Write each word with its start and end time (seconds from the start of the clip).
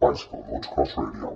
Bicycle 0.00 0.44
Motocross 0.48 0.96
Radio. 0.96 1.34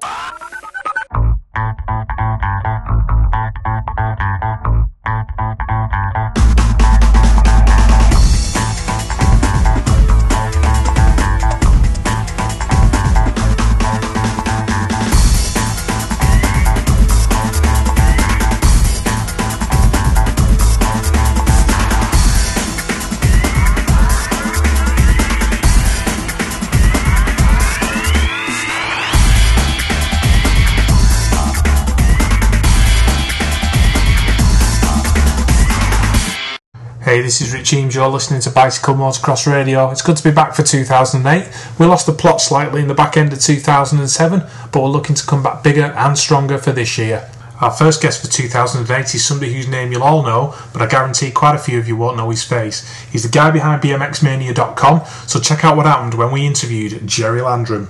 Hey, 37.10 37.22
this 37.22 37.40
is 37.40 37.52
Rich 37.52 37.72
Eames. 37.72 37.96
You're 37.96 38.06
listening 38.06 38.40
to 38.42 38.52
Bicycle 38.52 38.94
Motocross 38.94 39.52
Radio. 39.52 39.90
It's 39.90 40.00
good 40.00 40.16
to 40.16 40.22
be 40.22 40.30
back 40.30 40.54
for 40.54 40.62
2008. 40.62 41.50
We 41.76 41.86
lost 41.86 42.06
the 42.06 42.12
plot 42.12 42.40
slightly 42.40 42.82
in 42.82 42.86
the 42.86 42.94
back 42.94 43.16
end 43.16 43.32
of 43.32 43.40
2007, 43.40 44.44
but 44.70 44.80
we're 44.80 44.88
looking 44.90 45.16
to 45.16 45.26
come 45.26 45.42
back 45.42 45.64
bigger 45.64 45.86
and 45.86 46.16
stronger 46.16 46.56
for 46.56 46.70
this 46.70 46.96
year. 46.98 47.28
Our 47.60 47.72
first 47.72 48.00
guest 48.00 48.24
for 48.24 48.30
2008 48.30 49.12
is 49.12 49.24
somebody 49.24 49.52
whose 49.52 49.66
name 49.66 49.90
you'll 49.90 50.04
all 50.04 50.22
know, 50.22 50.54
but 50.72 50.82
I 50.82 50.86
guarantee 50.86 51.32
quite 51.32 51.56
a 51.56 51.58
few 51.58 51.80
of 51.80 51.88
you 51.88 51.96
won't 51.96 52.16
know 52.16 52.30
his 52.30 52.44
face. 52.44 52.88
He's 53.10 53.24
the 53.24 53.28
guy 53.28 53.50
behind 53.50 53.82
BMXMania.com, 53.82 55.04
so 55.26 55.40
check 55.40 55.64
out 55.64 55.76
what 55.76 55.86
happened 55.86 56.14
when 56.14 56.30
we 56.30 56.46
interviewed 56.46 57.08
Jerry 57.08 57.42
Landrum. 57.42 57.88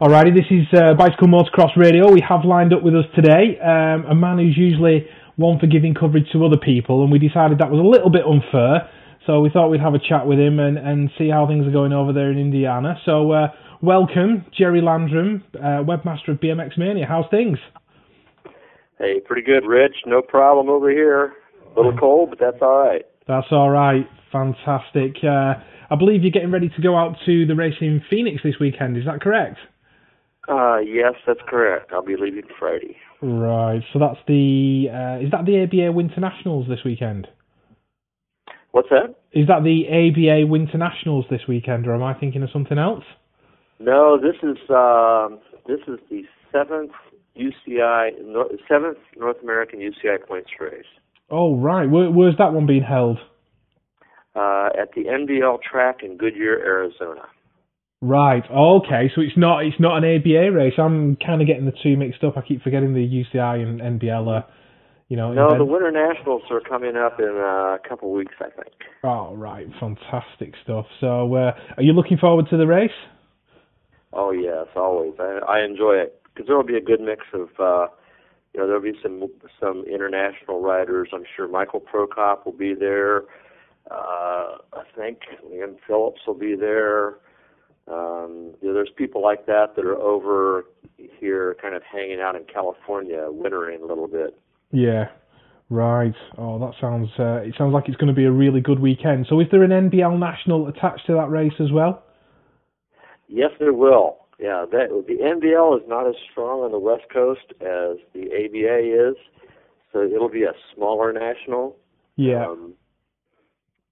Alrighty, 0.00 0.32
this 0.32 0.46
is 0.48 0.64
uh, 0.78 0.94
Bicycle 0.94 1.26
Motocross 1.26 1.76
Radio. 1.76 2.12
We 2.12 2.20
have 2.20 2.44
lined 2.44 2.72
up 2.72 2.84
with 2.84 2.94
us 2.94 3.06
today 3.16 3.58
um, 3.58 4.06
a 4.06 4.14
man 4.14 4.38
who's 4.38 4.56
usually 4.56 5.08
one 5.34 5.58
for 5.58 5.66
giving 5.66 5.92
coverage 5.92 6.30
to 6.30 6.46
other 6.46 6.56
people, 6.56 7.02
and 7.02 7.10
we 7.10 7.18
decided 7.18 7.58
that 7.58 7.68
was 7.68 7.80
a 7.80 7.82
little 7.82 8.08
bit 8.08 8.22
unfair. 8.22 8.88
So 9.26 9.40
we 9.40 9.50
thought 9.50 9.70
we'd 9.70 9.80
have 9.80 9.94
a 9.94 9.98
chat 9.98 10.24
with 10.24 10.38
him 10.38 10.60
and, 10.60 10.78
and 10.78 11.10
see 11.18 11.28
how 11.28 11.48
things 11.48 11.66
are 11.66 11.72
going 11.72 11.92
over 11.92 12.12
there 12.12 12.30
in 12.30 12.38
Indiana. 12.38 12.94
So 13.04 13.32
uh, 13.32 13.48
welcome, 13.82 14.46
Jerry 14.56 14.80
Landrum, 14.80 15.42
uh, 15.56 15.82
webmaster 15.82 16.28
of 16.28 16.38
BMX 16.38 16.78
Mania. 16.78 17.04
How's 17.04 17.26
things? 17.32 17.58
Hey, 19.00 19.18
pretty 19.18 19.42
good, 19.42 19.66
Rich. 19.66 20.06
No 20.06 20.22
problem 20.22 20.68
over 20.68 20.90
here. 20.92 21.32
A 21.74 21.76
little 21.76 21.98
cold, 21.98 22.30
but 22.30 22.38
that's 22.38 22.62
all 22.62 22.78
right. 22.78 23.02
That's 23.26 23.48
all 23.50 23.70
right. 23.70 24.06
Fantastic. 24.30 25.16
Uh, 25.24 25.54
I 25.90 25.96
believe 25.98 26.22
you're 26.22 26.30
getting 26.30 26.52
ready 26.52 26.68
to 26.68 26.80
go 26.80 26.96
out 26.96 27.16
to 27.26 27.46
the 27.46 27.56
race 27.56 27.74
in 27.80 28.00
Phoenix 28.08 28.42
this 28.44 28.54
weekend. 28.60 28.96
Is 28.96 29.06
that 29.06 29.20
correct? 29.20 29.58
Uh, 30.48 30.78
yes, 30.78 31.14
that's 31.26 31.40
correct. 31.46 31.92
I'll 31.92 32.02
be 32.04 32.16
leaving 32.18 32.48
Friday. 32.58 32.96
Right. 33.20 33.82
So 33.92 33.98
that's 33.98 34.18
the 34.26 34.86
uh, 34.90 35.24
is 35.24 35.30
that 35.32 35.44
the 35.44 35.62
ABA 35.64 35.92
Winter 35.92 36.20
Nationals 36.20 36.66
this 36.68 36.78
weekend? 36.84 37.26
What's 38.70 38.88
that? 38.90 39.14
Is 39.32 39.46
that 39.48 39.62
the 39.64 39.84
ABA 39.88 40.46
Winter 40.46 40.78
Nationals 40.78 41.26
this 41.30 41.42
weekend, 41.48 41.86
or 41.86 41.94
am 41.94 42.02
I 42.02 42.14
thinking 42.14 42.42
of 42.42 42.50
something 42.52 42.78
else? 42.78 43.04
No, 43.78 44.18
this 44.18 44.36
is 44.42 44.56
um, 44.70 45.38
this 45.66 45.80
is 45.86 45.98
the 46.10 46.22
seventh 46.52 46.92
UCI 47.36 48.10
seventh 48.68 48.98
North 49.16 49.36
American 49.42 49.80
UCI 49.80 50.26
points 50.26 50.50
race 50.58 50.84
Oh, 51.30 51.56
right. 51.56 51.88
Where, 51.88 52.10
where's 52.10 52.36
that 52.38 52.52
one 52.54 52.66
being 52.66 52.82
held? 52.82 53.18
uh, 54.34 54.68
at 54.80 54.92
the 54.94 55.04
NBL 55.04 55.58
track 55.62 55.98
in 56.02 56.16
Goodyear, 56.16 56.58
Arizona. 56.58 57.22
Right. 58.00 58.44
Okay. 58.48 59.10
So 59.14 59.20
it's 59.20 59.36
not 59.36 59.64
it's 59.64 59.80
not 59.80 60.02
an 60.02 60.04
ABA 60.04 60.52
race. 60.52 60.74
I'm 60.78 61.16
kind 61.16 61.40
of 61.40 61.48
getting 61.48 61.66
the 61.66 61.72
two 61.82 61.96
mixed 61.96 62.22
up. 62.22 62.36
I 62.36 62.42
keep 62.42 62.62
forgetting 62.62 62.94
the 62.94 63.00
UCI 63.00 63.60
and 63.60 64.00
NBL. 64.00 64.28
Are, 64.28 64.44
you 65.08 65.16
know. 65.16 65.32
No, 65.32 65.46
event- 65.46 65.58
the 65.58 65.64
Winter 65.64 65.90
Nationals 65.90 66.42
are 66.50 66.60
coming 66.60 66.96
up 66.96 67.18
in 67.18 67.36
uh, 67.36 67.74
a 67.74 67.78
couple 67.88 68.12
weeks, 68.12 68.34
I 68.40 68.50
think. 68.50 68.74
Oh, 69.02 69.34
right. 69.34 69.66
Fantastic 69.80 70.54
stuff. 70.62 70.86
So, 71.00 71.34
uh, 71.34 71.52
are 71.76 71.82
you 71.82 71.92
looking 71.92 72.18
forward 72.18 72.46
to 72.50 72.56
the 72.56 72.66
race? 72.66 72.90
Oh 74.12 74.30
yes, 74.30 74.66
always. 74.76 75.14
I, 75.18 75.40
I 75.48 75.64
enjoy 75.64 75.94
it 75.94 76.22
because 76.24 76.46
there 76.46 76.56
will 76.56 76.64
be 76.64 76.76
a 76.76 76.80
good 76.80 77.00
mix 77.00 77.24
of, 77.34 77.48
uh, 77.58 77.88
you 78.54 78.60
know, 78.60 78.66
there'll 78.66 78.80
be 78.80 78.98
some 79.02 79.24
some 79.60 79.84
international 79.92 80.62
riders. 80.62 81.08
I'm 81.12 81.24
sure 81.36 81.48
Michael 81.48 81.80
Prokop 81.80 82.44
will 82.44 82.52
be 82.52 82.74
there. 82.74 83.24
Uh, 83.90 84.58
I 84.72 84.84
think 84.96 85.18
Liam 85.44 85.76
Phillips 85.86 86.20
will 86.26 86.34
be 86.34 86.54
there. 86.54 87.16
Um, 87.90 88.54
you 88.60 88.68
know, 88.68 88.74
there's 88.74 88.90
people 88.96 89.22
like 89.22 89.46
that 89.46 89.76
that 89.76 89.84
are 89.84 89.96
over 89.96 90.64
here, 90.96 91.56
kind 91.60 91.74
of 91.74 91.82
hanging 91.82 92.20
out 92.20 92.36
in 92.36 92.44
California, 92.44 93.26
wintering 93.28 93.82
a 93.82 93.86
little 93.86 94.08
bit. 94.08 94.38
Yeah. 94.72 95.06
Right. 95.70 96.14
Oh, 96.38 96.58
that 96.58 96.72
sounds. 96.80 97.08
Uh, 97.18 97.42
it 97.42 97.54
sounds 97.58 97.74
like 97.74 97.88
it's 97.88 97.96
going 97.96 98.08
to 98.08 98.14
be 98.14 98.24
a 98.24 98.32
really 98.32 98.60
good 98.60 98.80
weekend. 98.80 99.26
So, 99.28 99.40
is 99.40 99.46
there 99.50 99.62
an 99.62 99.90
NBL 99.90 100.18
national 100.18 100.66
attached 100.66 101.06
to 101.06 101.14
that 101.14 101.28
race 101.28 101.52
as 101.60 101.70
well? 101.70 102.02
Yes, 103.28 103.50
there 103.58 103.74
will. 103.74 104.16
Yeah, 104.38 104.64
that 104.70 105.04
the 105.06 105.14
NBL 105.14 105.76
is 105.76 105.88
not 105.88 106.06
as 106.08 106.14
strong 106.30 106.60
on 106.60 106.72
the 106.72 106.78
West 106.78 107.04
Coast 107.12 107.52
as 107.60 107.98
the 108.14 108.30
ABA 108.32 109.10
is, 109.10 109.16
so 109.92 110.02
it'll 110.02 110.30
be 110.30 110.44
a 110.44 110.52
smaller 110.74 111.12
national. 111.12 111.76
Yeah. 112.16 112.46
Um, 112.46 112.74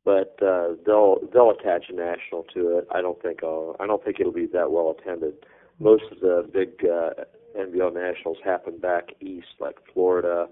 but 0.06 0.38
uh, 0.40 0.68
they'll 0.86 1.18
they'll 1.34 1.50
attach 1.50 1.86
a 1.90 1.92
national 1.92 2.44
to 2.54 2.78
it. 2.78 2.88
I 2.94 3.02
don't 3.02 3.20
think 3.20 3.40
I'll, 3.42 3.76
I 3.80 3.86
don't 3.86 4.02
think 4.02 4.20
it'll 4.20 4.32
be 4.32 4.46
that 4.54 4.70
well 4.70 4.96
attended. 4.96 5.34
Most 5.80 6.04
of 6.12 6.20
the 6.20 6.48
big 6.50 6.88
uh, 6.88 7.24
NBL 7.58 7.92
nationals 7.92 8.38
happen 8.42 8.78
back 8.78 9.08
east, 9.20 9.48
like 9.60 9.76
Florida, 9.92 10.46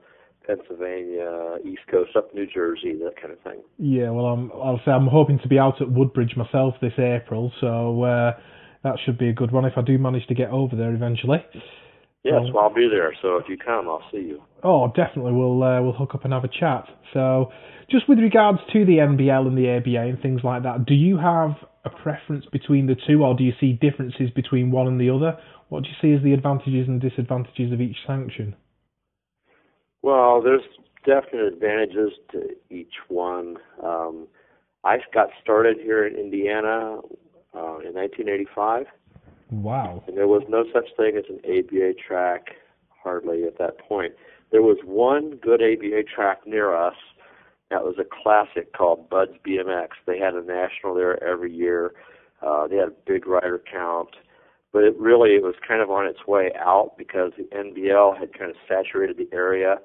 Pennsylvania, 0.44 1.56
East 1.64 1.82
Coast, 1.90 2.16
up 2.16 2.34
New 2.34 2.46
Jersey, 2.46 2.98
that 3.04 3.14
kind 3.18 3.32
of 3.32 3.40
thing. 3.40 3.62
Yeah. 3.78 4.10
Well, 4.10 4.26
I'm. 4.26 4.50
I'll 4.52 4.80
say 4.84 4.90
I'm 4.90 5.06
hoping 5.06 5.38
to 5.38 5.48
be 5.48 5.58
out 5.58 5.80
at 5.80 5.90
Woodbridge 5.90 6.36
myself 6.36 6.74
this 6.82 6.98
April, 6.98 7.52
so 7.60 8.02
uh, 8.02 8.32
that 8.82 8.96
should 9.04 9.18
be 9.18 9.28
a 9.28 9.32
good 9.32 9.52
one 9.52 9.64
if 9.64 9.74
I 9.76 9.82
do 9.82 9.96
manage 9.98 10.26
to 10.26 10.34
get 10.34 10.50
over 10.50 10.74
there 10.74 10.92
eventually. 10.92 11.38
Yes, 12.24 12.40
well, 12.54 12.64
I'll 12.64 12.74
be 12.74 12.88
there. 12.88 13.14
So 13.20 13.36
if 13.36 13.48
you 13.50 13.58
come, 13.58 13.86
I'll 13.86 14.02
see 14.10 14.18
you. 14.18 14.42
Oh, 14.62 14.88
definitely. 14.96 15.32
We'll 15.32 15.62
uh, 15.62 15.82
we'll 15.82 15.92
hook 15.92 16.14
up 16.14 16.24
and 16.24 16.32
have 16.32 16.44
a 16.44 16.48
chat. 16.48 16.86
So, 17.12 17.52
just 17.90 18.08
with 18.08 18.18
regards 18.18 18.60
to 18.72 18.86
the 18.86 18.96
NBL 18.96 19.46
and 19.46 19.58
the 19.58 19.68
ABA 19.68 20.08
and 20.08 20.20
things 20.22 20.40
like 20.42 20.62
that, 20.62 20.86
do 20.86 20.94
you 20.94 21.18
have 21.18 21.50
a 21.84 21.90
preference 21.90 22.46
between 22.50 22.86
the 22.86 22.96
two, 23.06 23.22
or 23.22 23.36
do 23.36 23.44
you 23.44 23.52
see 23.60 23.74
differences 23.74 24.30
between 24.34 24.70
one 24.70 24.86
and 24.86 24.98
the 24.98 25.10
other? 25.10 25.38
What 25.68 25.82
do 25.82 25.90
you 25.90 25.94
see 26.00 26.16
as 26.16 26.24
the 26.24 26.32
advantages 26.32 26.88
and 26.88 26.98
disadvantages 26.98 27.72
of 27.72 27.80
each 27.82 27.96
sanction? 28.06 28.56
Well, 30.00 30.40
there's 30.42 30.62
definite 31.04 31.52
advantages 31.52 32.12
to 32.32 32.40
each 32.70 32.94
one. 33.08 33.56
Um, 33.82 34.28
I 34.82 34.96
got 35.12 35.28
started 35.42 35.76
here 35.78 36.06
in 36.06 36.14
Indiana 36.16 37.00
uh, 37.54 37.80
in 37.80 37.92
1985, 37.92 38.86
Wow. 39.62 40.02
and 40.06 40.16
there 40.16 40.28
was 40.28 40.42
no 40.48 40.64
such 40.72 40.88
thing 40.96 41.16
as 41.16 41.24
an 41.28 41.40
ABA 41.44 41.94
track 42.06 42.56
hardly 43.02 43.44
at 43.44 43.58
that 43.58 43.78
point. 43.78 44.14
There 44.50 44.62
was 44.62 44.78
one 44.84 45.36
good 45.36 45.60
ABA 45.62 46.04
track 46.14 46.46
near 46.46 46.74
us. 46.74 46.96
That 47.70 47.82
was 47.82 47.96
a 47.98 48.04
classic 48.04 48.72
called 48.72 49.08
Bud's 49.10 49.34
BMX. 49.46 49.88
They 50.06 50.18
had 50.18 50.34
a 50.34 50.42
national 50.42 50.94
there 50.94 51.22
every 51.22 51.52
year. 51.52 51.92
Uh, 52.42 52.66
they 52.66 52.76
had 52.76 52.88
a 52.88 52.94
big 53.06 53.26
rider 53.26 53.60
count, 53.70 54.10
but 54.72 54.84
it 54.84 54.96
really 54.98 55.30
it 55.30 55.42
was 55.42 55.54
kind 55.66 55.80
of 55.80 55.90
on 55.90 56.06
its 56.06 56.26
way 56.26 56.50
out 56.58 56.92
because 56.98 57.32
the 57.36 57.44
NBL 57.56 58.18
had 58.18 58.36
kind 58.36 58.50
of 58.50 58.56
saturated 58.68 59.16
the 59.16 59.28
area. 59.34 59.78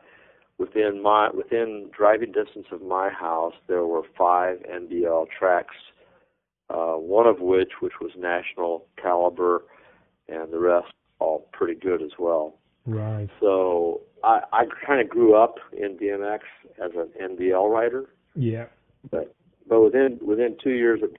Within 0.57 1.01
my 1.01 1.29
within 1.29 1.89
driving 1.95 2.33
distance 2.33 2.67
of 2.71 2.81
my 2.81 3.09
house, 3.09 3.53
there 3.67 3.85
were 3.85 4.03
five 4.17 4.57
NBL 4.69 5.27
tracks, 5.29 5.75
uh, 6.69 6.93
one 6.95 7.27
of 7.27 7.39
which 7.39 7.71
which 7.81 7.93
was 8.01 8.11
national 8.17 8.85
caliber, 9.01 9.63
and 10.27 10.51
the 10.51 10.59
rest 10.59 10.87
all 11.19 11.49
pretty 11.51 11.75
good 11.79 12.01
as 12.01 12.11
well. 12.17 12.55
Right. 12.85 13.27
So 13.39 14.01
I, 14.23 14.41
I 14.53 14.63
kind 14.85 15.01
of 15.01 15.09
grew 15.09 15.35
up 15.35 15.55
in 15.73 15.97
BMX 15.97 16.39
as 16.83 16.91
an 16.95 17.09
NBL 17.37 17.69
rider, 17.69 18.05
Yeah. 18.35 18.65
but 19.11 19.35
but 19.67 19.81
within 19.81 20.19
within 20.25 20.57
two 20.63 20.71
years 20.71 21.01
of 21.03 21.09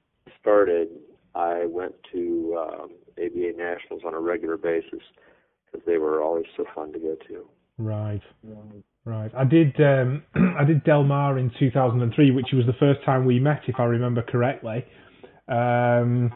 started, 0.41 0.89
I 1.35 1.67
went 1.67 1.95
to 2.13 2.57
um, 2.59 2.91
ABA 3.19 3.53
nationals 3.57 4.03
on 4.07 4.15
a 4.15 4.21
regular 4.21 4.57
basis 4.57 5.01
because 5.67 5.85
they 5.87 5.99
were 5.99 6.23
always 6.23 6.47
so 6.57 6.65
fun 6.75 6.93
to 6.93 6.99
go 6.99 7.17
to. 7.29 7.47
Right. 7.79 8.23
Right. 9.05 9.31
I 9.37 9.45
did. 9.45 9.75
Um, 9.81 10.23
I 10.59 10.65
did 10.65 10.85
Del 10.85 11.05
Mar 11.05 11.39
in 11.39 11.51
2003, 11.59 12.31
which 12.33 12.49
was 12.53 12.67
the 12.67 12.75
first 12.79 13.05
time 13.05 13.25
we 13.25 13.39
met, 13.39 13.63
if 13.67 13.77
I 13.79 13.85
remember 13.85 14.23
correctly. 14.23 14.85
Um, 15.51 16.33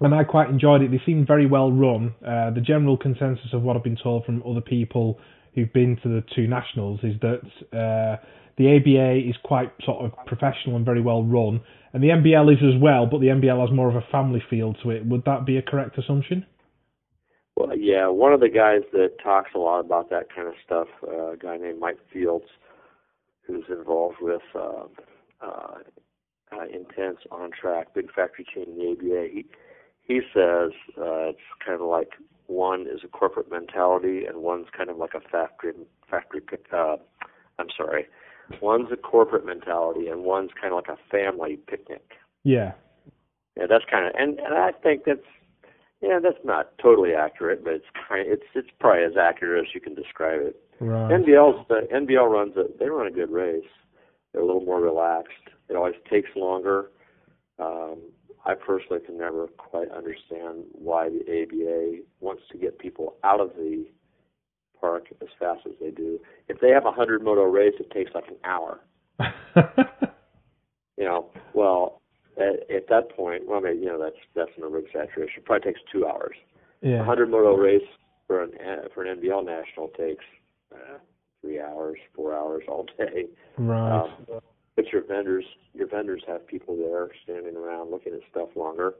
and 0.00 0.14
I 0.14 0.24
quite 0.24 0.48
enjoyed 0.48 0.82
it. 0.82 0.90
They 0.90 1.00
seemed 1.04 1.26
very 1.26 1.46
well 1.46 1.72
run. 1.72 2.14
Uh, 2.26 2.50
the 2.50 2.60
general 2.60 2.96
consensus 2.96 3.52
of 3.52 3.62
what 3.62 3.76
I've 3.76 3.84
been 3.84 3.98
told 4.02 4.24
from 4.24 4.42
other 4.46 4.60
people 4.60 5.18
who've 5.54 5.72
been 5.72 5.98
to 6.02 6.08
the 6.08 6.22
two 6.34 6.46
nationals 6.46 7.00
is 7.02 7.14
that 7.20 7.40
uh, 7.76 8.24
the 8.56 8.76
ABA 8.76 9.28
is 9.28 9.36
quite 9.42 9.72
sort 9.84 10.04
of 10.04 10.12
professional 10.26 10.76
and 10.76 10.84
very 10.84 11.00
well 11.02 11.24
run, 11.24 11.60
and 11.92 12.02
the 12.02 12.08
NBL 12.08 12.52
is 12.52 12.58
as 12.62 12.80
well, 12.80 13.06
but 13.06 13.20
the 13.20 13.28
NBL 13.28 13.60
has 13.60 13.74
more 13.74 13.88
of 13.88 13.96
a 13.96 14.04
family 14.12 14.42
feel 14.48 14.74
to 14.82 14.90
it. 14.90 15.04
Would 15.06 15.24
that 15.24 15.44
be 15.44 15.56
a 15.56 15.62
correct 15.62 15.98
assumption? 15.98 16.46
Well, 17.56 17.76
yeah, 17.76 18.08
one 18.08 18.32
of 18.32 18.40
the 18.40 18.48
guys 18.48 18.82
that 18.92 19.18
talks 19.22 19.50
a 19.54 19.58
lot 19.58 19.80
about 19.80 20.08
that 20.10 20.34
kind 20.34 20.48
of 20.48 20.54
stuff, 20.64 20.88
uh, 21.06 21.32
a 21.32 21.36
guy 21.36 21.58
named 21.58 21.80
Mike 21.80 21.98
Fields, 22.12 22.46
who's 23.46 23.64
involved 23.68 24.16
with 24.20 24.42
uh, 26.52 26.56
uh, 26.56 26.60
uh, 26.60 26.64
Intense 26.66 27.18
on 27.30 27.50
track, 27.50 27.94
big 27.94 28.12
factory 28.12 28.46
chain 28.52 28.64
in 28.68 28.78
the 28.78 28.92
ABA. 28.92 29.28
He 29.32 29.46
he 30.02 30.20
says 30.34 30.72
uh, 30.98 31.30
it's 31.30 31.38
kind 31.64 31.80
of 31.80 31.86
like 31.86 32.10
one 32.46 32.82
is 32.82 33.00
a 33.04 33.08
corporate 33.08 33.50
mentality 33.50 34.24
and 34.26 34.38
one's 34.42 34.66
kind 34.76 34.90
of 34.90 34.96
like 34.96 35.14
a 35.14 35.20
factory 35.20 35.72
factory. 36.10 36.42
Uh, 36.72 36.96
I'm 37.58 37.68
sorry, 37.76 38.06
one's 38.60 38.88
a 38.92 38.96
corporate 38.96 39.46
mentality 39.46 40.08
and 40.08 40.24
one's 40.24 40.50
kind 40.60 40.74
of 40.74 40.76
like 40.76 40.88
a 40.88 40.98
family 41.10 41.58
picnic. 41.68 42.12
Yeah. 42.42 42.72
Yeah, 43.56 43.66
that's 43.68 43.84
kind 43.90 44.06
of 44.06 44.12
and 44.16 44.38
and 44.40 44.54
I 44.54 44.72
think 44.72 45.04
that's 45.04 45.20
yeah, 46.00 46.18
that's 46.22 46.42
not 46.44 46.78
totally 46.78 47.12
accurate, 47.14 47.62
but 47.62 47.74
it's 47.74 47.84
kind 48.08 48.26
of, 48.26 48.32
it's 48.32 48.46
it's 48.54 48.68
probably 48.78 49.04
as 49.04 49.16
accurate 49.20 49.66
as 49.66 49.74
you 49.74 49.80
can 49.80 49.94
describe 49.94 50.40
it. 50.40 50.56
Right. 50.80 51.10
NBL's 51.10 51.66
the 51.68 51.86
NBL 51.92 52.28
runs 52.28 52.56
a 52.56 52.64
they 52.78 52.88
run 52.88 53.06
a 53.06 53.10
good 53.10 53.30
race. 53.30 53.62
They're 54.32 54.42
a 54.42 54.46
little 54.46 54.64
more 54.64 54.80
relaxed. 54.80 55.50
It 55.70 55.76
always 55.76 55.94
takes 56.10 56.28
longer. 56.34 56.90
Um, 57.58 57.98
I 58.44 58.54
personally 58.54 59.00
can 59.04 59.16
never 59.18 59.46
quite 59.46 59.90
understand 59.90 60.64
why 60.72 61.08
the 61.08 61.20
ABA 61.20 62.02
wants 62.20 62.42
to 62.50 62.58
get 62.58 62.78
people 62.78 63.14
out 63.22 63.40
of 63.40 63.50
the 63.50 63.86
park 64.80 65.06
as 65.20 65.28
fast 65.38 65.60
as 65.66 65.72
they 65.80 65.90
do. 65.90 66.18
If 66.48 66.60
they 66.60 66.70
have 66.70 66.86
a 66.86 66.92
hundred 66.92 67.22
moto 67.22 67.42
race, 67.42 67.74
it 67.78 67.90
takes 67.90 68.10
like 68.14 68.28
an 68.28 68.36
hour. 68.44 68.80
you 70.96 71.04
know, 71.04 71.30
well, 71.52 72.00
at, 72.38 72.68
at 72.74 72.88
that 72.88 73.14
point, 73.14 73.46
well, 73.46 73.60
maybe 73.60 73.80
you 73.80 73.86
know 73.86 74.02
that's 74.02 74.16
that's 74.34 74.50
an 74.56 74.64
exaggeration. 74.74 75.38
It 75.38 75.44
probably 75.44 75.72
takes 75.72 75.80
two 75.92 76.06
hours. 76.06 76.34
yeah. 76.80 77.02
A 77.02 77.04
hundred 77.04 77.30
moto 77.30 77.54
race 77.56 77.86
for 78.26 78.42
an 78.42 78.52
for 78.94 79.04
an 79.04 79.20
NBL 79.20 79.44
national 79.44 79.88
takes 79.88 80.24
uh, 80.74 80.98
three 81.42 81.60
hours, 81.60 81.98
four 82.14 82.34
hours 82.34 82.62
all 82.68 82.86
day. 82.96 83.26
Right. 83.58 84.00
Um, 84.00 84.40
but 84.80 84.92
your 84.92 85.04
vendors, 85.04 85.44
your 85.74 85.86
vendors 85.86 86.22
have 86.26 86.46
people 86.46 86.74
there 86.74 87.08
standing 87.22 87.54
around 87.54 87.90
looking 87.90 88.14
at 88.14 88.20
stuff 88.30 88.48
longer. 88.56 88.94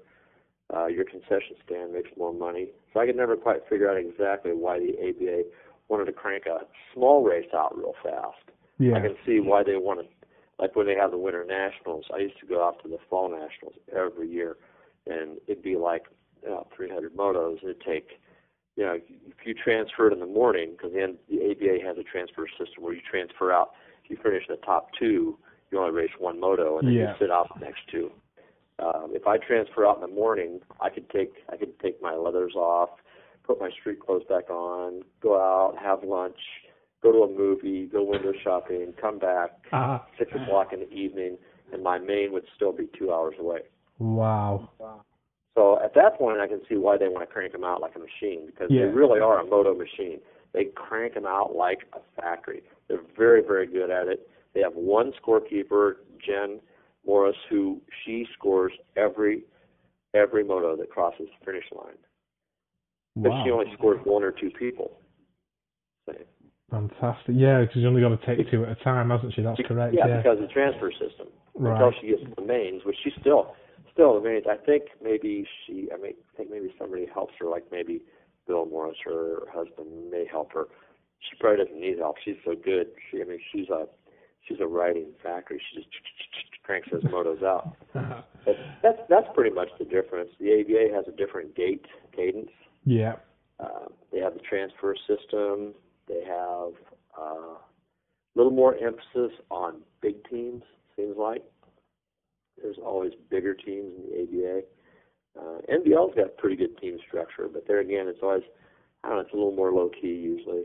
Uh, 0.75 0.87
your 0.87 1.05
concession 1.05 1.57
stand 1.65 1.95
makes 1.95 2.11
more 2.19 2.35
money. 2.35 2.69
So 2.93 3.01
I 3.01 3.07
could 3.07 3.17
never 3.17 3.35
quite 3.35 3.67
figure 3.69 3.91
out 3.91 3.97
exactly 3.97 4.53
why 4.53 4.79
the 4.79 4.93
ABA 5.09 5.45
wanted 5.89 6.05
to 6.05 6.13
crank 6.13 6.45
a 6.45 6.67
small 6.95 7.25
race 7.25 7.49
out 7.55 7.77
real 7.77 7.95
fast. 8.03 8.45
yeah. 8.79 8.95
I 8.95 9.01
can 9.01 9.17
see 9.25 9.41
why 9.41 9.63
they 9.63 9.77
wanted, 9.77 10.09
like 10.59 10.77
when 10.77 10.87
they 10.87 10.95
have 10.95 11.13
the 11.13 11.19
winter 11.19 11.47
nationals. 11.47 12.05
I 12.15 12.19
used 12.19 12.39
to 12.41 12.47
go 12.47 12.63
out 12.63 12.83
to 12.83 12.89
the 12.89 12.99
fall 13.09 13.31
nationals 13.31 13.75
every 13.97 14.29
year, 14.29 14.59
and 15.07 15.39
it'd 15.49 15.65
be 15.65 15.77
like 15.77 16.05
you 16.43 16.51
know, 16.51 16.67
300 16.77 17.17
motos. 17.17 17.57
It'd 17.63 17.81
take, 17.81 18.21
you 18.77 18.85
know, 18.85 18.93
if 18.95 19.47
you 19.47 19.55
transferred 19.55 20.13
in 20.13 20.21
the 20.21 20.27
morning, 20.27 20.73
because 20.77 20.93
the, 20.93 21.17
the 21.31 21.51
ABA 21.51 21.85
has 21.87 21.97
a 21.97 22.05
transfer 22.05 22.47
system 22.59 22.85
where 22.85 22.93
you 22.93 23.01
transfer 23.11 23.51
out. 23.51 23.71
If 24.05 24.11
you 24.11 24.19
finish 24.23 24.45
the 24.47 24.57
top 24.57 24.91
two, 24.99 25.39
you 25.71 25.79
only 25.79 25.93
race 25.93 26.11
one 26.19 26.41
moto, 26.41 26.79
and 26.79 26.87
then 26.87 26.95
Yeah. 26.95 27.13
you 27.13 27.17
sit 27.19 27.31
out 27.31 27.49
the 27.59 27.65
next 27.65 27.87
two. 27.89 28.11
Um, 28.79 29.11
if 29.15 29.27
I 29.27 29.37
transfer 29.39 29.87
out 29.87 29.97
in 29.97 30.01
the 30.01 30.09
morning, 30.15 30.61
I 30.81 30.89
could 30.91 31.09
take 31.11 31.45
I 31.49 31.57
could 31.57 31.79
take 31.81 32.01
my 32.03 32.15
leathers 32.15 32.55
off, 32.57 32.91
put 33.45 33.61
my 33.61 33.71
street 33.71 34.01
clothes 34.01 34.25
back 34.25 34.49
on, 34.51 35.05
go 35.21 35.39
out, 35.41 35.77
have 35.79 36.03
lunch, 36.03 36.39
go 37.03 37.13
to 37.13 37.23
a 37.25 37.29
movie, 37.29 37.87
go 37.87 38.03
window 38.03 38.33
shopping, 38.43 38.93
come 38.95 39.19
back 39.19 39.51
Uh, 39.73 39.99
six 40.19 40.35
o'clock 40.35 40.73
in 40.73 40.81
the 40.81 40.91
evening, 40.93 41.37
and 41.73 41.83
my 41.83 41.99
main 41.99 42.33
would 42.33 42.47
still 42.57 42.73
be 42.73 42.87
two 42.99 43.13
hours 43.13 43.35
away. 43.39 43.63
wow. 43.99 44.69
So 45.55 45.79
at 45.81 45.93
that 45.95 46.17
point, 46.17 46.41
I 46.41 46.47
can 46.47 46.65
see 46.69 46.77
why 46.77 46.97
they 46.97 47.09
want 47.09 47.29
to 47.29 47.33
crank 47.33 47.53
them 47.53 47.65
out 47.65 47.81
like 47.83 47.95
a 47.97 47.99
machine 47.99 48.47
because 48.47 48.71
Yeah. 48.71 48.87
they 48.87 48.93
really 48.93 49.21
are 49.21 49.41
a 49.41 49.45
moto 49.45 49.75
machine. 49.75 50.21
They 50.53 50.67
crank 50.67 51.15
them 51.15 51.27
out 51.27 51.55
like 51.55 51.85
a 51.93 52.01
factory. 52.21 52.63
They're 52.89 53.03
very, 53.17 53.43
very 53.43 53.67
good 53.67 53.91
at 53.91 54.09
it. 54.09 54.29
They 54.55 54.61
have 54.61 54.75
one 54.75 55.13
scorekeeper, 55.23 55.95
Jen 56.25 56.61
Morris, 57.07 57.37
who 57.49 57.81
she 58.05 58.27
scores 58.35 58.73
every 58.97 59.45
every 60.13 60.43
moto 60.43 60.75
that 60.77 60.91
crosses 60.91 61.29
the 61.39 61.45
finish 61.47 61.65
line. 61.73 61.95
But 63.17 63.31
Wow. 63.31 63.45
she 63.45 63.51
only 63.53 63.73
scores 63.75 64.05
one 64.05 64.25
or 64.25 64.33
two 64.33 64.51
people. 64.51 64.99
So, 66.07 66.15
Fantastic. 66.71 67.35
Yeah, 67.39 67.61
because 67.61 67.77
you 67.83 67.87
only 67.89 68.01
got 68.01 68.21
to 68.21 68.27
take 68.37 68.49
two 68.51 68.65
at 68.65 68.71
a 68.81 68.85
time, 68.85 69.11
hasn't 69.11 69.35
she? 69.35 69.43
That's 69.43 69.61
correct. 69.63 69.95
Yeah, 69.95 70.07
Yeah. 70.07 70.17
because 70.19 70.39
of 70.39 70.43
the 70.49 70.53
transfer 70.53 70.91
system. 70.93 71.29
Right. 71.55 71.73
Until 71.73 71.93
she 72.01 72.09
gets 72.09 72.23
to 72.23 72.35
the 72.37 72.43
mains, 72.43 72.85
which 72.85 72.97
she's 73.03 73.15
still 73.21 73.55
still 73.93 74.15
the 74.15 74.29
mains. 74.29 74.47
I 74.49 74.57
think 74.57 74.85
maybe 75.03 75.47
she 75.67 75.91
I 75.93 75.97
mean 75.97 76.15
I 76.33 76.37
think 76.37 76.51
maybe 76.51 76.73
somebody 76.79 77.07
helps 77.07 77.35
her, 77.39 77.47
like 77.47 77.71
maybe 77.71 78.03
Bill 78.47 78.67
Morris, 78.67 78.97
her 79.05 79.43
husband 79.53 80.11
may 80.11 80.25
help 80.27 80.53
her. 80.53 80.67
She 81.21 81.37
probably 81.39 81.65
doesn't 81.65 81.81
need 81.81 81.99
help. 81.99 82.17
She's 82.25 82.37
so 82.45 82.55
good. 82.55 82.89
She 83.11 83.21
I 83.21 83.25
mean 83.25 83.41
she's 83.53 83.69
a 83.69 83.87
she's 84.51 84.61
a 84.61 84.67
writing 84.67 85.13
factory. 85.23 85.63
She 85.73 85.81
just 85.81 85.89
cranks 86.65 86.89
those 86.93 87.05
motos 87.05 87.43
out. 87.43 87.77
But 88.47 88.57
that's 88.83 88.99
that's 89.11 89.27
pretty 89.35 89.55
much 89.55 89.69
the 89.79 89.85
difference. 89.85 90.31
The 90.41 90.61
ABA 90.61 90.95
has 90.97 91.05
a 91.07 91.15
different 91.15 91.55
gate 91.55 91.85
cadence. 92.17 92.51
yeah. 92.85 93.17
Uh, 93.59 93.89
they 94.11 94.19
have 94.21 94.33
the 94.33 94.41
transfer 94.41 94.97
system. 95.07 95.75
They 96.09 96.23
have 96.27 96.73
uh, 97.21 97.53
a 97.59 98.35
little 98.35 98.51
more 98.51 98.75
emphasis 98.77 99.39
on 99.51 99.83
big 100.01 100.27
teams. 100.31 100.63
Seems 100.97 101.19
like 101.19 101.45
there's 102.63 102.79
always 102.83 103.13
bigger 103.31 103.53
teams 103.53 103.93
in 103.95 104.05
the 104.09 104.23
ABA. 104.23 104.63
Uh, 105.39 105.59
NBL's 105.79 106.15
got 106.17 106.35
pretty 106.39 106.57
good 106.57 106.79
team 106.79 106.97
structure, 107.07 107.47
but 107.53 107.69
there 107.69 107.81
again, 107.81 108.09
it's 108.09 108.21
always 108.23 108.43
I 109.05 109.09
don't 109.09 109.19
know. 109.19 109.23
It's 109.23 109.33
a 109.35 109.37
little 109.37 109.53
more 109.55 109.71
low 109.71 109.91
key 110.01 110.09
usually. 110.15 110.63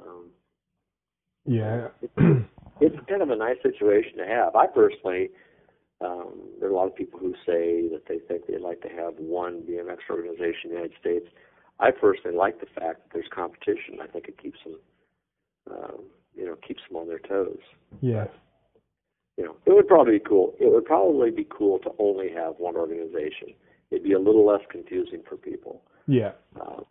Um, 0.00 0.30
Yeah. 1.44 1.88
it's, 2.00 2.12
it's 2.80 2.96
kind 3.08 3.22
of 3.22 3.30
a 3.30 3.36
nice 3.36 3.56
situation 3.62 4.18
to 4.18 4.26
have. 4.26 4.56
I 4.56 4.66
personally, 4.66 5.30
um, 6.00 6.40
there 6.58 6.68
are 6.68 6.72
a 6.72 6.76
lot 6.76 6.86
of 6.86 6.96
people 6.96 7.18
who 7.18 7.34
say 7.46 7.88
that 7.88 8.02
they 8.08 8.18
think 8.18 8.46
they'd 8.46 8.60
like 8.60 8.80
to 8.82 8.88
have 8.88 9.14
one 9.18 9.62
BMX 9.62 9.98
organization 10.08 10.64
in 10.64 10.70
the 10.70 10.76
United 10.76 10.96
States. 11.00 11.26
I 11.78 11.90
personally 11.90 12.36
like 12.36 12.60
the 12.60 12.66
fact 12.66 13.02
that 13.02 13.10
there's 13.12 13.28
competition. 13.34 13.98
I 14.02 14.06
think 14.06 14.28
it 14.28 14.40
keeps 14.40 14.58
them, 14.64 14.76
um, 15.70 16.00
you 16.34 16.44
know, 16.46 16.56
keeps 16.66 16.82
them 16.88 16.96
on 16.98 17.08
their 17.08 17.18
toes. 17.18 17.58
yeah. 18.00 18.26
You 19.36 19.46
know, 19.46 19.56
it 19.64 19.72
would 19.72 19.88
probably 19.88 20.18
be 20.18 20.24
cool. 20.28 20.54
It 20.60 20.70
would 20.70 20.84
probably 20.84 21.30
be 21.30 21.46
cool 21.48 21.78
to 21.78 21.90
only 21.98 22.30
have 22.30 22.56
one 22.58 22.76
organization. 22.76 23.54
It'd 23.90 24.04
be 24.04 24.12
a 24.12 24.18
little 24.18 24.44
less 24.44 24.60
confusing 24.70 25.22
for 25.26 25.36
people. 25.36 25.82
Yeah. 26.06 26.32
Um, 26.60 26.84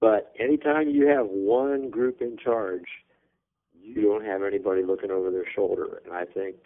but 0.00 0.32
anytime 0.40 0.88
you 0.90 1.06
have 1.06 1.26
one 1.26 1.90
group 1.90 2.20
in 2.20 2.36
charge, 2.36 2.86
you 3.82 4.02
don't 4.02 4.24
have 4.24 4.42
anybody 4.42 4.82
looking 4.82 5.10
over 5.10 5.30
their 5.30 5.46
shoulder. 5.54 6.00
And 6.04 6.14
I 6.14 6.24
think, 6.24 6.56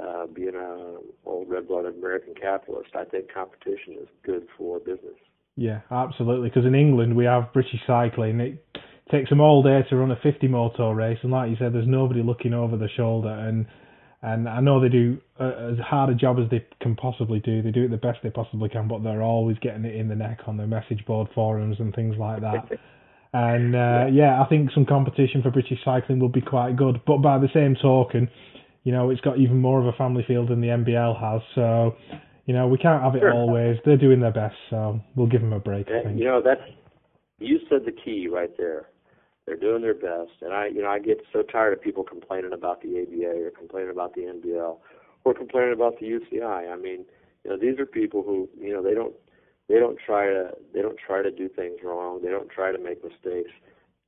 uh, 0.00 0.26
being 0.26 0.54
a 0.54 0.96
old 1.28 1.48
red-blooded 1.48 1.96
American 1.96 2.34
capitalist, 2.34 2.90
I 2.94 3.04
think 3.04 3.32
competition 3.32 3.96
is 4.00 4.08
good 4.24 4.46
for 4.56 4.78
business. 4.78 5.16
Yeah, 5.56 5.80
absolutely. 5.90 6.48
Because 6.48 6.64
in 6.64 6.74
England 6.74 7.16
we 7.16 7.24
have 7.24 7.52
British 7.52 7.80
Cycling. 7.86 8.40
It 8.40 8.64
takes 9.10 9.28
them 9.28 9.40
all 9.40 9.62
day 9.62 9.80
to 9.88 9.96
run 9.96 10.10
a 10.10 10.16
50 10.22 10.48
motor 10.48 10.94
race, 10.94 11.18
and 11.22 11.32
like 11.32 11.50
you 11.50 11.56
said, 11.58 11.74
there's 11.74 11.88
nobody 11.88 12.22
looking 12.22 12.54
over 12.54 12.76
the 12.76 12.88
shoulder. 12.96 13.28
And 13.28 13.66
and 14.22 14.48
I 14.48 14.60
know 14.60 14.80
they 14.80 14.90
do 14.90 15.18
as 15.38 15.78
hard 15.78 16.10
a 16.10 16.14
job 16.14 16.38
as 16.38 16.50
they 16.50 16.66
can 16.82 16.94
possibly 16.94 17.40
do. 17.40 17.62
They 17.62 17.70
do 17.70 17.84
it 17.84 17.90
the 17.90 17.96
best 17.96 18.18
they 18.22 18.28
possibly 18.28 18.68
can, 18.68 18.86
but 18.86 19.02
they're 19.02 19.22
always 19.22 19.56
getting 19.60 19.86
it 19.86 19.94
in 19.94 20.08
the 20.08 20.14
neck 20.14 20.40
on 20.46 20.58
their 20.58 20.66
message 20.66 21.04
board 21.06 21.28
forums 21.34 21.76
and 21.80 21.94
things 21.94 22.16
like 22.18 22.42
that. 22.42 22.68
And 23.32 23.76
uh, 23.76 24.06
yeah, 24.10 24.42
I 24.42 24.46
think 24.48 24.70
some 24.72 24.84
competition 24.84 25.42
for 25.42 25.50
British 25.50 25.78
cycling 25.84 26.18
will 26.18 26.28
be 26.28 26.40
quite 26.40 26.76
good. 26.76 27.00
But 27.06 27.18
by 27.18 27.38
the 27.38 27.48
same 27.54 27.76
token, 27.80 28.28
you 28.82 28.92
know, 28.92 29.10
it's 29.10 29.20
got 29.20 29.38
even 29.38 29.58
more 29.58 29.80
of 29.80 29.86
a 29.86 29.92
family 29.92 30.24
field 30.26 30.48
than 30.48 30.60
the 30.60 30.68
NBL 30.68 31.20
has. 31.20 31.40
So, 31.54 31.96
you 32.46 32.54
know, 32.54 32.66
we 32.66 32.78
can't 32.78 33.02
have 33.02 33.14
it 33.14 33.20
Sure. 33.20 33.32
always. 33.32 33.78
They're 33.84 33.96
doing 33.96 34.20
their 34.20 34.32
best, 34.32 34.56
so 34.70 35.00
we'll 35.14 35.28
give 35.28 35.42
them 35.42 35.52
a 35.52 35.60
break. 35.60 35.88
I 35.88 35.94
And, 35.94 36.04
think. 36.04 36.18
you 36.18 36.24
know, 36.24 36.40
that's 36.42 36.62
you 37.38 37.58
said 37.68 37.84
the 37.84 37.92
key 37.92 38.28
right 38.28 38.50
there. 38.56 38.88
They're 39.46 39.56
doing 39.56 39.82
their 39.82 39.94
best, 39.94 40.32
and 40.42 40.52
I, 40.52 40.66
you 40.66 40.82
know, 40.82 40.88
I 40.90 40.98
get 40.98 41.18
so 41.32 41.42
tired 41.42 41.72
of 41.72 41.80
people 41.80 42.04
complaining 42.04 42.52
about 42.52 42.82
the 42.82 43.00
ABA 43.02 43.44
or 43.46 43.50
complaining 43.50 43.90
about 43.90 44.14
the 44.14 44.22
NBL 44.22 44.78
or 45.24 45.34
complaining 45.34 45.72
about 45.72 45.98
the 45.98 46.06
UCI. 46.06 46.70
I 46.70 46.76
mean, 46.76 47.04
you 47.44 47.50
know, 47.50 47.56
these 47.56 47.78
are 47.78 47.86
people 47.86 48.22
who, 48.22 48.48
you 48.60 48.72
know, 48.72 48.82
they 48.82 48.94
don't, 48.94 49.14
they 49.70 49.78
don't 49.78 49.98
try 50.04 50.26
to, 50.26 50.50
they 50.74 50.82
don't 50.82 50.98
try 50.98 51.22
to 51.22 51.30
do 51.30 51.48
things 51.48 51.78
wrong. 51.84 52.20
They 52.22 52.28
don't 52.28 52.50
try 52.50 52.72
to 52.72 52.78
make 52.78 53.04
mistakes. 53.04 53.50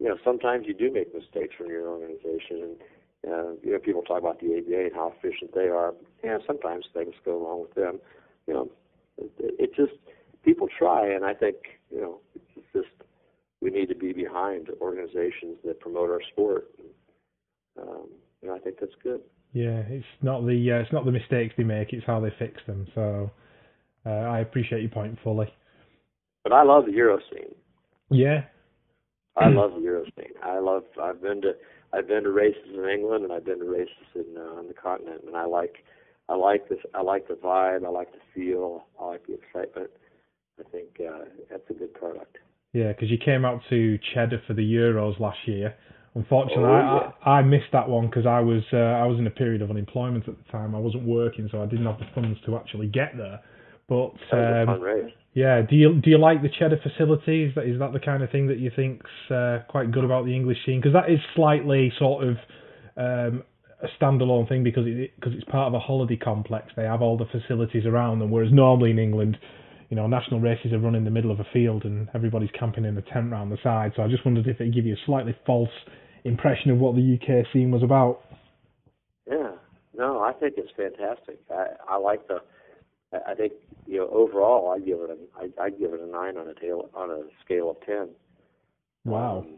You 0.01 0.09
know, 0.09 0.17
sometimes 0.25 0.67
you 0.67 0.75
do 0.75 0.93
make 0.93 1.15
mistakes 1.15 1.55
from 1.57 1.69
your 1.69 1.87
organization, 1.89 2.77
and 3.23 3.33
uh, 3.33 3.51
you 3.63 3.73
know, 3.73 3.79
people 3.79 4.03
talk 4.03 4.19
about 4.19 4.41
the 4.41 4.59
ABA 4.59 4.87
and 4.87 4.93
how 4.93 5.15
efficient 5.17 5.55
they 5.55 5.69
are. 5.69 5.95
Yeah, 6.25 6.39
sometimes 6.45 6.87
things 6.93 7.15
go 7.25 7.47
wrong 7.47 7.61
with 7.63 7.75
them. 7.75 8.01
You 8.49 8.55
know, 8.55 8.71
it, 9.19 9.31
it 9.39 9.75
just 9.77 9.93
people 10.45 10.67
try, 10.77 11.07
and 11.15 11.25
I 11.25 11.33
think 11.33 11.57
you 11.93 12.01
know, 12.01 12.19
it's 12.35 12.67
just 12.73 13.09
we 13.61 13.71
need 13.71 13.87
to 13.91 13.95
be 13.95 14.13
behind 14.13 14.69
organizations 14.81 15.59
that 15.65 15.79
promote 15.79 16.11
our 16.11 16.23
sport. 16.33 16.69
Um, 17.81 18.09
and 18.43 18.51
I 18.51 18.59
think 18.59 18.81
that's 18.81 18.97
good. 19.01 19.21
Yeah, 19.53 19.83
it's 19.89 20.05
not 20.23 20.45
the 20.45 20.73
uh, 20.73 20.83
it's 20.83 20.93
not 20.93 21.05
the 21.05 21.13
mistakes 21.13 21.55
they 21.57 21.63
make; 21.63 21.93
it's 21.93 22.05
how 22.05 22.19
they 22.19 22.33
fix 22.41 22.61
them. 22.67 22.89
So 22.97 23.31
uh, 24.07 24.11
I 24.11 24.41
appreciate 24.41 24.81
your 24.83 24.91
point 24.91 25.19
fully. 25.23 25.53
But 26.45 26.53
I 26.53 26.63
love 26.63 26.87
the 26.87 26.93
Euro 26.93 27.19
scene. 27.31 27.55
Yeah, 28.11 28.43
I 29.37 29.49
love 29.49 29.73
the 29.75 29.81
Euro 29.81 30.05
scene. 30.17 30.35
I 30.43 30.59
love. 30.59 30.83
I've 31.01 31.23
been 31.23 31.41
to 31.43 31.53
I've 31.93 32.09
been 32.09 32.25
to 32.25 32.31
races 32.31 32.75
in 32.75 32.89
England 32.89 33.25
and 33.25 33.33
I've 33.33 33.45
been 33.45 33.61
to 33.61 33.65
races 33.65 33.93
in 34.15 34.37
uh, 34.37 34.59
on 34.59 34.69
the 34.69 34.75
continent, 34.75 35.23
and 35.27 35.37
I 35.37 35.45
like 35.45 35.77
I 36.29 36.35
like 36.35 36.69
this. 36.69 36.79
I 36.95 37.03
like 37.03 37.29
the 37.29 37.35
vibe. 37.35 37.85
I 37.85 37.89
like 37.89 38.13
the 38.13 38.19
feel. 38.35 38.85
I 39.01 39.07
like 39.07 39.27
the 39.27 39.35
excitement. 39.35 39.91
I 40.59 40.69
think 40.71 40.89
uh, 41.01 41.25
that's 41.51 41.69
a 41.71 41.75
good 41.75 41.95
product. 41.95 42.39
Yeah, 42.73 42.89
because 42.89 43.11
you 43.11 43.19
came 43.19 43.45
out 43.45 43.61
to 43.71 43.99
Cheddar 44.15 44.43
for 44.47 44.55
the 44.55 44.63
Euros 44.63 45.19
last 45.21 45.39
year. 45.47 45.75
Unfortunately, 46.15 46.65
Oh, 46.65 47.13
yeah. 47.25 47.31
I, 47.31 47.39
I 47.39 47.43
missed 47.43 47.73
that 47.73 47.89
one 47.89 48.07
because 48.07 48.27
I 48.27 48.41
was 48.41 48.63
uh, 48.73 48.77
I 48.77 49.07
was 49.07 49.19
in 49.19 49.27
a 49.27 49.31
period 49.31 49.63
of 49.63 49.71
unemployment 49.71 50.29
at 50.29 50.37
the 50.37 50.53
time. 50.53 50.75
I 50.75 50.79
wasn't 50.79 51.05
working, 51.07 51.49
so 51.51 51.63
I 51.63 51.67
didn't 51.67 51.87
have 51.87 51.99
the 51.99 52.07
funds 52.15 52.39
to 52.47 52.57
actually 52.57 52.89
get 52.89 53.17
there. 53.17 53.41
But 53.89 54.13
That 54.31 54.67
was 54.67 54.81
a 54.83 55.05
um, 55.05 55.13
yeah, 55.35 55.63
do 55.63 55.77
you 55.77 56.01
do 56.01 56.11
you 56.11 56.19
like 56.19 56.43
the 56.43 56.51
Cheddar 56.51 56.79
facility? 56.83 57.45
Is 57.45 57.55
that 57.55 57.65
is 57.65 57.79
that 57.79 57.93
the 57.93 58.01
kind 58.01 58.23
of 58.23 58.31
thing 58.31 58.49
that 58.49 58.59
you 58.59 58.71
think's 58.75 59.11
uh, 59.31 59.61
quite 59.69 59.91
good 59.91 60.05
about 60.05 60.27
the 60.27 60.35
English 60.35 60.59
scene? 60.67 60.81
Because 60.81 60.93
that 60.93 61.11
is 61.11 61.19
slightly 61.35 61.91
sort 61.99 62.25
of 62.25 62.37
um, 62.97 63.43
a 63.83 63.89
standalone 63.99 64.49
thing 64.49 64.63
because 64.63 64.85
it 64.87 65.13
because 65.17 65.33
it's 65.35 65.45
part 65.45 65.69
of 65.69 65.75
a 65.75 65.81
holiday 65.81 66.17
complex. 66.17 66.69
They 66.77 66.85
have 66.85 67.01
all 67.01 67.17
the 67.17 67.25
facilities 67.27 67.87
around 67.87 68.19
them, 68.19 68.31
whereas 68.31 68.53
normally 68.53 68.91
in 68.91 68.99
England, 68.99 69.39
you 69.89 69.97
know, 69.97 70.07
national 70.07 70.41
races 70.41 70.73
are 70.73 70.79
run 70.79 70.95
in 70.95 71.05
the 71.05 71.11
middle 71.11 71.31
of 71.31 71.41
a 71.41 71.47
field 71.53 71.85
and 71.85 72.09
everybody's 72.15 72.51
camping 72.59 72.85
in 72.85 72.97
a 72.97 73.03
tent 73.03 73.31
round 73.33 73.51
the 73.51 73.59
side. 73.63 73.93
So 73.97 74.03
I 74.03 74.09
just 74.09 74.25
wondered 74.25 74.47
if 74.47 74.61
it'd 74.61 74.75
give 74.75 74.87
you 74.87 74.95
a 74.95 75.07
slightly 75.07 75.35
false 75.47 75.69
impression 76.25 76.71
of 76.71 76.79
what 76.79 76.95
the 76.95 77.19
UK 77.19 77.47
scene 77.53 77.71
was 77.71 77.83
about. 77.83 78.21
Yeah. 79.27 79.53
No, 79.95 80.21
I 80.21 80.33
think 80.33 80.55
it's 80.57 80.71
fantastic. 80.77 81.41
I 81.51 81.67
I 81.89 81.97
like 81.97 82.29
the. 82.29 82.39
I 83.27 83.35
think 83.35 83.53
you 83.87 83.99
know 83.99 84.09
overall 84.09 84.71
I 84.71 84.79
give 84.79 84.99
it 85.01 85.11
a 85.11 85.17
I 85.39 85.65
I 85.65 85.71
give 85.71 85.93
it 85.93 86.01
a 86.01 86.07
nine 86.07 86.37
on 86.37 86.49
a 86.49 86.55
tail 86.55 86.91
on 86.95 87.11
a 87.11 87.23
scale 87.45 87.71
of 87.71 87.77
ten. 87.85 88.09
Wow. 89.05 89.39
Um, 89.39 89.55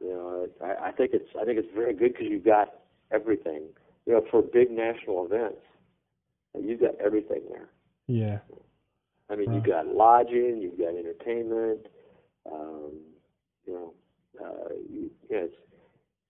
you 0.00 0.08
know, 0.08 0.46
I, 0.64 0.88
I 0.88 0.92
think 0.92 1.12
it's 1.14 1.28
I 1.40 1.44
think 1.44 1.58
it's 1.58 1.68
very 1.74 1.94
good 1.94 2.12
because 2.12 2.26
you've 2.28 2.44
got 2.44 2.74
everything. 3.12 3.64
You 4.06 4.14
know, 4.14 4.24
for 4.30 4.42
big 4.42 4.70
national 4.70 5.26
events, 5.26 5.60
you've 6.58 6.80
got 6.80 6.96
everything 7.04 7.42
there. 7.50 7.68
Yeah. 8.08 8.38
I 9.30 9.36
mean, 9.36 9.52
you've 9.52 9.64
got 9.64 9.86
lodging, 9.86 10.58
you've 10.60 10.78
got 10.78 10.88
entertainment. 10.88 11.86
Um, 12.50 12.90
you 13.64 13.72
know, 13.72 13.94
uh, 14.44 14.74
you, 14.90 15.10
you 15.30 15.36
know, 15.36 15.44
it's 15.44 15.56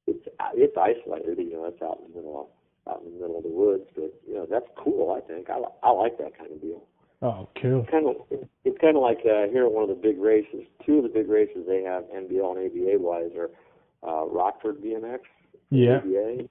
it's 0.07 0.29
it's 0.55 0.77
isolated. 0.77 1.39
You 1.39 1.53
know, 1.55 1.65
it's 1.65 1.83
out 1.83 2.01
in 2.05 2.13
the 2.13 2.17
middle 2.17 2.41
of 2.41 2.47
out 2.89 3.03
in 3.05 3.13
the 3.15 3.21
middle 3.21 3.39
of 3.39 3.45
the 3.45 3.51
woods, 3.51 3.85
but 3.95 4.13
you 4.27 4.35
know 4.35 4.47
that's 4.51 4.67
cool. 4.77 5.13
I 5.17 5.21
think 5.27 5.49
I 5.51 5.59
I 5.83 5.91
like 5.91 6.19
that 6.19 6.37
kind 6.37 6.51
of 6.53 6.61
deal. 6.61 6.83
Oh, 7.23 7.49
cool. 7.61 7.87
Kind 7.89 8.09
of, 8.09 8.17
it's 8.65 8.79
kind 8.81 8.97
of 8.97 9.03
like 9.03 9.21
uh, 9.21 9.47
here 9.53 9.65
at 9.67 9.71
one 9.73 9.85
of 9.85 9.89
the 9.89 9.95
big 10.03 10.19
races. 10.19 10.65
Two 10.85 10.99
of 10.99 11.03
the 11.05 11.09
big 11.09 11.29
races 11.29 11.65
they 11.69 11.83
have 11.83 12.03
NBL 12.05 12.57
and 12.57 12.67
ABA 12.67 12.99
wise 12.99 13.31
are 13.39 13.51
uh, 14.03 14.27
Rockford 14.27 14.83
BMX, 14.83 15.21
Yeah. 15.71 15.99
ABA, 15.99 16.49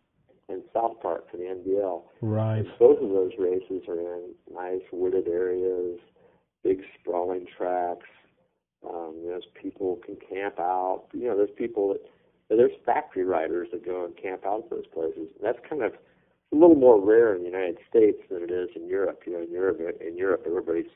and 0.47 0.63
South 0.73 1.01
Park 1.01 1.29
for 1.29 1.35
the 1.35 1.43
NBL. 1.43 2.03
Right. 2.21 2.63
Both 2.79 3.01
of 3.01 3.09
those 3.09 3.31
races 3.37 3.83
are 3.89 3.99
in 3.99 4.29
nice 4.53 4.81
wooded 4.93 5.27
areas, 5.27 5.99
big 6.63 6.79
sprawling 7.01 7.45
tracks. 7.57 8.07
Um, 8.89 9.21
there's 9.25 9.45
people 9.61 9.99
can 10.05 10.15
camp 10.29 10.57
out. 10.57 11.03
You 11.13 11.27
know, 11.27 11.35
there's 11.35 11.49
people 11.57 11.89
that 11.89 12.01
there's 12.49 12.71
factory 12.85 13.25
riders 13.25 13.67
that 13.73 13.85
go 13.85 14.05
and 14.05 14.15
camp 14.15 14.45
out 14.45 14.63
at 14.63 14.69
those 14.69 14.87
places. 14.93 15.27
That's 15.43 15.59
kind 15.69 15.83
of 15.83 15.91
a 16.51 16.55
little 16.55 16.75
more 16.75 16.99
rare 16.99 17.35
in 17.35 17.43
the 17.43 17.49
United 17.49 17.77
States 17.89 18.19
than 18.29 18.43
it 18.43 18.51
is 18.51 18.69
in 18.75 18.87
Europe. 18.87 19.23
You 19.25 19.33
know, 19.33 19.41
in 19.41 19.51
Europe, 19.51 19.79
in 20.01 20.17
Europe, 20.17 20.43
everybody's 20.45 20.91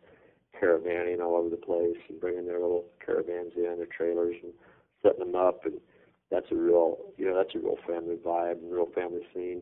caravanning 0.62 1.22
all 1.22 1.36
over 1.36 1.50
the 1.50 1.58
place 1.58 1.98
and 2.10 2.20
bringing 2.20 2.46
their 2.46 2.60
little 2.60 2.86
caravans 3.06 3.54
in, 3.56 3.76
their 3.78 3.88
trailers, 3.88 4.36
and 4.44 4.54
setting 5.02 5.20
them 5.20 5.36
up. 5.36 5.66
And 5.66 5.80
that's 6.32 6.48
a 6.52 6.56
real, 6.56 6.98
you 7.18 7.26
know, 7.26 7.38
that's 7.38 7.56
a 7.56 7.60
real 7.60 7.78
family 7.88 8.16
vibe 8.16 8.62
and 8.62 8.72
real 8.72 8.90
family 8.94 9.22
scene. 9.34 9.62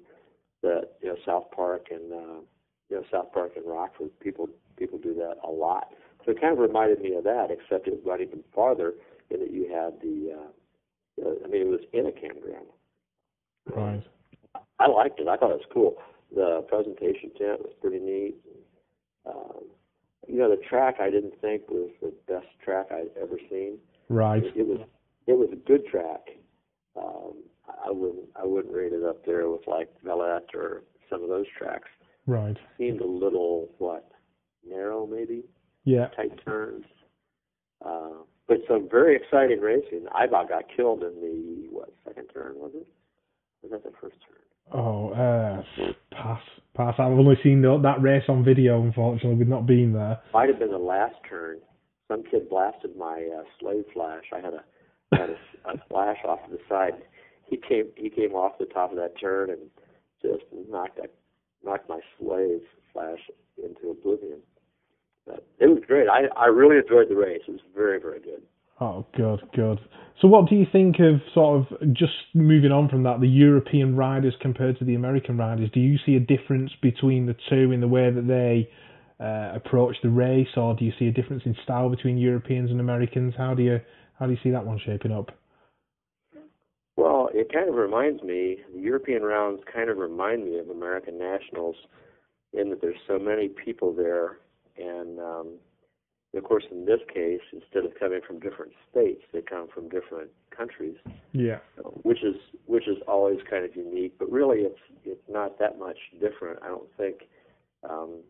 That 0.61 0.93
you 1.01 1.09
know, 1.09 1.15
South 1.25 1.51
Park 1.51 1.87
and 1.91 2.11
uh, 2.11 2.39
you 2.89 2.97
know, 2.97 3.03
South 3.11 3.31
Park 3.33 3.53
and 3.55 3.65
Rockford, 3.65 4.17
people 4.19 4.47
people 4.77 4.97
do 4.97 5.13
that 5.15 5.35
a 5.45 5.51
lot. 5.51 5.89
So 6.25 6.31
it 6.31 6.39
kind 6.39 6.53
of 6.53 6.59
reminded 6.59 7.01
me 7.01 7.15
of 7.15 7.23
that, 7.25 7.47
except 7.51 7.87
it 7.87 7.99
went 8.05 8.21
even 8.21 8.43
farther 8.55 8.93
in 9.29 9.39
that 9.39 9.51
you 9.51 9.67
had 9.67 9.99
the. 10.01 10.37
Uh, 10.37 10.49
uh, 11.21 11.33
I 11.45 11.47
mean, 11.47 11.61
it 11.61 11.67
was 11.67 11.81
in 11.91 12.07
a 12.07 12.11
campground. 12.11 12.65
Right. 13.67 14.03
I 14.83 14.87
liked 14.87 15.19
it. 15.19 15.27
I 15.27 15.37
thought 15.37 15.51
it 15.51 15.61
was 15.61 15.71
cool. 15.73 15.95
The 16.35 16.65
presentation 16.67 17.31
tent 17.37 17.61
was 17.61 17.71
pretty 17.79 17.99
neat. 17.99 18.35
Um, 19.25 19.63
you 20.27 20.37
know, 20.39 20.49
the 20.49 20.61
track 20.61 20.95
I 20.99 21.09
didn't 21.09 21.39
think 21.39 21.69
was 21.69 21.89
the 22.01 22.13
best 22.27 22.47
track 22.63 22.87
I'd 22.91 23.09
ever 23.21 23.37
seen. 23.49 23.77
Right. 24.09 24.43
It, 24.43 24.53
it 24.57 24.67
was 24.67 24.79
it 25.27 25.33
was 25.37 25.49
a 25.53 25.55
good 25.55 25.85
track. 25.85 26.21
Um, 26.97 27.35
I 27.67 27.91
wouldn't 27.91 28.25
I 28.35 28.45
wouldn't 28.45 28.73
rate 28.73 28.93
it 28.93 29.03
up 29.03 29.25
there 29.25 29.49
with 29.49 29.65
like 29.67 29.89
Velette 30.05 30.53
or 30.53 30.83
some 31.09 31.23
of 31.23 31.29
those 31.29 31.45
tracks. 31.57 31.87
Right. 32.27 32.57
Seemed 32.77 33.01
a 33.01 33.07
little 33.07 33.69
what 33.77 34.09
narrow 34.67 35.05
maybe 35.07 35.43
Yeah. 35.85 36.07
tight 36.15 36.43
turns. 36.43 36.85
Uh, 37.85 38.23
but 38.47 38.57
some 38.67 38.89
very 38.89 39.15
exciting 39.15 39.59
racing. 39.61 40.05
I 40.13 40.25
about 40.25 40.49
got 40.49 40.63
killed 40.75 41.03
in 41.03 41.15
the 41.21 41.67
what 41.69 41.93
second 42.05 42.27
turn 42.33 42.55
was 42.55 42.71
it? 42.75 42.87
Was 43.61 43.71
that 43.71 43.83
the 43.83 43.91
first 44.01 44.17
turn? 44.27 44.42
Oh, 44.71 45.09
uh, 45.09 45.61
pass, 46.11 46.41
pass. 46.75 46.95
I've 46.97 47.11
only 47.11 47.35
seen 47.43 47.61
the, 47.61 47.79
that 47.83 48.01
race 48.01 48.23
on 48.27 48.43
video, 48.43 48.81
unfortunately, 48.81 49.35
We've 49.35 49.47
not 49.47 49.67
been 49.67 49.93
there. 49.93 50.19
Might 50.33 50.49
have 50.49 50.59
been 50.59 50.71
the 50.71 50.77
last 50.77 51.15
turn. 51.29 51.59
Some 52.07 52.23
kid 52.23 52.49
blasted 52.49 52.95
my 52.97 53.27
uh, 53.37 53.43
slave 53.59 53.85
flash. 53.93 54.23
I 54.33 54.37
had 54.37 54.53
a 54.53 54.63
had 55.15 55.29
a, 55.29 55.69
a 55.69 55.73
flash 55.89 56.17
off 56.25 56.39
to 56.45 56.51
the 56.51 56.59
side. 56.67 56.93
He 57.45 57.57
came 57.57 57.87
he 57.95 58.09
came 58.09 58.33
off 58.33 58.57
the 58.59 58.65
top 58.65 58.91
of 58.91 58.97
that 58.97 59.19
turn 59.19 59.49
and 59.49 59.61
just 60.21 60.43
knocked 60.69 60.97
that 60.97 61.13
knocked 61.63 61.87
my 61.89 61.99
slave 62.19 62.61
flash 62.91 63.19
into 63.57 63.91
oblivion. 63.91 64.39
But 65.25 65.45
it 65.59 65.67
was 65.67 65.83
great. 65.87 66.07
I 66.09 66.23
I 66.35 66.47
really 66.47 66.77
enjoyed 66.77 67.09
the 67.09 67.15
race. 67.15 67.41
It 67.47 67.51
was 67.51 67.61
very 67.75 67.99
very 67.99 68.19
good. 68.19 68.41
Oh, 68.79 69.05
good, 69.15 69.41
good. 69.53 69.79
So, 70.21 70.27
what 70.27 70.49
do 70.49 70.55
you 70.55 70.65
think 70.71 70.95
of 70.99 71.21
sort 71.33 71.67
of 71.71 71.93
just 71.93 72.13
moving 72.33 72.71
on 72.71 72.89
from 72.89 73.03
that, 73.03 73.19
the 73.19 73.27
European 73.27 73.95
riders 73.95 74.33
compared 74.41 74.79
to 74.79 74.85
the 74.85 74.95
American 74.95 75.37
riders? 75.37 75.69
Do 75.73 75.79
you 75.79 75.97
see 76.05 76.15
a 76.15 76.19
difference 76.19 76.71
between 76.81 77.25
the 77.25 77.35
two 77.49 77.71
in 77.71 77.81
the 77.81 77.87
way 77.87 78.09
that 78.11 78.27
they 78.27 78.69
uh, 79.23 79.55
approach 79.55 79.95
the 80.01 80.09
race, 80.09 80.47
or 80.57 80.75
do 80.75 80.85
you 80.85 80.91
see 80.97 81.07
a 81.07 81.11
difference 81.11 81.43
in 81.45 81.55
style 81.63 81.89
between 81.89 82.17
Europeans 82.17 82.71
and 82.71 82.79
Americans? 82.79 83.33
How 83.37 83.53
do 83.53 83.63
you 83.63 83.79
how 84.19 84.25
do 84.25 84.31
you 84.31 84.39
see 84.43 84.51
that 84.51 84.65
one 84.65 84.79
shaping 84.85 85.11
up? 85.11 85.31
Well, 86.95 87.29
it 87.33 87.51
kind 87.51 87.67
of 87.67 87.75
reminds 87.75 88.21
me, 88.21 88.57
the 88.73 88.79
European 88.79 89.23
rounds 89.23 89.61
kind 89.73 89.89
of 89.89 89.97
remind 89.97 90.45
me 90.45 90.59
of 90.59 90.69
American 90.69 91.17
Nationals 91.17 91.75
in 92.53 92.69
that 92.69 92.81
there's 92.81 92.99
so 93.07 93.17
many 93.17 93.49
people 93.49 93.93
there. 93.93 94.37
And 94.77 95.19
um, 95.19 95.57
of 96.35 96.43
course, 96.43 96.63
in 96.71 96.85
this 96.85 96.99
case, 97.13 97.41
instead 97.51 97.85
of 97.85 97.91
coming 97.99 98.21
from 98.25 98.39
different 98.39 98.71
states, 98.89 99.21
they 99.31 99.41
come 99.41 99.67
from 99.73 99.89
different 99.89 100.31
countries, 100.49 100.95
Yeah. 101.31 101.59
which 102.03 102.23
is 102.23 102.35
which 102.65 102.87
is 102.87 102.97
always 103.07 103.39
kind 103.49 103.65
of 103.65 103.75
unique. 103.75 104.17
But 104.17 104.31
really, 104.31 104.61
it's 104.61 104.79
it's 105.05 105.29
not 105.29 105.59
that 105.59 105.77
much 105.77 105.97
different, 106.19 106.59
I 106.63 106.67
don't 106.67 106.91
think, 106.97 107.27
um, 107.87 108.21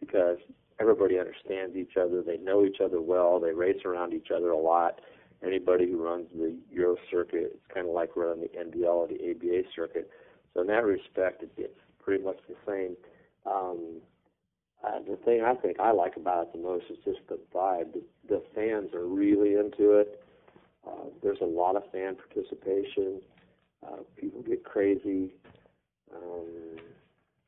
because 0.00 0.38
everybody 0.80 1.18
understands 1.18 1.76
each 1.76 1.96
other. 1.96 2.22
They 2.22 2.38
know 2.38 2.64
each 2.64 2.80
other 2.80 3.00
well. 3.00 3.38
They 3.38 3.52
race 3.52 3.84
around 3.84 4.14
each 4.14 4.30
other 4.30 4.50
a 4.50 4.58
lot 4.58 5.00
anybody 5.44 5.90
who 5.90 6.02
runs 6.02 6.26
the 6.34 6.54
Euro 6.70 6.96
circuit, 7.10 7.52
it's 7.54 7.74
kind 7.74 7.86
of 7.88 7.92
like 7.92 8.16
running 8.16 8.42
the 8.42 8.58
NBL 8.58 8.84
or 8.86 9.08
the 9.08 9.30
ABA 9.30 9.62
circuit. 9.74 10.08
So 10.54 10.60
in 10.60 10.66
that 10.68 10.84
respect, 10.84 11.42
it, 11.42 11.50
it's 11.56 11.78
pretty 12.02 12.22
much 12.24 12.38
the 12.48 12.54
same. 12.66 12.96
Um, 13.46 14.00
uh, 14.84 14.98
the 15.08 15.16
thing 15.24 15.42
I 15.42 15.54
think 15.54 15.78
I 15.80 15.92
like 15.92 16.16
about 16.16 16.42
it 16.42 16.52
the 16.52 16.58
most 16.58 16.86
is 16.90 16.98
just 17.04 17.20
the 17.28 17.38
vibe. 17.54 17.92
The, 17.92 18.02
the 18.28 18.42
fans 18.54 18.94
are 18.94 19.06
really 19.06 19.54
into 19.54 19.92
it. 19.92 20.22
Uh, 20.86 21.06
there's 21.22 21.40
a 21.40 21.46
lot 21.46 21.76
of 21.76 21.82
fan 21.92 22.16
participation. 22.16 23.20
Uh, 23.86 23.98
people 24.16 24.42
get 24.42 24.64
crazy. 24.64 25.32
Um, 26.14 26.78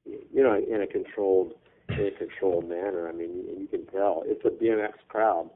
you 0.05 0.43
know, 0.43 0.55
in 0.55 0.83
a 0.83 0.87
controlled, 0.87 1.55
in 1.89 2.07
a 2.07 2.11
controlled 2.11 2.69
manner. 2.69 3.09
I 3.09 3.13
mean, 3.13 3.35
you, 3.35 3.61
you 3.61 3.67
can 3.67 3.87
tell 3.87 4.23
it's 4.27 4.45
a 4.45 4.51
BMX 4.51 4.93
crowd. 5.09 5.51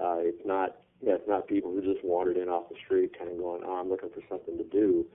Uh, 0.00 0.18
it's 0.18 0.46
not 0.46 0.76
yeah, 1.02 1.14
it's 1.14 1.28
not 1.28 1.46
people 1.46 1.72
who 1.72 1.82
just 1.82 2.04
wandered 2.04 2.36
in 2.36 2.48
off 2.48 2.68
the 2.68 2.76
street, 2.84 3.16
kind 3.18 3.30
of 3.30 3.38
going, 3.38 3.62
"Oh, 3.64 3.74
I'm 3.74 3.88
looking 3.88 4.10
for 4.10 4.22
something 4.28 4.56
to 4.56 4.64
do." 4.64 5.06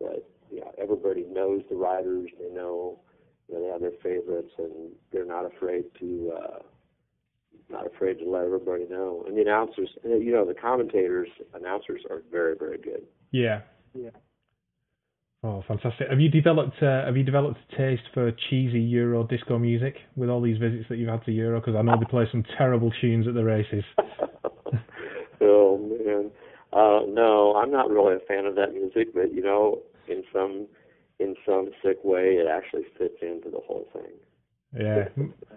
But 0.00 0.28
yeah, 0.50 0.70
everybody 0.78 1.24
knows 1.30 1.62
the 1.68 1.76
riders. 1.76 2.30
They 2.38 2.52
know, 2.52 2.98
you 3.48 3.54
know, 3.54 3.62
they 3.62 3.68
have 3.68 3.79
their 3.90 4.00
favorites, 4.02 4.52
and 4.58 4.92
they're 5.12 5.26
not 5.26 5.44
afraid 5.44 5.84
to, 5.98 6.32
uh, 6.36 6.58
not 7.70 7.86
afraid 7.86 8.18
to 8.18 8.28
let 8.28 8.44
everybody 8.44 8.86
know. 8.88 9.24
And 9.26 9.36
the 9.36 9.42
announcers, 9.42 9.88
you 10.04 10.32
know, 10.32 10.44
the 10.44 10.54
commentators, 10.54 11.28
announcers 11.54 12.02
are 12.10 12.22
very, 12.30 12.56
very 12.56 12.78
good. 12.78 13.02
Yeah. 13.30 13.60
Yeah. 13.94 14.10
Oh, 15.42 15.64
fantastic! 15.66 16.08
Have 16.10 16.20
you 16.20 16.28
developed 16.28 16.82
uh, 16.82 17.06
Have 17.06 17.16
you 17.16 17.22
developed 17.22 17.58
a 17.72 17.76
taste 17.76 18.02
for 18.12 18.30
cheesy 18.50 18.78
Euro 18.78 19.24
disco 19.24 19.58
music 19.58 19.94
with 20.14 20.28
all 20.28 20.42
these 20.42 20.58
visits 20.58 20.84
that 20.90 20.98
you've 20.98 21.08
had 21.08 21.24
to 21.24 21.32
Euro? 21.32 21.60
Because 21.60 21.76
I 21.76 21.82
know 21.82 21.96
they 21.98 22.04
play 22.04 22.26
some 22.30 22.44
terrible 22.58 22.92
tunes 23.00 23.26
at 23.26 23.32
the 23.32 23.42
races. 23.42 23.82
oh 25.40 25.78
man, 25.78 26.30
uh, 26.74 27.06
no, 27.08 27.54
I'm 27.56 27.70
not 27.70 27.88
really 27.88 28.16
a 28.16 28.26
fan 28.28 28.44
of 28.44 28.54
that 28.56 28.74
music, 28.74 29.14
but 29.14 29.32
you 29.32 29.42
know, 29.42 29.78
in 30.08 30.24
some 30.30 30.66
in 31.20 31.36
some 31.46 31.68
sick 31.84 31.98
way, 32.02 32.40
it 32.40 32.48
actually 32.48 32.84
fits 32.98 33.16
into 33.20 33.50
the 33.50 33.60
whole 33.66 33.86
thing. 33.92 34.12
Yeah, 34.76 35.08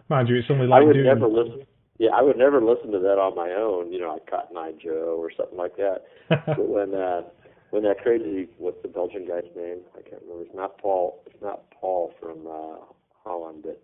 mind 0.10 0.28
you, 0.28 0.38
it's 0.38 0.48
only 0.50 0.68
like 0.68 0.82
I 0.82 0.86
would 0.86 0.94
doing. 0.94 1.06
never 1.06 1.28
listen. 1.28 1.66
Yeah, 2.00 2.10
I 2.16 2.22
would 2.22 2.38
never 2.38 2.62
listen 2.62 2.92
to 2.92 3.00
that 3.00 3.20
on 3.20 3.36
my 3.36 3.52
own. 3.52 3.94
You 3.94 4.02
know, 4.02 4.14
like 4.14 4.30
Cotton 4.30 4.58
Eye 4.58 4.74
Joe 4.84 5.16
or 5.20 5.32
something 5.36 5.58
like 5.58 5.78
that. 5.78 6.02
but 6.30 6.68
when 6.68 6.94
uh, 6.94 7.22
when 7.70 7.84
that 7.84 8.02
crazy, 8.02 8.50
what's 8.58 8.82
the 8.82 8.88
Belgian 8.88 9.28
guy's 9.28 9.50
name? 9.56 9.82
I 9.96 10.02
can't 10.02 10.22
remember. 10.24 10.44
It's 10.44 10.56
not 10.56 10.78
Paul. 10.80 11.24
It's 11.28 11.42
not 11.42 11.70
Paul 11.72 12.14
from 12.20 12.48
uh, 12.48 12.84
Holland, 13.24 13.64
but 13.64 13.82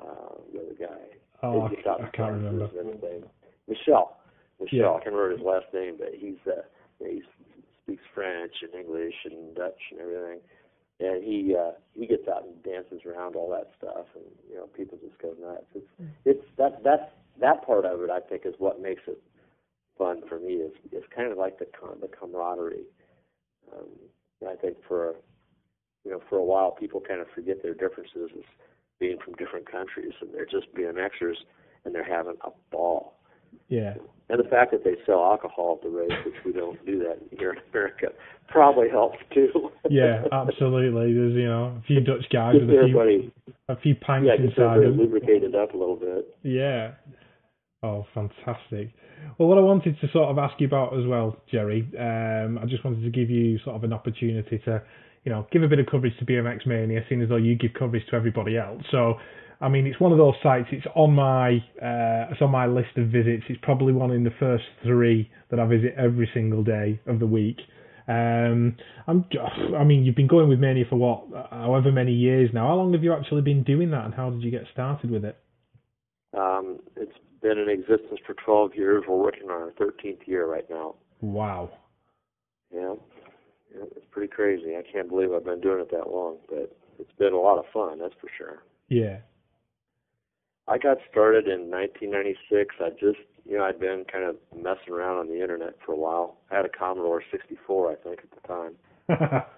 uh, 0.00 0.34
the 0.52 0.60
other 0.60 0.76
guy. 0.78 1.02
oh, 1.42 1.62
I, 1.62 2.04
I 2.04 2.10
can't 2.10 2.32
remember. 2.32 2.64
and 2.78 2.88
everything. 2.88 3.24
Michelle. 3.66 4.18
Michelle. 4.60 4.78
Yeah. 4.78 4.90
I 4.90 5.00
can't 5.02 5.14
remember 5.14 5.32
his 5.32 5.44
last 5.44 5.66
name, 5.72 5.96
but 5.98 6.10
he's 6.14 6.38
uh, 6.46 6.62
he 6.98 7.22
speaks 7.84 8.02
French 8.14 8.52
and 8.62 8.74
English 8.74 9.14
and 9.24 9.54
Dutch 9.54 9.80
and 9.90 10.00
everything. 10.00 10.40
And 11.00 11.24
he 11.24 11.56
uh, 11.58 11.72
he 11.94 12.06
gets 12.06 12.28
out 12.28 12.44
and 12.44 12.62
dances 12.62 13.06
around 13.06 13.34
all 13.34 13.50
that 13.50 13.70
stuff, 13.78 14.06
and 14.14 14.24
you 14.50 14.56
know 14.56 14.66
people 14.66 14.98
just 15.02 15.18
go 15.18 15.34
nuts. 15.40 15.64
It's 15.74 15.86
it's 16.24 16.44
that 16.58 16.84
that 16.84 17.14
that 17.40 17.64
part 17.66 17.86
of 17.86 18.02
it 18.02 18.10
I 18.10 18.20
think 18.20 18.42
is 18.44 18.54
what 18.58 18.82
makes 18.82 19.02
it 19.06 19.20
fun 19.96 20.22
for 20.28 20.38
me. 20.38 20.54
Is 20.54 20.72
it's 20.92 21.06
kind 21.14 21.32
of 21.32 21.38
like 21.38 21.58
the 21.58 21.66
com- 21.66 22.00
the 22.00 22.08
camaraderie. 22.08 22.84
Um, 23.72 23.88
and 24.40 24.50
I 24.50 24.56
think 24.56 24.76
for 24.86 25.14
you 26.04 26.10
know 26.10 26.20
for 26.28 26.36
a 26.36 26.44
while 26.44 26.72
people 26.72 27.00
kind 27.00 27.20
of 27.20 27.28
forget 27.34 27.62
their 27.62 27.74
differences 27.74 28.30
as 28.36 28.44
being 28.98 29.16
from 29.24 29.34
different 29.34 29.70
countries, 29.70 30.12
and 30.20 30.34
they're 30.34 30.44
just 30.44 30.72
BMXers, 30.74 31.36
and 31.84 31.94
they're 31.94 32.04
having 32.04 32.36
a 32.44 32.50
ball. 32.70 33.14
Yeah, 33.68 33.94
And 34.30 34.38
the 34.38 34.48
fact 34.48 34.70
that 34.70 34.84
they 34.84 34.94
sell 35.06 35.24
alcohol 35.24 35.78
at 35.80 35.82
the 35.82 35.90
race, 35.90 36.12
which 36.24 36.36
we 36.44 36.52
don't 36.52 36.84
do 36.86 37.00
that 37.00 37.18
here 37.36 37.50
in 37.50 37.58
America, 37.70 38.08
probably 38.48 38.88
helps 38.88 39.18
too. 39.34 39.70
yeah, 39.90 40.22
absolutely. 40.30 41.12
There's 41.12 41.34
you 41.34 41.48
know 41.48 41.76
a 41.78 41.82
few 41.86 42.00
Dutch 42.00 42.24
guys 42.32 42.54
with 42.54 42.70
a 42.70 42.86
few 42.86 43.32
a 43.68 43.76
few 43.80 43.94
pints 43.96 44.28
yeah, 44.28 44.44
inside 44.44 44.82
them. 44.82 44.98
lubricated 44.98 45.54
up 45.54 45.74
a 45.74 45.76
little 45.76 45.96
bit. 45.96 46.36
Yeah. 46.42 46.92
Oh, 47.82 48.06
fantastic. 48.14 48.90
Well, 49.38 49.48
what 49.48 49.58
I 49.58 49.62
wanted 49.62 49.98
to 50.00 50.08
sort 50.12 50.28
of 50.28 50.38
ask 50.38 50.60
you 50.60 50.66
about 50.66 50.98
as 50.98 51.06
well, 51.06 51.36
Jerry, 51.50 51.88
um, 51.98 52.58
I 52.58 52.66
just 52.66 52.84
wanted 52.84 53.02
to 53.02 53.10
give 53.10 53.30
you 53.30 53.58
sort 53.64 53.76
of 53.76 53.84
an 53.84 53.92
opportunity 53.92 54.58
to, 54.66 54.82
you 55.24 55.32
know, 55.32 55.46
give 55.50 55.62
a 55.62 55.68
bit 55.68 55.78
of 55.78 55.86
coverage 55.86 56.16
to 56.18 56.26
BMX 56.26 56.66
Mania, 56.66 57.00
seeing 57.08 57.22
as 57.22 57.28
though 57.30 57.36
you 57.36 57.56
give 57.56 57.72
coverage 57.78 58.06
to 58.10 58.16
everybody 58.16 58.58
else. 58.58 58.82
So, 58.90 59.14
I 59.60 59.68
mean, 59.68 59.86
it's 59.86 60.00
one 60.00 60.12
of 60.12 60.18
those 60.18 60.34
sites. 60.42 60.68
It's 60.72 60.86
on 60.94 61.14
my, 61.14 61.56
uh, 61.82 62.32
it's 62.32 62.40
on 62.40 62.50
my 62.50 62.66
list 62.66 62.96
of 62.96 63.08
visits. 63.08 63.44
It's 63.48 63.60
probably 63.62 63.92
one 63.92 64.10
in 64.10 64.24
the 64.24 64.32
first 64.40 64.64
three 64.82 65.30
that 65.50 65.60
I 65.60 65.66
visit 65.66 65.94
every 65.98 66.30
single 66.32 66.64
day 66.64 67.00
of 67.06 67.18
the 67.18 67.26
week. 67.26 67.58
Um, 68.08 68.76
I'm, 69.06 69.24
I 69.78 69.84
mean, 69.84 70.04
you've 70.04 70.16
been 70.16 70.26
going 70.26 70.48
with 70.48 70.58
Mania 70.58 70.84
for 70.88 70.96
what, 70.96 71.48
however 71.50 71.92
many 71.92 72.12
years 72.12 72.50
now. 72.54 72.68
How 72.68 72.74
long 72.74 72.92
have 72.94 73.04
you 73.04 73.12
actually 73.12 73.42
been 73.42 73.62
doing 73.62 73.90
that, 73.90 74.06
and 74.06 74.14
how 74.14 74.30
did 74.30 74.42
you 74.42 74.50
get 74.50 74.62
started 74.72 75.10
with 75.10 75.24
it? 75.24 75.36
Um, 76.36 76.78
it's 76.96 77.16
been 77.42 77.58
in 77.58 77.68
existence 77.68 78.18
for 78.26 78.34
12 78.44 78.74
years. 78.74 79.04
We're 79.06 79.16
working 79.16 79.44
on 79.44 79.50
our 79.50 79.72
13th 79.72 80.26
year 80.26 80.46
right 80.46 80.68
now. 80.70 80.94
Wow. 81.20 81.70
Yeah, 82.72 82.94
yeah 83.74 83.84
it's 83.94 84.06
pretty 84.10 84.28
crazy. 84.28 84.74
I 84.76 84.82
can't 84.90 85.08
believe 85.08 85.32
I've 85.32 85.44
been 85.44 85.60
doing 85.60 85.80
it 85.80 85.90
that 85.90 86.10
long, 86.10 86.38
but 86.48 86.76
it's 86.98 87.12
been 87.18 87.32
a 87.32 87.40
lot 87.40 87.58
of 87.58 87.64
fun, 87.72 87.98
that's 87.98 88.14
for 88.20 88.30
sure. 88.36 88.62
Yeah. 88.88 89.18
I 90.68 90.78
got 90.78 90.98
started 91.10 91.46
in 91.48 91.70
1996. 91.70 92.74
I 92.80 92.90
just, 92.90 93.18
you 93.44 93.58
know, 93.58 93.64
I'd 93.64 93.80
been 93.80 94.04
kind 94.10 94.24
of 94.24 94.36
messing 94.54 94.92
around 94.92 95.18
on 95.18 95.28
the 95.28 95.40
internet 95.40 95.74
for 95.84 95.92
a 95.92 95.96
while. 95.96 96.38
I 96.50 96.56
had 96.56 96.64
a 96.64 96.68
Commodore 96.68 97.22
64, 97.30 97.92
I 97.92 97.94
think, 97.96 98.20
at 98.22 98.30
the 98.30 98.48
time. 98.48 99.42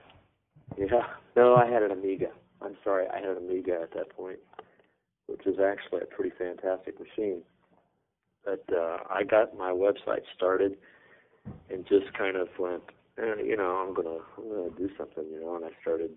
Yeah. 0.79 1.03
No, 1.37 1.55
I 1.55 1.67
had 1.67 1.83
an 1.83 1.91
Amiga. 1.91 2.29
I'm 2.61 2.77
sorry, 2.85 3.07
I 3.09 3.17
had 3.17 3.37
an 3.37 3.39
Amiga 3.39 3.79
at 3.83 3.93
that 3.95 4.11
point, 4.11 4.39
which 5.27 5.47
is 5.47 5.57
actually 5.59 6.03
a 6.03 6.07
pretty 6.15 6.33
fantastic 6.39 6.99
machine. 6.99 7.43
But 8.45 8.65
uh, 8.75 8.99
I 9.11 9.23
got 9.25 9.57
my 9.57 9.71
website 9.71 10.23
started 10.35 10.77
and 11.71 11.87
just 11.87 12.13
kind 12.17 12.37
of 12.37 12.49
went, 12.59 12.83
eh, 13.19 13.43
you 13.45 13.57
know, 13.57 13.85
I'm 13.87 13.95
gonna, 13.95 14.19
I'm 14.39 14.49
gonna 14.49 14.71
do 14.77 14.89
something, 14.97 15.25
you 15.31 15.41
know, 15.41 15.57
and 15.57 15.65
I 15.65 15.71
started 15.81 16.11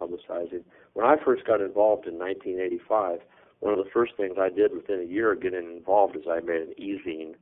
publicizing. 0.00 0.62
When 0.94 1.06
I 1.06 1.16
first 1.24 1.46
got 1.46 1.60
involved 1.60 2.06
in 2.06 2.18
1985, 2.18 3.20
one 3.60 3.72
of 3.78 3.82
the 3.84 3.90
first 3.92 4.12
things 4.16 4.36
I 4.38 4.48
did 4.48 4.74
within 4.74 5.00
a 5.00 5.04
year 5.04 5.32
of 5.32 5.40
getting 5.40 5.76
involved 5.76 6.16
is 6.16 6.22
I 6.30 6.40
made 6.40 6.60
an 6.62 6.74
e-zine 6.76 7.34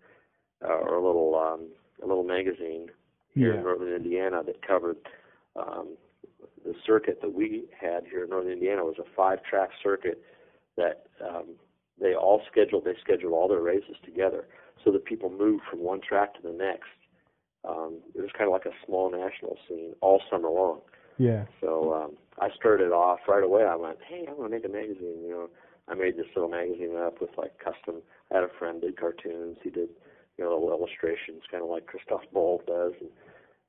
uh, 0.65 0.69
or 0.69 0.97
a 0.97 1.07
little, 1.07 1.35
um, 1.37 1.69
a 2.03 2.07
little 2.07 2.25
magazine 2.25 2.91
here 3.35 3.53
Yeah. 3.53 3.59
in 3.59 3.65
northern 3.65 3.95
Indiana 3.95 4.43
that 4.45 4.67
covered 4.67 4.97
um, 5.57 5.97
the 6.65 6.75
circuit 6.87 7.21
that 7.21 7.33
we 7.33 7.65
had 7.79 8.05
here 8.07 8.25
in 8.25 8.31
northern 8.31 8.53
Indiana 8.53 8.83
it 8.83 8.87
was 8.87 8.99
a 8.99 9.15
five-track 9.17 9.71
circuit 9.83 10.23
that 10.77 11.07
um, 11.25 11.57
they 12.01 12.15
all 12.15 12.43
scheduled. 12.51 12.85
They 12.85 12.95
scheduled 13.01 13.33
all 13.33 13.49
their 13.49 13.61
races 13.61 13.97
together 14.05 14.47
so 14.85 14.91
that 14.93 15.05
people 15.05 15.31
moved 15.31 15.63
from 15.71 15.81
one 15.81 16.01
track 16.01 16.35
to 16.35 16.43
the 16.43 16.53
next. 16.53 16.91
Um, 17.69 17.99
it 18.15 18.21
was 18.21 18.31
kind 18.37 18.49
of 18.49 18.53
like 18.53 18.67
a 18.67 18.77
small 18.87 19.11
national 19.11 19.57
scene 19.69 19.95
all 20.01 20.21
summer 20.31 20.51
long. 20.51 20.81
Yeah. 21.19 21.45
So 21.61 21.95
um, 21.95 22.17
I 22.41 22.51
started 22.57 22.91
off 22.93 23.21
right 23.29 23.43
away. 23.45 23.65
I 23.65 23.77
went, 23.77 23.99
hey, 24.09 24.27
I'm 24.29 24.37
gonna 24.37 24.49
make 24.49 24.65
a 24.65 24.69
magazine. 24.69 25.23
You 25.23 25.31
know, 25.31 25.51
I 25.89 25.95
made 25.95 26.17
this 26.17 26.27
little 26.35 26.51
magazine 26.51 26.97
up 26.97 27.21
with 27.21 27.31
like 27.37 27.59
custom. 27.59 28.03
I 28.31 28.37
had 28.37 28.45
a 28.45 28.59
friend 28.59 28.81
did 28.81 28.99
cartoons. 28.99 29.59
He 29.63 29.71
did, 29.71 29.91
you 30.39 30.45
know, 30.45 30.51
little 30.51 30.71
illustrations, 30.71 31.43
kind 31.51 31.63
of 31.63 31.69
like 31.69 31.87
Christoph 31.87 32.23
Boll 32.33 32.63
does. 32.67 32.93
And 33.01 33.11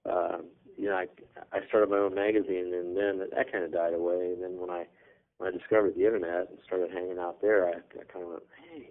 um, 0.05 0.45
you 0.77 0.85
know, 0.85 0.95
I 0.95 1.07
I 1.51 1.65
started 1.67 1.89
my 1.89 1.97
own 1.97 2.15
magazine, 2.15 2.73
and 2.73 2.95
then 2.95 3.27
that 3.35 3.51
kind 3.51 3.63
of 3.63 3.73
died 3.73 3.93
away. 3.93 4.33
And 4.33 4.43
then 4.43 4.59
when 4.59 4.69
I 4.69 4.85
when 5.37 5.53
I 5.53 5.57
discovered 5.57 5.95
the 5.95 6.05
internet 6.05 6.49
and 6.49 6.59
started 6.65 6.91
hanging 6.91 7.19
out 7.19 7.41
there, 7.41 7.67
I, 7.67 7.71
I 7.73 8.03
kind 8.11 8.23
of 8.23 8.31
went, 8.31 8.43
hey, 8.71 8.87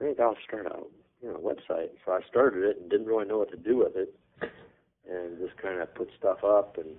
I 0.00 0.04
think 0.04 0.20
I'll 0.20 0.36
start 0.46 0.66
a 0.66 0.80
you 1.22 1.32
know 1.32 1.38
website. 1.38 1.90
So 2.04 2.12
I 2.12 2.20
started 2.28 2.64
it 2.64 2.78
and 2.80 2.90
didn't 2.90 3.06
really 3.06 3.26
know 3.26 3.38
what 3.38 3.50
to 3.52 3.56
do 3.56 3.76
with 3.76 3.94
it, 3.94 4.14
and 5.08 5.38
just 5.38 5.56
kind 5.62 5.80
of 5.80 5.94
put 5.94 6.08
stuff 6.18 6.42
up 6.42 6.76
and 6.78 6.96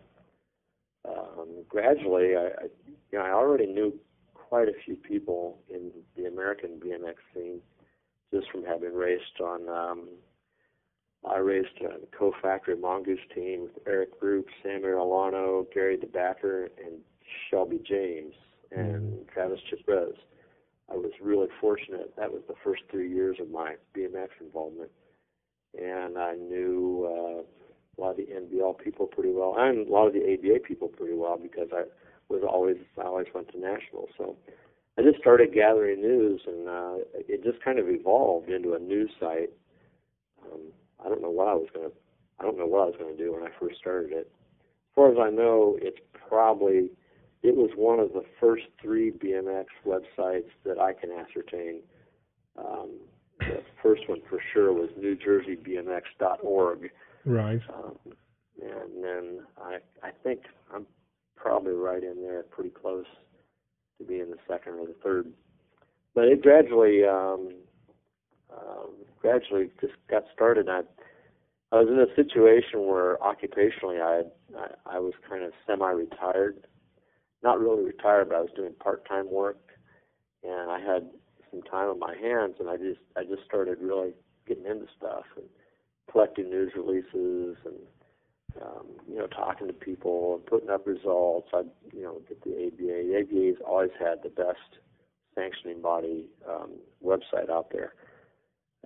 um, 1.08 1.64
gradually, 1.68 2.36
I, 2.36 2.48
I, 2.48 2.64
you 3.12 3.18
know, 3.18 3.22
I 3.22 3.32
already 3.32 3.66
knew 3.66 3.94
quite 4.50 4.68
a 4.68 4.74
few 4.84 4.96
people 4.96 5.60
in 5.70 5.92
the 6.18 6.26
American 6.26 6.82
BMX 6.84 7.16
scene 7.34 7.62
just 8.34 8.50
from 8.52 8.66
having 8.66 8.96
raced 8.96 9.40
on. 9.40 9.70
Um, 9.70 10.08
I 11.30 11.38
raced 11.38 11.78
on 11.82 12.02
the 12.02 12.18
co-factory 12.18 12.76
Mongoose 12.76 13.20
team 13.36 13.64
with 13.64 13.88
Eric 13.88 14.10
Rupe, 14.22 14.48
Sam 14.64 14.82
Arellano, 14.82 15.66
Gary 15.74 15.98
DeBacker, 15.98 16.70
and 16.84 17.00
Shelby 17.50 17.80
James 17.88 18.34
and 18.72 19.28
Travis 19.32 19.60
Chipres. 19.70 20.16
I 20.92 20.96
was 20.96 21.12
really 21.22 21.48
fortunate. 21.62 22.16
That 22.18 22.32
was 22.32 22.42
the 22.48 22.56
first 22.64 22.82
three 22.90 23.14
years 23.14 23.38
of 23.40 23.52
my 23.52 23.76
BMX 23.96 24.30
involvement, 24.42 24.90
and 25.80 26.18
I 26.18 26.34
knew. 26.36 27.08
Uh, 27.08 27.44
a 27.98 28.02
lot 28.02 28.12
of 28.12 28.18
the 28.18 28.28
NBL 28.28 28.80
people 28.82 29.08
pretty 29.08 29.32
well, 29.34 29.56
and 29.58 29.86
a 29.86 29.92
lot 29.92 30.08
of 30.08 30.14
the 30.14 30.22
ABA 30.22 30.60
people 30.66 30.88
pretty 30.88 31.16
well 31.16 31.38
because 31.38 31.68
I 31.74 31.84
was 32.30 32.44
always 32.48 32.78
I 32.98 33.04
always 33.04 33.28
went 33.34 33.52
to 33.52 33.60
nationals. 33.60 34.10
So 34.18 34.36
I 34.98 35.02
just 35.02 35.20
started 35.20 35.54
gathering 35.54 36.02
news, 36.02 36.42
and 36.46 36.68
uh, 36.68 36.96
it 37.28 37.44
just 37.44 37.64
kind 37.64 37.80
of 37.80 37.86
evolved 37.90 38.50
into 38.50 38.74
a 38.74 38.80
news 38.80 39.12
site. 39.20 39.52
Um, 40.44 40.72
I 41.04 41.10
don't 41.10 41.22
know 41.22 41.30
what 41.32 41.48
I 41.48 41.54
was 41.54 41.68
gonna 41.74 41.90
I 42.40 42.44
don't 42.44 42.58
know 42.58 42.66
what 42.66 42.82
I 42.82 42.86
was 42.86 42.96
gonna 43.00 43.18
do 43.18 43.34
when 43.34 43.44
I 43.44 43.50
first 43.60 43.80
started 43.80 44.12
it. 44.12 44.32
As 44.32 44.96
far 44.96 45.12
as 45.12 45.18
I 45.20 45.30
know, 45.30 45.78
it's 45.82 46.00
probably 46.28 46.90
it 47.42 47.56
was 47.56 47.72
one 47.76 48.00
of 48.00 48.14
the 48.14 48.24
first 48.40 48.66
three 48.82 49.12
BMX 49.12 49.66
websites 49.86 50.50
that 50.66 50.80
I 50.80 50.94
can 50.94 51.12
ascertain. 51.12 51.82
Um, 52.58 53.00
the 53.40 53.64
first 53.82 54.08
one 54.10 54.20
for 54.30 54.40
sure 54.54 54.74
was 54.74 54.90
NewJerseyBMX.org. 55.00 56.92
Right. 57.26 57.62
Um, 57.74 57.98
and 58.62 59.04
then 59.04 59.40
I 59.62 59.78
I 60.04 60.12
think 60.24 60.42
I'm 60.74 60.86
probably 61.40 61.74
right 61.74 62.04
in 62.04 62.22
there, 62.22 62.44
pretty 62.44 62.70
close 62.70 63.06
to 63.98 64.06
being 64.06 64.30
the 64.30 64.38
second 64.48 64.74
or 64.74 64.88
the 64.88 64.96
third. 65.04 65.32
But 66.14 66.26
it 66.26 66.42
gradually 66.42 67.04
um, 67.06 67.54
um, 68.52 68.92
gradually 69.22 69.70
just 69.80 69.94
got 70.10 70.24
started. 70.34 70.68
I 70.70 70.82
I 71.72 71.82
was 71.82 71.88
in 71.88 72.00
a 72.00 72.16
situation 72.16 72.88
where 72.88 73.18
occupationally 73.18 74.02
I 74.02 74.24
I, 74.58 74.96
I 74.98 75.00
was 75.00 75.14
kind 75.30 75.44
of 75.44 75.52
semi-retired, 75.68 76.66
not 77.44 77.60
really 77.60 77.84
retired, 77.84 78.30
but 78.30 78.36
I 78.36 78.42
was 78.42 78.50
doing 78.56 78.74
part-time 78.80 79.32
work, 79.32 79.60
and 80.44 80.72
I 80.72 80.80
had 80.80 81.10
some 81.52 81.62
time 81.64 81.90
on 81.90 82.00
my 82.00 82.16
hands, 82.16 82.56
and 82.60 82.70
I 82.70 82.78
just 82.78 83.02
I 83.16 83.24
just 83.24 83.46
started 83.46 83.78
really 83.82 84.14
getting 84.48 84.66
into 84.66 84.88
stuff 84.98 85.26
and 85.36 85.46
collecting 86.12 86.50
news 86.50 86.72
releases 86.76 87.58
and 87.66 87.76
um, 88.62 88.88
you 89.08 89.18
know, 89.18 89.28
talking 89.28 89.68
to 89.68 89.74
people 89.74 90.36
and 90.36 90.46
putting 90.46 90.70
up 90.70 90.86
results. 90.88 91.50
I, 91.54 91.64
you 91.94 92.04
know, 92.04 92.22
get 92.28 92.44
the 92.44 92.52
ABA. 92.52 92.78
The 92.78 93.20
ABA's 93.20 93.62
always 93.66 93.92
had 94.00 94.24
the 94.24 94.30
best 94.30 94.82
sanctioning 95.36 95.82
body 95.82 96.28
um, 96.48 96.72
website 97.04 97.50
out 97.50 97.72
there. 97.72 97.94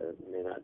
It 0.01 0.17
may 0.31 0.41
not, 0.41 0.61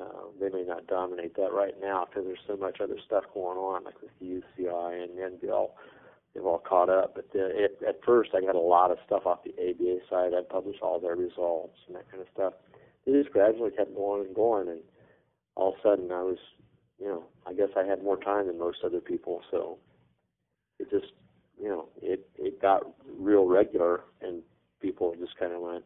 uh, 0.00 0.26
they 0.40 0.48
may 0.48 0.64
not 0.64 0.86
dominate 0.86 1.36
that 1.36 1.52
right 1.52 1.74
now 1.80 2.06
because 2.06 2.26
there's 2.26 2.38
so 2.46 2.56
much 2.56 2.80
other 2.80 2.96
stuff 3.04 3.24
going 3.32 3.58
on, 3.58 3.84
like 3.84 4.00
with 4.00 4.10
the 4.20 4.26
UCI 4.26 5.02
and 5.02 5.16
the 5.16 5.46
NBL. 5.46 5.70
They've 6.34 6.44
all 6.44 6.58
caught 6.58 6.88
up. 6.88 7.14
But 7.14 7.32
the, 7.32 7.46
it, 7.64 7.78
at 7.86 8.04
first, 8.04 8.30
I 8.34 8.40
got 8.40 8.54
a 8.54 8.60
lot 8.60 8.90
of 8.90 8.98
stuff 9.06 9.26
off 9.26 9.44
the 9.44 9.52
ABA 9.52 9.98
side. 10.08 10.32
I'd 10.36 10.48
publish 10.48 10.76
all 10.82 11.00
their 11.00 11.16
results 11.16 11.76
and 11.86 11.96
that 11.96 12.10
kind 12.10 12.22
of 12.22 12.28
stuff. 12.32 12.52
It 13.06 13.20
just 13.20 13.32
gradually 13.32 13.70
kept 13.70 13.94
going 13.94 14.26
and 14.26 14.34
going, 14.34 14.68
and 14.68 14.80
all 15.56 15.72
of 15.72 15.78
a 15.78 15.82
sudden, 15.82 16.12
I 16.12 16.22
was 16.22 16.38
you 17.00 17.06
know, 17.06 17.24
I 17.46 17.54
guess 17.54 17.68
I 17.76 17.84
had 17.84 18.02
more 18.02 18.16
time 18.16 18.46
than 18.46 18.58
most 18.58 18.78
other 18.84 19.00
people, 19.00 19.40
so 19.50 19.78
it 20.78 20.90
just, 20.90 21.12
you 21.60 21.68
know, 21.68 21.88
it 22.02 22.28
it 22.36 22.60
got 22.60 22.82
real 23.18 23.46
regular, 23.46 24.02
and 24.20 24.42
people 24.80 25.14
just 25.18 25.38
kind 25.38 25.52
of 25.52 25.60
went, 25.60 25.84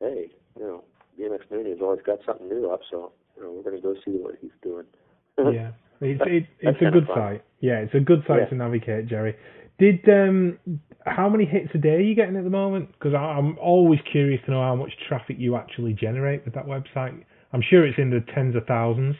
hey, 0.00 0.30
you 0.56 0.62
know, 0.62 0.84
BMX 1.18 1.50
Mania's 1.50 1.78
always 1.80 2.00
got 2.06 2.18
something 2.24 2.48
new 2.48 2.70
up, 2.70 2.80
so 2.90 3.12
you 3.36 3.42
know, 3.42 3.52
we're 3.52 3.62
going 3.62 3.76
to 3.76 3.82
go 3.82 3.94
see 4.04 4.12
what 4.12 4.36
he's 4.40 4.50
doing. 4.62 4.84
yeah, 5.38 5.72
it's 6.00 6.22
it, 6.26 6.46
it's 6.60 6.80
a 6.80 6.90
good 6.90 7.08
site. 7.14 7.44
Yeah, 7.60 7.78
it's 7.78 7.94
a 7.94 8.00
good 8.00 8.22
site 8.26 8.40
yeah. 8.42 8.46
to 8.46 8.54
navigate, 8.54 9.08
Jerry. 9.08 9.36
Did 9.78 10.08
um, 10.08 10.58
how 11.04 11.28
many 11.28 11.44
hits 11.44 11.70
a 11.74 11.78
day 11.78 11.96
are 11.96 12.00
you 12.00 12.14
getting 12.14 12.36
at 12.36 12.44
the 12.44 12.50
moment? 12.50 12.92
Because 12.92 13.14
I'm 13.14 13.58
always 13.58 13.98
curious 14.10 14.40
to 14.44 14.52
know 14.52 14.62
how 14.62 14.76
much 14.76 14.92
traffic 15.08 15.36
you 15.38 15.56
actually 15.56 15.94
generate 15.94 16.44
with 16.44 16.54
that 16.54 16.66
website. 16.66 17.24
I'm 17.52 17.62
sure 17.68 17.84
it's 17.84 17.98
in 17.98 18.10
the 18.10 18.24
tens 18.34 18.54
of 18.54 18.66
thousands. 18.66 19.16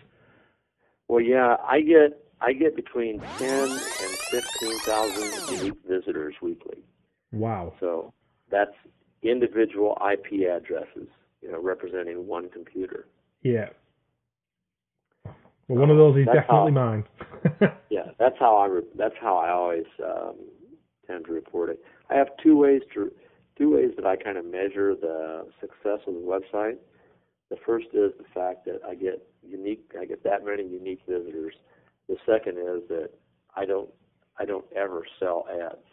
Well, 1.09 1.21
yeah, 1.21 1.57
I 1.67 1.81
get 1.81 2.21
I 2.41 2.53
get 2.53 2.77
between 2.77 3.21
ten 3.39 3.83
and 4.01 4.19
fifteen 4.31 4.81
thousand 4.87 5.43
unique 5.47 5.79
visitors 5.89 6.35
weekly. 6.43 6.79
Wow! 7.33 7.75
So 7.81 8.13
that's 8.51 8.75
individual 9.23 9.99
IP 10.13 10.49
addresses, 10.49 11.09
you 11.41 11.51
know, 11.51 11.61
representing 11.61 12.27
one 12.27 12.49
computer. 12.51 13.07
Yeah. 13.43 13.71
Well, 15.69 15.79
one 15.79 15.91
of 15.91 15.97
those 15.97 16.17
is 16.17 16.27
definitely 16.27 16.49
how, 16.49 16.69
mine. 16.71 17.05
yeah, 17.91 18.11
that's 18.19 18.37
how 18.39 18.57
I 18.57 18.67
re- 18.67 18.83
that's 18.97 19.15
how 19.21 19.37
I 19.37 19.51
always 19.51 19.87
um, 20.05 20.37
tend 21.07 21.25
to 21.27 21.33
report 21.33 21.71
it. 21.71 21.81
I 22.11 22.15
have 22.15 22.29
two 22.43 22.57
ways 22.57 22.83
to 22.95 23.11
two 23.57 23.75
ways 23.75 23.91
that 23.97 24.07
I 24.07 24.17
kind 24.17 24.37
of 24.37 24.45
measure 24.45 24.95
the 24.95 25.47
success 25.61 26.01
of 26.07 26.15
the 26.15 26.21
website. 26.21 26.77
The 27.51 27.57
first 27.65 27.87
is 27.93 28.13
the 28.19 28.25
fact 28.35 28.65
that 28.67 28.81
I 28.87 28.95
get 28.95 29.27
unique. 29.47 29.93
I 30.01 30.05
get 30.05 30.23
that 30.25 30.45
many 30.45 30.65
unique 30.65 31.01
visitors. 31.09 31.55
The 32.09 32.17
second 32.27 32.59
is 32.59 32.89
that 32.89 33.11
I 33.57 33.65
don't 33.65 33.91
I 34.39 34.45
don't 34.45 34.65
ever 34.77 35.05
sell 35.19 35.47
ads. 35.51 35.85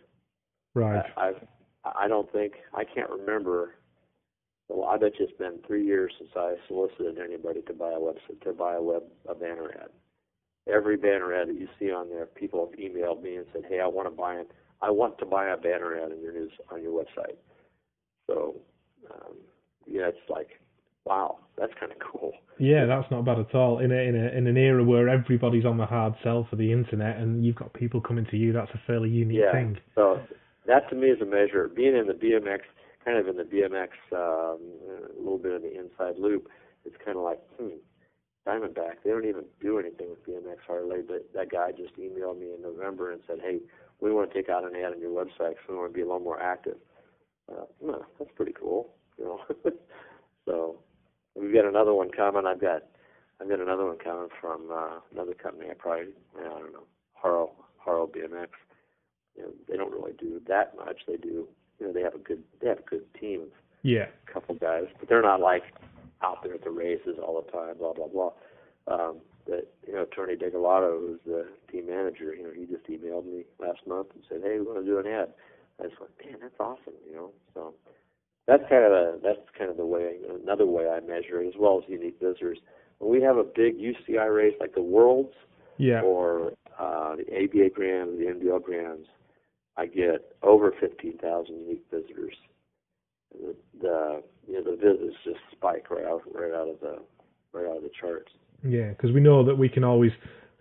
Right. 0.74 1.04
I, 1.18 1.28
I've 1.28 1.48
I 1.84 2.08
don't 2.08 2.32
think 2.32 2.54
I 2.74 2.84
can't 2.84 3.10
remember. 3.10 3.76
Well, 4.68 4.88
I 4.88 4.98
bet 4.98 5.14
you 5.20 5.26
it's 5.28 5.38
been 5.38 5.60
three 5.68 5.86
years 5.86 6.14
since 6.18 6.32
I 6.36 6.56
solicited 6.68 7.18
anybody 7.18 7.62
to 7.64 7.74
buy 7.74 7.92
a 7.92 8.00
website 8.00 8.42
to 8.44 8.54
buy 8.54 8.76
a 8.76 8.82
web 8.82 9.04
a 9.28 9.36
banner 9.36 9.72
ad. 9.82 9.90
Every 10.72 10.96
banner 10.96 11.34
ad 11.34 11.50
that 11.50 11.60
you 11.60 11.68
see 11.80 11.92
on 11.92 12.10
there, 12.10 12.26
people 12.26 12.70
have 12.70 12.80
emailed 12.80 13.22
me 13.22 13.36
and 13.36 13.46
said, 13.52 13.66
"Hey, 13.68 13.80
I 13.80 13.88
want 13.88 14.08
to 14.08 14.16
buy 14.16 14.36
it. 14.36 14.52
I 14.82 14.92
want 14.92 15.18
to 15.20 15.26
buy 15.26 15.50
a 15.50 15.58
banner 15.58 16.00
ad 16.00 16.12
in 16.12 16.22
your 16.22 16.34
news 16.34 16.52
on 16.72 16.82
your 16.82 17.04
website." 17.04 17.38
So, 18.28 18.56
um, 19.12 19.36
yeah, 19.88 20.08
it's 20.08 20.30
like 20.30 20.61
wow, 21.06 21.38
that's 21.58 21.74
kind 21.80 21.92
of 21.92 21.98
cool. 22.00 22.34
Yeah, 22.60 22.86
that's 22.86 23.10
not 23.10 23.26
bad 23.26 23.40
at 23.40 23.56
all. 23.56 23.80
In 23.80 23.92
a, 23.92 23.96
in 23.96 24.16
a 24.16 24.38
in 24.38 24.48
an 24.48 24.58
era 24.58 24.84
where 24.84 25.10
everybody's 25.10 25.66
on 25.66 25.78
the 25.78 25.86
hard 25.86 26.14
sell 26.24 26.48
for 26.50 26.56
the 26.56 26.72
internet, 26.72 27.18
and 27.18 27.46
you've 27.46 27.56
got 27.56 27.74
people 27.74 28.02
coming 28.02 28.26
to 28.30 28.38
you, 28.38 28.54
that's 28.54 28.72
a 28.74 28.82
fairly 28.86 29.10
unique 29.10 29.40
yeah. 29.42 29.52
thing. 29.52 29.78
So 29.96 30.20
that 30.68 30.90
to 30.90 30.96
me 30.96 31.08
is 31.08 31.22
a 31.22 31.26
measure. 31.26 31.70
Being 31.74 31.96
in 31.96 32.08
the 32.08 32.14
BMX, 32.14 32.60
kind 33.04 33.18
of 33.18 33.28
in 33.28 33.38
the 33.38 33.44
BMX, 33.44 33.90
um, 34.14 34.60
a 35.18 35.20
little 35.20 35.40
bit 35.40 35.54
in 35.54 35.62
the 35.64 35.80
inside 35.80 36.20
loop, 36.20 36.50
it's 36.86 36.96
kind 37.04 37.18
of 37.18 37.24
like, 37.24 37.40
hmm, 37.60 37.78
Diamondback. 38.48 39.04
They 39.04 39.12
don't 39.12 39.26
even 39.26 39.46
do 39.62 39.78
anything 39.78 40.10
with 40.10 40.26
BMX 40.26 40.58
hardly. 40.66 41.02
But 41.08 41.30
that 41.36 41.52
guy 41.52 41.72
just 41.72 41.96
emailed 41.98 42.40
me 42.40 42.54
in 42.56 42.62
November 42.62 43.12
and 43.12 43.22
said, 43.28 43.38
hey, 43.42 43.60
we 44.00 44.12
want 44.12 44.32
to 44.32 44.36
take 44.36 44.50
out 44.50 44.64
an 44.64 44.76
ad 44.76 44.94
on 44.94 45.00
your 45.00 45.12
website 45.12 45.52
because 45.52 45.70
we 45.70 45.76
want 45.76 45.92
to 45.92 45.96
be 45.96 46.02
a 46.02 46.06
little 46.06 46.20
more 46.20 46.42
active. 46.42 46.78
Uh, 47.52 47.66
well, 47.80 48.06
that's 48.18 48.32
pretty 48.36 48.54
cool, 48.60 48.94
you 49.18 49.26
know. 49.26 49.40
so 50.46 50.80
we've 51.36 51.54
got 51.54 51.66
another 51.66 51.94
one 51.94 52.12
coming. 52.12 52.46
I've 52.46 52.62
got 52.62 52.84
I've 53.40 53.50
got 53.50 53.60
another 53.60 53.86
one 53.86 53.98
coming 53.98 54.30
from 54.40 54.70
uh, 54.72 55.00
another 55.12 55.34
company. 55.34 55.70
I 55.70 55.74
probably 55.74 56.14
I 56.40 56.44
don't 56.44 56.74
know 56.74 56.84
Haro 57.14 57.52
Haro 57.78 58.08
BMX. 58.08 58.50
You 59.36 59.44
know, 59.44 59.50
they 59.70 59.78
don't 59.78 59.92
really 59.92 60.14
do 60.20 60.42
that 60.48 60.76
much. 60.76 61.02
They 61.08 61.18
do 61.18 61.48
you 61.80 61.88
know 61.88 61.94
they 61.94 62.02
have 62.02 62.16
a 62.16 62.20
good 62.20 62.44
they 62.62 62.68
have 62.68 62.80
a 62.80 62.90
good 62.90 63.06
team. 63.20 63.48
Yeah. 63.84 64.06
A 64.28 64.32
couple 64.32 64.56
guys, 64.56 64.86
but 65.00 65.10
they're 65.10 65.24
not 65.24 65.40
like 65.40 65.64
out 66.22 66.44
there 66.44 66.54
at 66.54 66.64
the 66.64 66.70
races 66.70 67.18
all 67.22 67.42
the 67.42 67.52
time. 67.52 67.78
Blah 67.78 67.94
blah 67.94 68.08
blah. 68.08 68.32
Um, 68.88 69.18
but 69.48 69.74
you 69.88 69.94
know 69.94 70.06
Tony 70.16 70.36
Degalado, 70.36 71.00
who's 71.00 71.20
the 71.26 71.48
team 71.72 71.88
manager, 71.88 72.34
you 72.36 72.44
know 72.44 72.52
he 72.56 72.66
just 72.66 72.86
emailed 72.88 73.26
me 73.26 73.44
last 73.60 73.80
month 73.88 74.08
and 74.14 74.24
said, 74.30 74.42
hey, 74.44 74.60
we 74.60 74.66
want 74.66 74.80
to 74.80 74.86
do 74.86 75.00
an 75.00 75.08
ad. 75.08 75.34
I 75.80 75.88
just 75.88 76.00
went, 76.00 76.12
man, 76.24 76.40
that's 76.42 76.60
awesome. 76.60 76.94
You 77.10 77.16
know, 77.16 77.32
so 77.54 77.74
that's 78.52 78.70
kind 78.70 78.84
of 78.84 78.92
a 78.92 79.18
that's 79.24 79.40
kind 79.58 79.72
of 79.72 79.78
the 79.78 79.86
way 79.86 80.18
another 80.44 80.66
way 80.66 80.90
I 80.90 81.00
measure 81.00 81.42
it 81.42 81.48
as 81.48 81.54
well 81.58 81.82
as 81.82 81.90
unique 81.90 82.18
visitors. 82.22 82.60
When 83.00 83.10
we 83.10 83.22
have 83.22 83.38
a 83.38 83.44
big 83.44 83.78
UCI 83.80 84.36
race 84.36 84.54
like 84.60 84.76
the 84.76 84.82
Worlds 84.82 85.34
yeah. 85.78 86.02
or 86.02 86.52
uh, 86.78 87.16
the 87.16 87.24
ABA 87.32 87.70
Grands, 87.74 88.18
the 88.20 88.26
NBL 88.26 88.62
Grands, 88.64 89.08
I 89.78 89.86
get 89.86 90.36
over 90.44 90.74
fifteen 90.82 91.18
thousand 91.18 91.62
unique 91.62 91.86
visitors. 91.90 92.36
The, 93.32 93.56
the 93.82 94.24
you 94.48 94.56
know 94.56 94.72
the 94.72 94.76
visits 94.76 95.16
just 95.24 95.40
spike 95.54 95.90
right 95.90 96.06
out 96.06 96.24
right 96.34 96.52
out 96.52 96.68
of 96.68 96.80
the 96.82 96.98
right 97.54 97.66
out 97.66 97.78
of 97.78 97.84
the 97.84 97.92
charts. 98.00 98.32
Yeah, 98.68 98.90
because 98.90 99.12
we 99.14 99.22
know 99.22 99.46
that 99.46 99.56
we 99.56 99.70
can 99.70 99.84
always. 99.84 100.12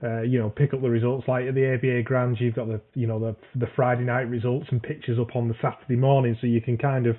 Uh, 0.02 0.22
you 0.22 0.38
know, 0.38 0.48
pick 0.48 0.72
up 0.72 0.80
the 0.80 0.88
results 0.88 1.28
like 1.28 1.44
at 1.44 1.54
the 1.54 1.74
ABA 1.74 2.02
Grand, 2.04 2.34
You've 2.40 2.54
got 2.54 2.68
the, 2.68 2.80
you 2.94 3.06
know, 3.06 3.20
the 3.20 3.36
the 3.56 3.66
Friday 3.76 4.02
night 4.02 4.30
results 4.30 4.64
and 4.70 4.82
pictures 4.82 5.18
up 5.18 5.36
on 5.36 5.46
the 5.46 5.54
Saturday 5.60 5.96
morning, 5.96 6.38
so 6.40 6.46
you 6.46 6.62
can 6.62 6.78
kind 6.78 7.06
of 7.06 7.16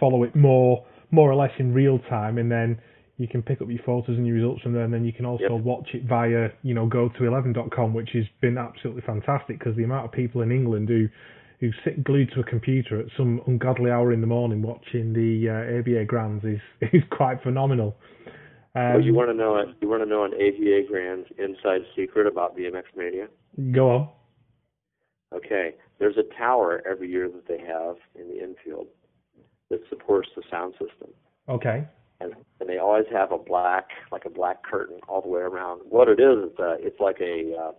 follow 0.00 0.22
it 0.24 0.34
more 0.34 0.84
more 1.10 1.30
or 1.30 1.36
less 1.36 1.52
in 1.58 1.72
real 1.72 1.98
time, 2.10 2.38
and 2.38 2.50
then 2.50 2.78
you 3.16 3.26
can 3.26 3.42
pick 3.42 3.60
up 3.60 3.68
your 3.68 3.82
photos 3.84 4.16
and 4.16 4.26
your 4.26 4.36
results 4.36 4.62
from 4.62 4.72
there, 4.72 4.84
and 4.84 4.94
then 4.94 5.04
you 5.04 5.12
can 5.12 5.26
also 5.26 5.54
yep. 5.54 5.62
watch 5.62 5.88
it 5.92 6.04
via 6.04 6.48
you 6.62 6.74
know 6.74 6.86
go 6.86 7.08
to 7.08 7.20
11.com, 7.20 7.92
which 7.92 8.10
has 8.14 8.24
been 8.40 8.56
absolutely 8.56 9.02
fantastic 9.02 9.58
because 9.58 9.76
the 9.76 9.84
amount 9.84 10.04
of 10.04 10.12
people 10.12 10.42
in 10.42 10.52
England 10.52 10.88
who 10.88 11.08
who 11.60 11.70
sit 11.84 12.04
glued 12.04 12.30
to 12.32 12.40
a 12.40 12.44
computer 12.44 13.00
at 13.00 13.06
some 13.16 13.40
ungodly 13.48 13.90
hour 13.90 14.12
in 14.12 14.20
the 14.20 14.26
morning 14.26 14.62
watching 14.62 15.12
the 15.12 15.48
uh, 15.48 15.78
ABA 15.80 16.04
Grands 16.04 16.44
is 16.44 16.60
is 16.92 17.02
quite 17.10 17.42
phenomenal. 17.42 17.96
Um, 18.74 18.94
well, 18.94 19.00
you 19.00 19.14
want 19.14 19.30
to 19.30 19.34
know 19.34 19.56
it? 19.56 19.68
You 19.80 19.88
want 19.88 20.02
to 20.02 20.08
know 20.08 20.24
an 20.24 20.34
ABA 20.34 20.88
Grands 20.88 21.26
inside 21.38 21.80
secret 21.96 22.26
about 22.26 22.56
BMX 22.56 22.84
Mania? 22.96 23.26
Go 23.72 23.90
on. 23.90 24.08
Okay, 25.34 25.74
there's 25.98 26.16
a 26.16 26.38
tower 26.38 26.82
every 26.88 27.10
year 27.10 27.28
that 27.28 27.48
they 27.48 27.58
have 27.58 27.96
in 28.14 28.28
the 28.28 28.42
infield 28.42 28.86
that 29.70 29.80
supports 29.88 30.28
the 30.36 30.42
sound 30.50 30.72
system. 30.72 31.10
Okay. 31.48 31.86
And, 32.20 32.34
and 32.60 32.68
they 32.68 32.78
always 32.78 33.06
have 33.12 33.32
a 33.32 33.38
black, 33.38 33.88
like 34.10 34.24
a 34.24 34.30
black 34.30 34.64
curtain 34.64 34.98
all 35.08 35.22
the 35.22 35.28
way 35.28 35.40
around. 35.40 35.82
What 35.88 36.08
it 36.08 36.20
is, 36.20 36.50
it's, 36.50 36.58
uh, 36.58 36.76
it's 36.78 36.98
like 37.00 37.18
a, 37.20 37.54
uh, 37.56 37.72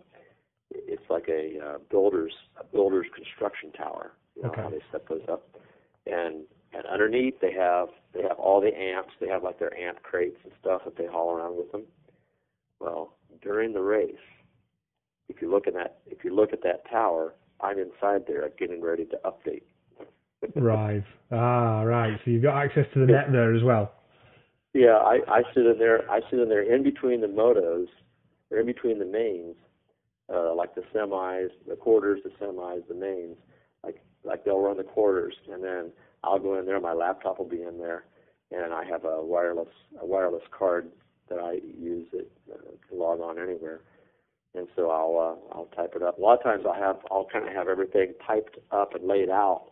it's 0.71 1.10
like 1.10 1.28
a 1.28 1.60
uh, 1.60 1.78
builder's, 1.89 2.34
a 2.60 2.63
builder's 2.63 3.08
construction 3.15 3.71
tower. 3.71 4.13
You 4.36 4.43
know 4.43 4.52
okay. 4.52 4.62
how 4.62 4.69
they 4.69 4.82
set 4.91 5.08
those 5.10 5.23
up, 5.30 5.49
and 6.06 6.45
and 6.71 6.86
underneath 6.86 7.41
they 7.41 7.52
have 7.54 7.89
they 8.13 8.21
have 8.21 8.38
all 8.38 8.62
the 8.62 8.73
amps. 8.73 9.12
They 9.19 9.28
have 9.28 9.43
like 9.43 9.60
their 9.60 9.75
amp 9.78 10.02
crates 10.04 10.38
and 10.45 10.54
stuff 10.62 10.84
that 10.86 10.95
they 10.95 11.08
haul 11.08 11.32
around 11.32 11.58
with 11.58 11.71
them. 11.73 11.84
Well, 12.80 13.17
during 13.41 13.73
the 13.73 13.82
race, 13.82 14.15
if 15.28 15.41
you 15.41 15.52
look 15.52 15.67
at 15.67 15.73
that, 15.73 15.99
if 16.06 16.23
you 16.23 16.34
look 16.34 16.54
at 16.54 16.63
that 16.63 16.89
tower, 16.89 17.36
I'm 17.60 17.80
inside 17.80 18.23
there 18.28 18.47
getting 18.58 18.82
ready 18.82 19.06
to 19.06 19.19
update 19.25 19.63
right. 20.56 21.04
Ah, 21.32 21.82
right. 21.82 22.19
So 22.23 22.32
you've 22.32 22.43
got 22.43 22.63
access 22.63 22.86
to 22.93 22.99
the 22.99 23.06
net 23.06 23.32
there 23.32 23.56
as 23.56 23.63
well. 23.63 23.93
Yeah, 24.73 24.97
I, 24.97 25.19
I 25.28 25.41
sit 25.54 25.65
in 25.65 25.78
there. 25.80 26.10
I 26.10 26.21
sit 26.30 26.39
in 26.39 26.49
there 26.49 26.62
in 26.62 26.84
between 26.84 27.21
the 27.21 27.28
motos, 27.28 27.88
or 28.52 28.60
in 28.60 28.65
between 28.65 28.99
the 28.99 29.06
mains, 29.06 29.56
uh, 30.34 30.54
like 30.54 30.75
the 30.75 30.84
semis, 30.93 31.49
the 31.67 31.75
quarters, 31.75 32.19
the 32.23 32.30
semis, 32.43 32.88
the 32.88 32.93
mains. 32.93 33.38
Like 33.84 34.02
like 34.23 34.45
they'll 34.45 34.60
run 34.60 34.78
the 34.78 34.84
quarters, 34.84 35.36
and 35.52 35.63
then 35.63 35.91
I'll 36.23 36.39
go 36.39 36.60
in 36.60 36.65
there. 36.65 36.80
My 36.80 36.93
laptop 36.93 37.39
will 37.39 37.49
be 37.49 37.63
in 37.63 37.80
there, 37.80 38.06
and 38.52 38.73
I 38.73 38.84
have 38.86 39.06
a 39.06 39.23
wireless 39.23 39.69
a 40.02 40.06
wireless 40.06 40.43
card 40.58 40.89
that 41.30 41.39
I 41.39 41.60
use 41.78 42.08
it 42.13 42.32
uh, 42.52 42.58
to 42.89 42.95
log 42.95 43.21
on 43.21 43.39
anywhere. 43.39 43.82
And 44.56 44.67
so 44.75 44.89
I'll 44.89 45.17
uh, 45.17 45.56
I'll 45.56 45.69
type 45.75 45.93
it 45.95 46.04
up. 46.04 46.17
A 46.17 46.21
lot 46.21 46.38
of 46.38 46.43
times 46.43 46.63
I'll 46.67 46.80
have 46.80 46.97
I'll 47.10 47.28
kind 47.32 47.47
of 47.47 47.54
have 47.54 47.67
everything 47.67 48.13
typed 48.25 48.58
up 48.71 48.93
and 48.93 49.08
laid 49.08 49.30
out 49.30 49.65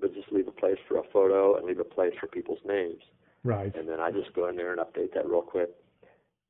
but 0.00 0.14
just 0.14 0.32
leave 0.32 0.48
a 0.48 0.52
place 0.52 0.78
for 0.88 0.98
a 0.98 1.02
photo 1.12 1.56
and 1.56 1.66
leave 1.66 1.80
a 1.80 1.84
place 1.84 2.12
for 2.20 2.26
people's 2.26 2.60
names. 2.66 3.02
Right. 3.44 3.74
And 3.74 3.88
then 3.88 4.00
I 4.00 4.10
just 4.10 4.32
go 4.34 4.48
in 4.48 4.56
there 4.56 4.72
and 4.72 4.80
update 4.80 5.14
that 5.14 5.28
real 5.28 5.42
quick. 5.42 5.70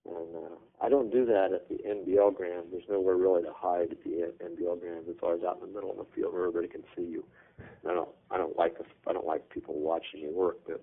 And 0.06 0.36
uh, 0.36 0.56
I 0.84 0.88
don't 0.88 1.10
do 1.10 1.24
that 1.26 1.52
at 1.52 1.68
the 1.68 1.76
NBL 1.76 2.36
Grand. 2.36 2.66
There's 2.70 2.84
nowhere 2.88 3.16
really 3.16 3.42
to 3.42 3.52
hide 3.54 3.90
at 3.92 4.04
the 4.04 4.32
NBL 4.42 4.80
Grand. 4.80 5.04
It's 5.08 5.20
always 5.22 5.42
out 5.42 5.58
in 5.60 5.68
the 5.68 5.74
middle 5.74 5.90
of 5.90 5.98
the 5.98 6.06
field 6.14 6.32
where 6.32 6.46
everybody 6.46 6.68
can 6.68 6.84
see 6.96 7.02
you. 7.02 7.24
And 7.58 7.90
I 7.90 7.94
don't 7.94 8.08
I 8.30 8.36
don't 8.36 8.56
like 8.56 8.78
the, 8.78 8.84
I 9.08 9.12
don't 9.12 9.26
like 9.26 9.48
people 9.48 9.74
watching 9.78 10.20
you 10.20 10.30
work, 10.30 10.58
but 10.66 10.82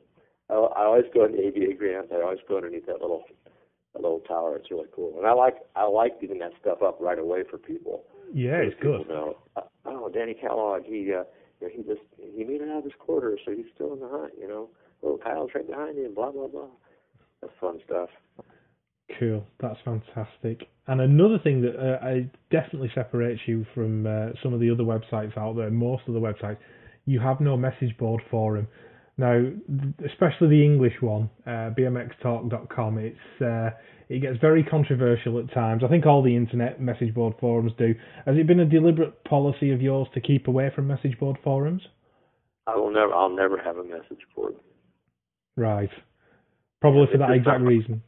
I, 0.49 0.55
I 0.55 0.85
always 0.85 1.05
go 1.13 1.25
in 1.25 1.31
the 1.31 1.47
ABA 1.47 1.75
Grand. 1.77 2.09
I 2.11 2.21
always 2.21 2.39
go 2.47 2.57
underneath 2.57 2.85
that 2.87 3.01
little 3.01 3.23
that 3.93 4.01
little 4.01 4.19
tower. 4.21 4.57
It's 4.57 4.71
really 4.71 4.87
cool, 4.93 5.17
and 5.17 5.27
I 5.27 5.33
like 5.33 5.57
I 5.75 5.85
like 5.85 6.19
getting 6.19 6.39
that 6.39 6.51
stuff 6.59 6.81
up 6.81 6.97
right 6.99 7.19
away 7.19 7.43
for 7.49 7.57
people. 7.57 8.03
Yeah, 8.33 8.57
it's 8.57 8.75
people 8.75 8.99
good. 8.99 9.09
Know, 9.09 9.37
uh, 9.55 9.61
oh, 9.85 10.09
Danny 10.09 10.33
Kellogg, 10.33 10.83
he 10.85 11.13
uh, 11.13 11.23
he 11.69 11.83
just 11.83 12.01
he 12.17 12.43
made 12.43 12.61
it 12.61 12.69
out 12.69 12.79
of 12.79 12.83
his 12.83 12.93
quarter, 12.99 13.37
so 13.45 13.51
he's 13.51 13.65
still 13.75 13.93
in 13.93 13.99
the 13.99 14.07
hunt. 14.09 14.33
You 14.39 14.47
know, 14.47 14.69
oh 15.03 15.19
Kyle's 15.23 15.51
right 15.55 15.67
behind 15.67 15.97
him. 15.97 16.13
Blah 16.13 16.31
blah 16.31 16.47
blah. 16.47 16.67
That's 17.41 17.53
fun 17.59 17.79
stuff. 17.85 18.09
Cool, 19.19 19.45
that's 19.59 19.79
fantastic. 19.83 20.67
And 20.87 21.01
another 21.01 21.37
thing 21.43 21.61
that 21.61 21.75
uh, 21.75 22.03
I 22.03 22.29
definitely 22.51 22.91
separates 22.95 23.41
you 23.45 23.65
from 23.73 24.07
uh, 24.07 24.29
some 24.41 24.53
of 24.53 24.59
the 24.59 24.71
other 24.71 24.83
websites 24.83 25.37
out 25.37 25.55
there, 25.55 25.69
most 25.69 26.03
of 26.07 26.13
the 26.13 26.19
websites, 26.19 26.57
you 27.05 27.19
have 27.19 27.39
no 27.39 27.57
message 27.57 27.95
board 27.97 28.21
forum. 28.31 28.67
Now, 29.17 29.43
especially 30.05 30.49
the 30.49 30.65
English 30.65 30.93
one, 31.01 31.29
uh, 31.45 31.69
bmxtalk.com, 31.77 32.97
it's 32.97 33.41
uh, 33.41 33.69
it 34.09 34.19
gets 34.21 34.37
very 34.39 34.63
controversial 34.63 35.39
at 35.39 35.53
times. 35.53 35.83
I 35.83 35.87
think 35.87 36.05
all 36.05 36.23
the 36.23 36.35
internet 36.35 36.81
message 36.81 37.13
board 37.13 37.35
forums 37.39 37.71
do. 37.77 37.93
Has 38.25 38.35
it 38.37 38.47
been 38.47 38.59
a 38.59 38.65
deliberate 38.65 39.23
policy 39.23 39.71
of 39.71 39.81
yours 39.81 40.07
to 40.15 40.19
keep 40.21 40.47
away 40.47 40.71
from 40.75 40.87
message 40.87 41.17
board 41.19 41.37
forums? 41.43 41.83
I 42.65 42.75
will 42.75 42.91
never. 42.91 43.13
I'll 43.13 43.29
never 43.35 43.57
have 43.61 43.77
a 43.77 43.83
message 43.83 44.21
board. 44.35 44.55
Right. 45.55 45.89
Probably 46.81 47.01
Yeah, 47.05 47.11
for 47.11 47.17
that 47.19 47.31
exact 47.31 47.59
not- 47.61 47.67
reason. 47.67 48.01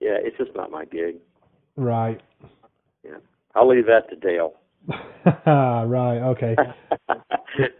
Yeah, 0.00 0.18
it's 0.20 0.36
just 0.36 0.54
not 0.54 0.70
my 0.70 0.84
gig. 0.84 1.16
Right. 1.76 2.20
Yeah, 3.04 3.16
I'll 3.54 3.68
leave 3.68 3.86
that 3.86 4.08
to 4.10 4.16
Dale. 4.16 4.54
right. 5.46 6.18
Okay. 6.30 6.56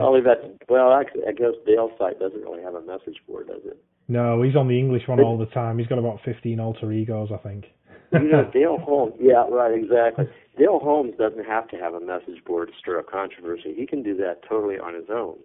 I'll 0.01 0.13
that. 0.23 0.59
Well, 0.69 0.93
actually, 0.93 1.23
I 1.29 1.33
guess 1.33 1.53
Dale's 1.67 1.93
site 1.99 2.19
doesn't 2.19 2.41
really 2.41 2.63
have 2.63 2.75
a 2.75 2.83
message 2.83 3.17
board, 3.27 3.49
does 3.49 3.63
it? 3.65 3.83
No, 4.09 4.43
he's 4.43 4.57
on 4.57 4.69
the 4.69 4.79
English 4.79 5.03
one 5.07 5.21
all 5.21 5.39
the 5.39 5.47
time. 5.47 5.79
He's 5.79 5.87
got 5.87 5.99
about 5.99 6.19
15 6.25 6.61
alter 6.61 6.93
egos, 6.93 7.31
I 7.33 7.39
think. 7.39 7.67
You 8.13 8.31
know, 8.31 8.51
Dale 8.53 8.79
Holmes. 8.79 9.15
Yeah, 9.19 9.47
right, 9.51 9.73
exactly. 9.73 10.27
Dale 10.59 10.81
Holmes 10.81 11.15
doesn't 11.19 11.47
have 11.47 11.69
to 11.69 11.77
have 11.77 11.95
a 11.95 12.01
message 12.01 12.45
board 12.45 12.69
to 12.69 12.75
stir 12.79 12.99
up 12.99 13.09
controversy. 13.09 13.75
He 13.75 13.87
can 13.87 14.03
do 14.03 14.17
that 14.17 14.43
totally 14.49 14.79
on 14.79 14.95
his 14.95 15.07
own. 15.11 15.39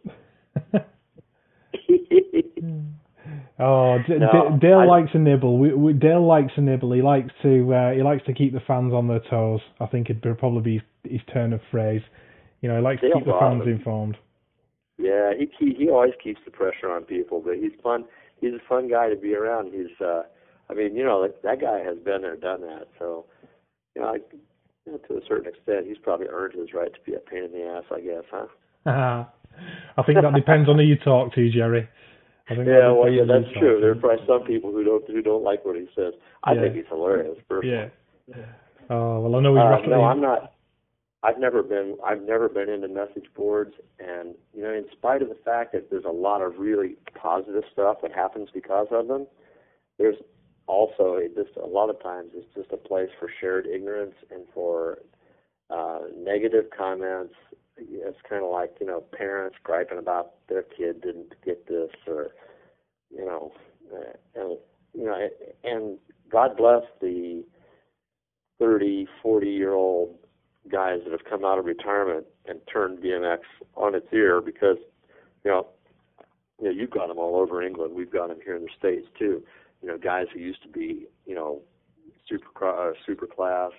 Hmm. 2.60 2.80
Oh, 3.60 3.98
D- 4.08 4.18
No, 4.20 4.58
D- 4.60 4.68
Dale 4.68 4.80
I- 4.80 4.86
likes 4.86 5.12
a 5.14 5.20
nibble. 5.20 5.58
We, 5.58 5.74
we, 5.74 5.94
Dale 5.94 6.26
likes 6.26 6.54
a 6.58 6.62
nibble. 6.62 6.92
He 6.94 7.02
likes 7.02 7.30
to 7.44 7.74
uh, 7.74 7.92
he 7.92 8.04
likes 8.04 8.26
to 8.26 8.34
keep 8.34 8.54
the 8.54 8.62
fans 8.68 8.94
on 8.94 9.08
their 9.08 9.22
toes. 9.30 9.62
I 9.80 9.86
think 9.88 10.10
it'd 10.10 10.22
probably 10.40 10.62
be 10.62 10.82
his 11.10 11.22
turn 11.34 11.54
of 11.54 11.62
phrase. 11.72 12.02
You 12.62 12.70
know, 12.70 12.76
he 12.78 12.82
likes 12.82 13.02
to 13.02 13.12
keep 13.14 13.26
the 13.26 13.38
fans 13.40 13.64
informed. 13.66 14.18
yeah, 14.98 15.32
he 15.38 15.48
he 15.60 15.74
he 15.78 15.90
always 15.90 16.14
keeps 16.24 16.40
the 16.46 16.52
pressure 16.52 16.90
on 16.92 17.04
people, 17.04 17.42
but 17.44 17.56
he's 17.56 17.72
fun. 17.84 18.06
He's 18.42 18.54
a 18.54 18.68
fun 18.70 18.88
guy 18.90 19.10
to 19.10 19.16
be 19.16 19.34
around. 19.34 19.74
He's, 19.74 20.00
uh 20.00 20.24
I 20.70 20.74
mean, 20.74 20.96
you 20.96 21.04
know, 21.04 21.22
that, 21.22 21.42
that 21.44 21.62
guy 21.62 21.80
has 21.80 21.98
been 21.98 22.22
there, 22.22 22.36
done 22.36 22.60
that. 22.62 22.88
So, 23.00 23.26
you 23.96 24.02
know, 24.02 24.10
I, 24.10 24.16
you 24.86 24.92
know, 24.92 24.98
to 25.08 25.14
a 25.16 25.22
certain 25.28 25.48
extent, 25.48 25.88
he's 25.88 25.98
probably 25.98 26.28
earned 26.28 26.56
his 26.56 26.74
right 26.74 26.92
to 26.94 27.00
be 27.06 27.16
a 27.16 27.20
pain 27.20 27.46
in 27.46 27.52
the 27.54 27.64
ass, 27.66 27.84
I 27.90 28.02
guess, 28.02 28.24
huh? 28.30 28.48
I 29.98 30.04
think 30.04 30.22
that 30.22 30.34
depends 30.36 30.68
on 30.70 30.76
who 30.78 30.84
you 30.84 30.98
talk 30.98 31.34
to, 31.36 31.50
Jerry. 31.50 31.88
I 32.50 32.56
think 32.56 32.66
that 32.66 32.72
Yeah, 32.80 32.92
well, 32.92 33.10
yeah, 33.10 33.24
that's 33.26 33.52
true. 33.58 33.74
talk 33.74 33.82
There 33.82 33.92
are 33.92 33.96
probably 33.96 34.26
some 34.26 34.44
people 34.44 34.72
who 34.72 34.84
don't 34.84 35.08
who 35.10 35.22
don't 35.22 35.44
like 35.44 35.66
what 35.66 35.76
he 35.76 35.88
says. 35.96 36.14
I 36.44 36.54
Yeah. 36.54 36.62
think 36.62 36.76
he's 36.76 36.88
hilarious. 36.88 37.38
Personally. 37.50 37.92
Yeah. 38.28 38.46
Oh 38.90 39.20
well, 39.22 39.36
I 39.36 39.40
know 39.42 39.56
he's 39.56 39.64
Uh, 39.64 39.70
roughly. 39.70 39.90
no, 39.90 40.04
I'm 40.04 40.22
not. 40.22 40.54
I've 41.24 41.40
never 41.40 41.62
been. 41.64 41.98
I've 42.06 42.22
never 42.22 42.48
been 42.48 42.70
into 42.70 42.88
message 42.88 43.26
boards, 43.36 43.74
and 44.00 44.36
you 44.54 44.62
know, 44.64 44.72
in 44.72 44.86
spite 44.92 45.22
of 45.22 45.30
the 45.30 45.36
fact 45.44 45.74
that 45.74 45.90
there's 45.90 46.06
a 46.06 46.12
lot 46.12 46.42
of 46.42 46.60
really 46.60 46.96
positive 47.16 47.64
stuff 47.74 48.02
that 48.02 48.14
happens 48.14 48.50
because 48.54 48.88
of 48.92 49.08
them, 49.08 49.28
there's 49.98 50.16
also 50.68 51.18
a, 51.18 51.28
just 51.30 51.56
a 51.58 51.66
lot 51.66 51.90
of 51.90 52.02
times 52.02 52.32
it's 52.34 52.54
just 52.56 52.72
a 52.72 52.78
place 52.78 53.10
for 53.20 53.30
shared 53.42 53.66
ignorance 53.68 54.16
and 54.32 54.48
for 54.54 55.00
uh, 55.70 56.02
negative 56.16 56.66
comments. 56.78 57.34
It's 57.78 58.18
kind 58.28 58.44
of 58.44 58.52
like 58.52 58.76
you 58.80 58.88
know 58.88 59.02
parents 59.02 59.58
griping 59.64 60.00
about 60.00 60.34
their 60.50 60.64
kid 60.64 61.02
didn't 61.02 61.34
get 61.46 61.68
this, 61.68 61.92
or 62.08 62.32
you 63.16 63.26
know, 63.26 63.52
uh, 63.94 64.14
and 64.36 64.58
you 64.94 65.06
know, 65.06 65.28
and 65.64 65.98
God 66.32 66.58
bless 66.58 66.84
the 67.02 67.44
30, 68.60 69.08
40 69.22 69.48
year 69.48 69.74
old 69.74 70.16
guys 70.72 71.00
that 71.04 71.12
have 71.12 71.24
come 71.30 71.46
out 71.46 71.60
of 71.60 71.66
retirement 71.66 72.26
and 72.46 72.60
turned 72.72 73.00
BMX 73.00 73.40
on 73.76 73.96
its 73.96 74.08
ear 74.12 74.42
because, 74.42 74.78
you 75.46 75.52
know, 75.52 75.68
you 76.60 76.66
know, 76.66 76.72
you've 76.72 76.90
got 76.90 77.08
them 77.08 77.20
all 77.20 77.40
over 77.40 77.62
England. 77.62 77.94
We've 77.94 78.12
got 78.12 78.30
them 78.30 78.40
here 78.44 78.56
in 78.56 78.64
the 78.64 78.70
states 78.78 79.08
too. 79.18 79.44
You 79.82 79.90
know, 79.90 79.98
guys 79.98 80.26
who 80.34 80.40
used 80.40 80.64
to 80.64 80.70
be, 80.70 81.06
you 81.26 81.36
know, 81.36 81.62
super 82.28 82.68
uh, 82.68 82.94
super 83.06 83.28
class, 83.28 83.72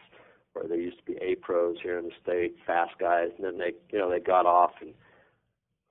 or 0.62 0.68
they 0.68 0.76
used 0.76 0.98
to 0.98 1.04
be 1.04 1.18
A 1.20 1.36
pros 1.36 1.76
here 1.82 1.98
in 1.98 2.06
the 2.06 2.12
states, 2.22 2.58
fast 2.66 2.92
guys, 2.98 3.28
and 3.36 3.44
then 3.44 3.58
they, 3.58 3.72
you 3.90 3.98
know, 3.98 4.10
they 4.10 4.20
got 4.20 4.46
off 4.46 4.72
and 4.80 4.94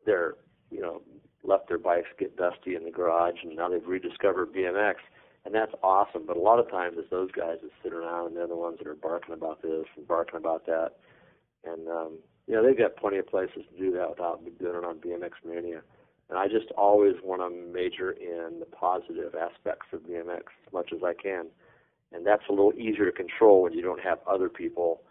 they're, 0.06 0.36
you 0.72 0.82
know, 0.82 1.02
left 1.44 1.68
their 1.68 1.78
bikes 1.78 2.08
get 2.20 2.36
dusty 2.36 2.76
in 2.76 2.84
the 2.84 2.92
garage, 2.92 3.36
and 3.44 3.56
now 3.56 3.70
they've 3.70 3.88
rediscovered 3.88 4.54
BMX 4.54 4.96
and 5.48 5.56
that's 5.56 5.72
awesome. 5.82 6.26
But 6.28 6.36
a 6.36 6.42
lot 6.42 6.60
of 6.60 6.70
times 6.70 6.98
it's 7.00 7.10
those 7.10 7.32
guys 7.32 7.56
that 7.64 7.72
sit 7.82 7.94
around 7.94 8.28
and 8.28 8.36
they're 8.36 8.48
the 8.48 8.56
ones 8.56 8.80
that 8.80 8.88
are 8.88 8.96
barking 8.96 9.34
about 9.34 9.62
this 9.62 9.86
and 9.96 10.06
barking 10.06 10.38
about 10.38 10.66
that. 10.66 10.92
And 11.64 11.88
um, 11.88 12.18
you 12.48 12.54
know, 12.54 12.66
they've 12.66 12.78
got 12.78 12.98
plenty 12.98 13.18
of 13.18 13.28
places 13.28 13.64
to 13.72 13.78
do 13.80 13.92
that 13.94 14.10
without 14.10 14.44
doing 14.60 14.76
it 14.76 14.84
on 14.84 14.98
BMX 14.98 15.32
Mania. 15.46 15.82
And 16.30 16.38
I 16.38 16.48
just 16.48 16.70
always 16.78 17.16
want 17.24 17.42
to 17.42 17.50
major 17.50 18.12
in 18.12 18.60
the 18.60 18.66
positive 18.66 19.36
aspects 19.36 19.88
of 19.94 20.02
BMX 20.02 20.52
as 20.68 20.74
much 20.74 20.92
as 20.94 21.00
I 21.02 21.14
can. 21.14 21.46
And 22.14 22.26
that's 22.26 22.44
a 22.50 22.52
little 22.52 22.74
easier 22.74 23.06
to 23.06 23.12
control 23.12 23.64
when 23.64 23.74
you 23.74 23.82
don't 23.82 24.02
have 24.02 24.20
other 24.28 24.50
people 24.50 25.02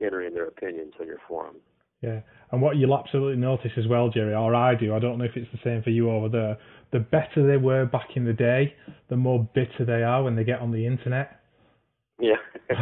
entering 0.00 0.34
their 0.34 0.46
opinions 0.46 0.94
on 1.00 1.06
your 1.06 1.20
forum. 1.28 1.56
Yeah, 2.02 2.20
and 2.52 2.60
what 2.60 2.76
you'll 2.76 2.96
absolutely 2.96 3.40
notice 3.40 3.72
as 3.76 3.86
well, 3.88 4.10
Jerry, 4.10 4.34
or 4.34 4.54
I 4.54 4.74
do, 4.74 4.94
I 4.94 4.98
don't 4.98 5.18
know 5.18 5.24
if 5.24 5.34
it's 5.34 5.50
the 5.50 5.58
same 5.64 5.82
for 5.82 5.90
you 5.90 6.10
over 6.10 6.28
there. 6.28 6.58
The 6.92 7.00
better 7.00 7.46
they 7.46 7.56
were 7.56 7.86
back 7.86 8.10
in 8.16 8.24
the 8.24 8.32
day, 8.32 8.74
the 9.08 9.16
more 9.16 9.48
bitter 9.54 9.84
they 9.84 10.02
are 10.02 10.22
when 10.22 10.36
they 10.36 10.44
get 10.44 10.60
on 10.60 10.72
the 10.72 10.86
internet. 10.86 11.40
Yeah. 12.20 12.36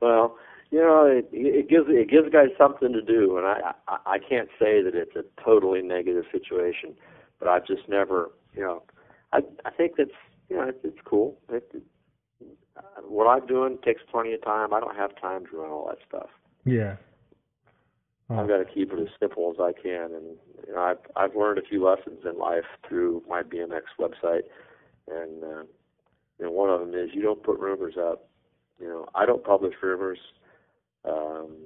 well, 0.00 0.36
you 0.70 0.80
know, 0.80 1.06
it, 1.06 1.28
it 1.32 1.68
gives 1.68 1.86
it 1.88 2.10
gives 2.10 2.28
guys 2.32 2.48
something 2.58 2.92
to 2.92 3.00
do, 3.00 3.36
and 3.38 3.46
I, 3.46 3.72
I 3.86 3.98
I 4.06 4.18
can't 4.18 4.48
say 4.58 4.82
that 4.82 4.94
it's 4.94 5.14
a 5.14 5.22
totally 5.42 5.82
negative 5.82 6.24
situation, 6.32 6.94
but 7.38 7.48
I've 7.48 7.66
just 7.66 7.88
never, 7.88 8.32
you 8.54 8.62
know, 8.62 8.82
I 9.32 9.38
I 9.64 9.70
think 9.70 9.92
that's 9.96 10.10
you 10.48 10.56
know 10.56 10.68
it's, 10.68 10.78
it's 10.84 10.98
cool. 11.04 11.38
It, 11.50 11.70
it, 11.74 11.82
uh, 12.76 12.80
what 13.06 13.26
I'm 13.26 13.46
doing 13.46 13.78
takes 13.84 14.02
plenty 14.10 14.32
of 14.32 14.42
time. 14.42 14.74
I 14.74 14.80
don't 14.80 14.96
have 14.96 15.18
time 15.20 15.46
to 15.46 15.56
run 15.56 15.70
all 15.70 15.86
that 15.88 15.98
stuff. 16.06 16.28
Yeah. 16.64 16.96
Oh, 18.30 18.38
I've 18.38 18.48
got 18.48 18.56
to 18.56 18.64
keep 18.64 18.92
it 18.92 18.98
as 18.98 19.08
simple 19.20 19.52
as 19.54 19.60
I 19.60 19.72
can, 19.80 20.14
and 20.14 20.36
you 20.66 20.74
know, 20.74 20.80
I've 20.80 20.98
I've 21.14 21.36
learned 21.36 21.58
a 21.58 21.62
few 21.62 21.84
lessons 21.84 22.20
in 22.24 22.38
life 22.38 22.64
through 22.88 23.22
my 23.28 23.42
BMX 23.42 23.82
website, 24.00 24.44
and 25.08 25.44
uh, 25.44 25.62
you 26.38 26.46
know, 26.46 26.50
one 26.50 26.70
of 26.70 26.80
them 26.80 26.94
is 26.94 27.10
you 27.12 27.22
don't 27.22 27.42
put 27.42 27.58
rumors 27.58 27.94
up. 27.98 28.28
You 28.80 28.88
know, 28.88 29.06
I 29.14 29.26
don't 29.26 29.44
publish 29.44 29.74
rumors. 29.82 30.18
Um, 31.04 31.56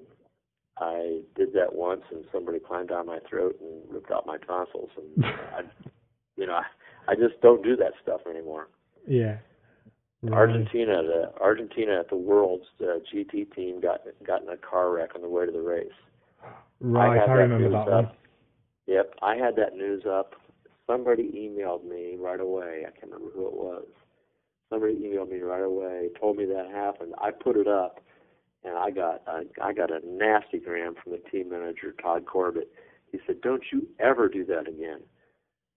I 0.78 1.20
did 1.36 1.52
that 1.54 1.74
once, 1.74 2.02
and 2.10 2.24
somebody 2.32 2.58
climbed 2.58 2.88
down 2.88 3.06
my 3.06 3.18
throat 3.28 3.56
and 3.60 3.92
ripped 3.92 4.10
out 4.10 4.26
my 4.26 4.38
tonsils, 4.38 4.90
and 4.96 5.24
I, 5.24 5.60
you 6.36 6.46
know, 6.46 6.54
I, 6.54 6.64
I 7.08 7.14
just 7.14 7.40
don't 7.40 7.62
do 7.64 7.74
that 7.76 7.92
stuff 8.02 8.20
anymore. 8.28 8.68
yeah. 9.06 9.38
Right. 10.20 10.32
Argentina, 10.32 11.00
the 11.04 11.32
Argentina 11.40 12.00
at 12.00 12.10
the 12.10 12.16
Worlds 12.16 12.64
uh, 12.80 12.98
GT 13.14 13.54
team 13.54 13.80
got 13.80 14.00
got 14.26 14.42
in 14.42 14.48
a 14.48 14.56
car 14.56 14.90
wreck 14.90 15.10
on 15.14 15.22
the 15.22 15.28
way 15.28 15.46
to 15.46 15.52
the 15.52 15.60
race. 15.60 15.86
Right, 16.80 17.22
I 17.22 17.26
that 17.26 17.32
remember 17.32 17.70
that 17.70 17.86
one. 17.86 18.04
up. 18.06 18.16
Yep, 18.88 19.14
I 19.22 19.36
had 19.36 19.54
that 19.56 19.76
news 19.76 20.02
up. 20.10 20.34
Somebody 20.88 21.24
emailed 21.24 21.88
me 21.88 22.16
right 22.18 22.40
away. 22.40 22.84
I 22.86 22.90
can't 22.90 23.12
remember 23.12 23.32
who 23.32 23.46
it 23.46 23.54
was. 23.54 23.86
Somebody 24.70 24.94
emailed 24.96 25.30
me 25.30 25.38
right 25.38 25.62
away, 25.62 26.08
told 26.20 26.36
me 26.36 26.46
that 26.46 26.68
happened. 26.74 27.14
I 27.18 27.30
put 27.30 27.56
it 27.56 27.68
up, 27.68 28.00
and 28.64 28.76
I 28.76 28.90
got 28.90 29.22
I, 29.28 29.42
I 29.62 29.72
got 29.72 29.92
a 29.92 30.00
nasty 30.04 30.58
gram 30.58 30.94
from 31.00 31.12
the 31.12 31.30
team 31.30 31.50
manager 31.50 31.94
Todd 32.02 32.24
Corbitt. 32.26 32.68
He 33.12 33.20
said, 33.24 33.40
"Don't 33.40 33.62
you 33.72 33.86
ever 34.00 34.28
do 34.28 34.44
that 34.46 34.66
again." 34.66 35.02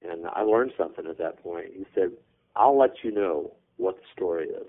And 0.07 0.25
I 0.33 0.41
learned 0.41 0.71
something 0.77 1.05
at 1.07 1.17
that 1.19 1.41
point. 1.43 1.67
He 1.75 1.85
said, 1.93 2.11
"I'll 2.55 2.77
let 2.77 3.03
you 3.03 3.11
know 3.11 3.53
what 3.77 3.97
the 3.97 4.03
story 4.13 4.47
is. 4.47 4.67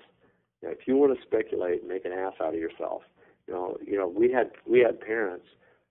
You 0.61 0.68
know, 0.68 0.75
if 0.79 0.87
you 0.87 0.97
want 0.97 1.16
to 1.16 1.23
speculate 1.23 1.81
and 1.81 1.88
make 1.88 2.05
an 2.05 2.12
ass 2.12 2.35
out 2.40 2.55
of 2.55 2.61
yourself, 2.61 3.03
you 3.47 3.55
know, 3.55 3.77
you 3.85 3.97
know, 3.97 4.09
we 4.09 4.31
had 4.31 4.51
we 4.66 4.81
had 4.81 5.01
parents 5.01 5.47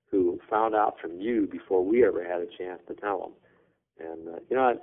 who 0.09 0.39
found 0.49 0.75
out 0.75 0.95
from 1.01 1.19
you 1.19 1.47
before 1.51 1.83
we 1.83 2.05
ever 2.05 2.23
had 2.23 2.41
a 2.41 2.47
chance 2.57 2.81
to 2.87 2.93
tell 2.95 3.19
them. 3.19 3.31
And 4.09 4.35
uh, 4.35 4.39
you 4.49 4.55
know, 4.55 4.63
I, 4.63 4.73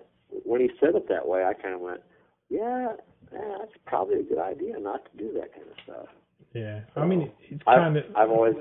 when 0.44 0.60
he 0.60 0.70
said 0.80 0.94
it 0.94 1.08
that 1.08 1.26
way, 1.26 1.44
I 1.44 1.54
kind 1.54 1.74
of 1.74 1.80
went, 1.80 2.00
yeah, 2.48 2.92
yeah, 3.32 3.56
that's 3.58 3.72
probably 3.86 4.20
a 4.20 4.22
good 4.22 4.38
idea 4.38 4.78
not 4.78 5.04
to 5.04 5.18
do 5.18 5.32
that 5.34 5.52
kind 5.52 5.66
of 5.66 5.76
stuff. 5.84 6.06
Yeah, 6.54 6.80
I 6.96 7.04
mean, 7.04 7.30
it's 7.50 7.62
I've, 7.66 7.94
of. 7.94 8.04
I've 8.16 8.30
always. 8.30 8.54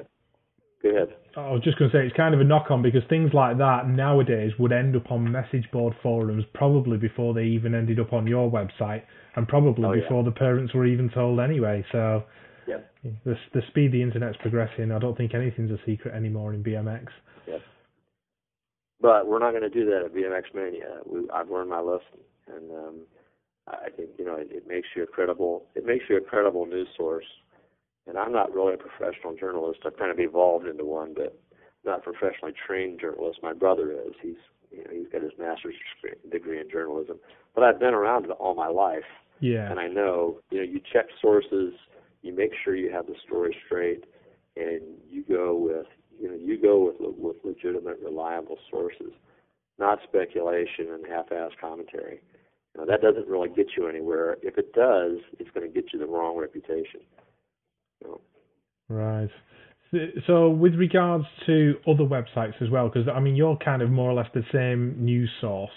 Go 0.83 0.89
ahead. 0.89 1.15
I 1.35 1.51
was 1.51 1.61
just 1.63 1.77
going 1.77 1.91
to 1.91 1.97
say 1.97 2.05
it's 2.05 2.15
kind 2.15 2.33
of 2.33 2.41
a 2.41 2.43
knock 2.43 2.71
on 2.71 2.81
because 2.81 3.01
things 3.09 3.31
like 3.33 3.57
that 3.57 3.87
nowadays 3.87 4.51
would 4.59 4.71
end 4.71 4.95
up 4.95 5.11
on 5.11 5.31
message 5.31 5.69
board 5.71 5.93
forums 6.01 6.43
probably 6.53 6.97
before 6.97 7.33
they 7.33 7.43
even 7.43 7.75
ended 7.75 7.99
up 7.99 8.13
on 8.13 8.25
your 8.27 8.49
website 8.49 9.03
and 9.35 9.47
probably 9.47 9.85
Oh, 9.85 9.93
yeah. 9.93 10.01
before 10.01 10.23
the 10.23 10.31
parents 10.31 10.73
were 10.73 10.85
even 10.85 11.09
told 11.09 11.39
anyway. 11.39 11.85
So 11.91 12.23
Yep. 12.67 12.91
the 13.23 13.37
the 13.53 13.61
speed 13.69 13.91
the 13.93 14.01
internet's 14.01 14.37
progressing, 14.41 14.91
I 14.91 14.99
don't 14.99 15.15
think 15.15 15.33
anything's 15.33 15.71
a 15.71 15.79
secret 15.85 16.13
anymore 16.13 16.53
in 16.53 16.63
BMX. 16.63 17.07
But 18.99 19.27
we're 19.27 19.39
not 19.39 19.51
going 19.51 19.61
to 19.63 19.69
do 19.69 19.85
that 19.85 20.05
at 20.05 20.13
BMX 20.13 20.53
Mania. 20.55 21.01
We, 21.05 21.29
I've 21.29 21.49
learned 21.49 21.69
my 21.69 21.79
lesson, 21.81 22.17
and 22.47 22.71
um, 22.71 22.95
I 23.67 23.85
I 23.85 23.89
think 23.95 24.09
you 24.17 24.25
know 24.25 24.35
it, 24.35 24.47
it 24.51 24.67
makes 24.67 24.87
you 24.95 25.03
a 25.03 25.07
credible. 25.07 25.65
It 25.75 25.85
makes 25.85 26.05
you 26.09 26.17
a 26.17 26.21
credible 26.21 26.65
news 26.65 26.87
source. 26.97 27.25
And 28.07 28.17
I'm 28.17 28.31
not 28.31 28.53
really 28.53 28.73
a 28.73 28.77
professional 28.77 29.35
journalist. 29.35 29.79
I've 29.85 29.97
kind 29.97 30.11
of 30.11 30.19
evolved 30.19 30.65
into 30.65 30.85
one, 30.85 31.13
but 31.13 31.37
not 31.85 32.03
professionally 32.03 32.53
trained 32.65 32.99
journalist. 32.99 33.39
My 33.43 33.53
brother 33.53 33.91
is. 33.91 34.13
He's 34.21 34.35
you 34.71 34.83
know 34.83 34.91
he's 34.91 35.07
got 35.11 35.21
his 35.21 35.31
master's 35.39 35.75
degree 36.31 36.59
in 36.59 36.69
journalism. 36.69 37.17
But 37.55 37.63
I've 37.63 37.79
been 37.79 37.93
around 37.93 38.25
it 38.25 38.31
all 38.31 38.53
my 38.55 38.67
life, 38.67 39.07
Yeah, 39.39 39.69
and 39.69 39.79
I 39.79 39.87
know 39.87 40.39
you 40.51 40.59
know 40.59 40.63
you 40.63 40.79
check 40.93 41.05
sources, 41.21 41.73
you 42.21 42.35
make 42.35 42.51
sure 42.63 42.75
you 42.75 42.91
have 42.91 43.07
the 43.07 43.15
story 43.25 43.55
straight, 43.65 44.05
and 44.55 44.81
you 45.09 45.23
go 45.27 45.55
with 45.55 45.87
you 46.19 46.29
know 46.29 46.35
you 46.35 46.61
go 46.61 46.85
with 46.85 47.15
with 47.17 47.37
legitimate, 47.43 47.99
reliable 48.03 48.57
sources, 48.69 49.13
not 49.79 49.99
speculation 50.03 50.91
and 50.91 51.05
half-ass 51.07 51.51
commentary. 51.59 52.21
You 52.75 52.81
know, 52.81 52.87
that 52.87 53.01
doesn't 53.01 53.27
really 53.27 53.49
get 53.49 53.67
you 53.75 53.87
anywhere. 53.87 54.37
If 54.43 54.57
it 54.57 54.73
does, 54.73 55.19
it's 55.39 55.49
going 55.51 55.67
to 55.67 55.73
get 55.73 55.93
you 55.93 55.99
the 55.99 56.05
wrong 56.05 56.37
reputation. 56.37 57.01
Right. 58.89 59.29
So, 60.25 60.49
with 60.49 60.75
regards 60.75 61.25
to 61.45 61.75
other 61.87 62.03
websites 62.03 62.61
as 62.61 62.69
well, 62.69 62.89
because 62.89 63.07
I 63.07 63.19
mean 63.19 63.35
you're 63.35 63.57
kind 63.57 63.81
of 63.81 63.89
more 63.89 64.09
or 64.09 64.13
less 64.13 64.27
the 64.33 64.43
same 64.51 65.03
news 65.03 65.29
source. 65.39 65.71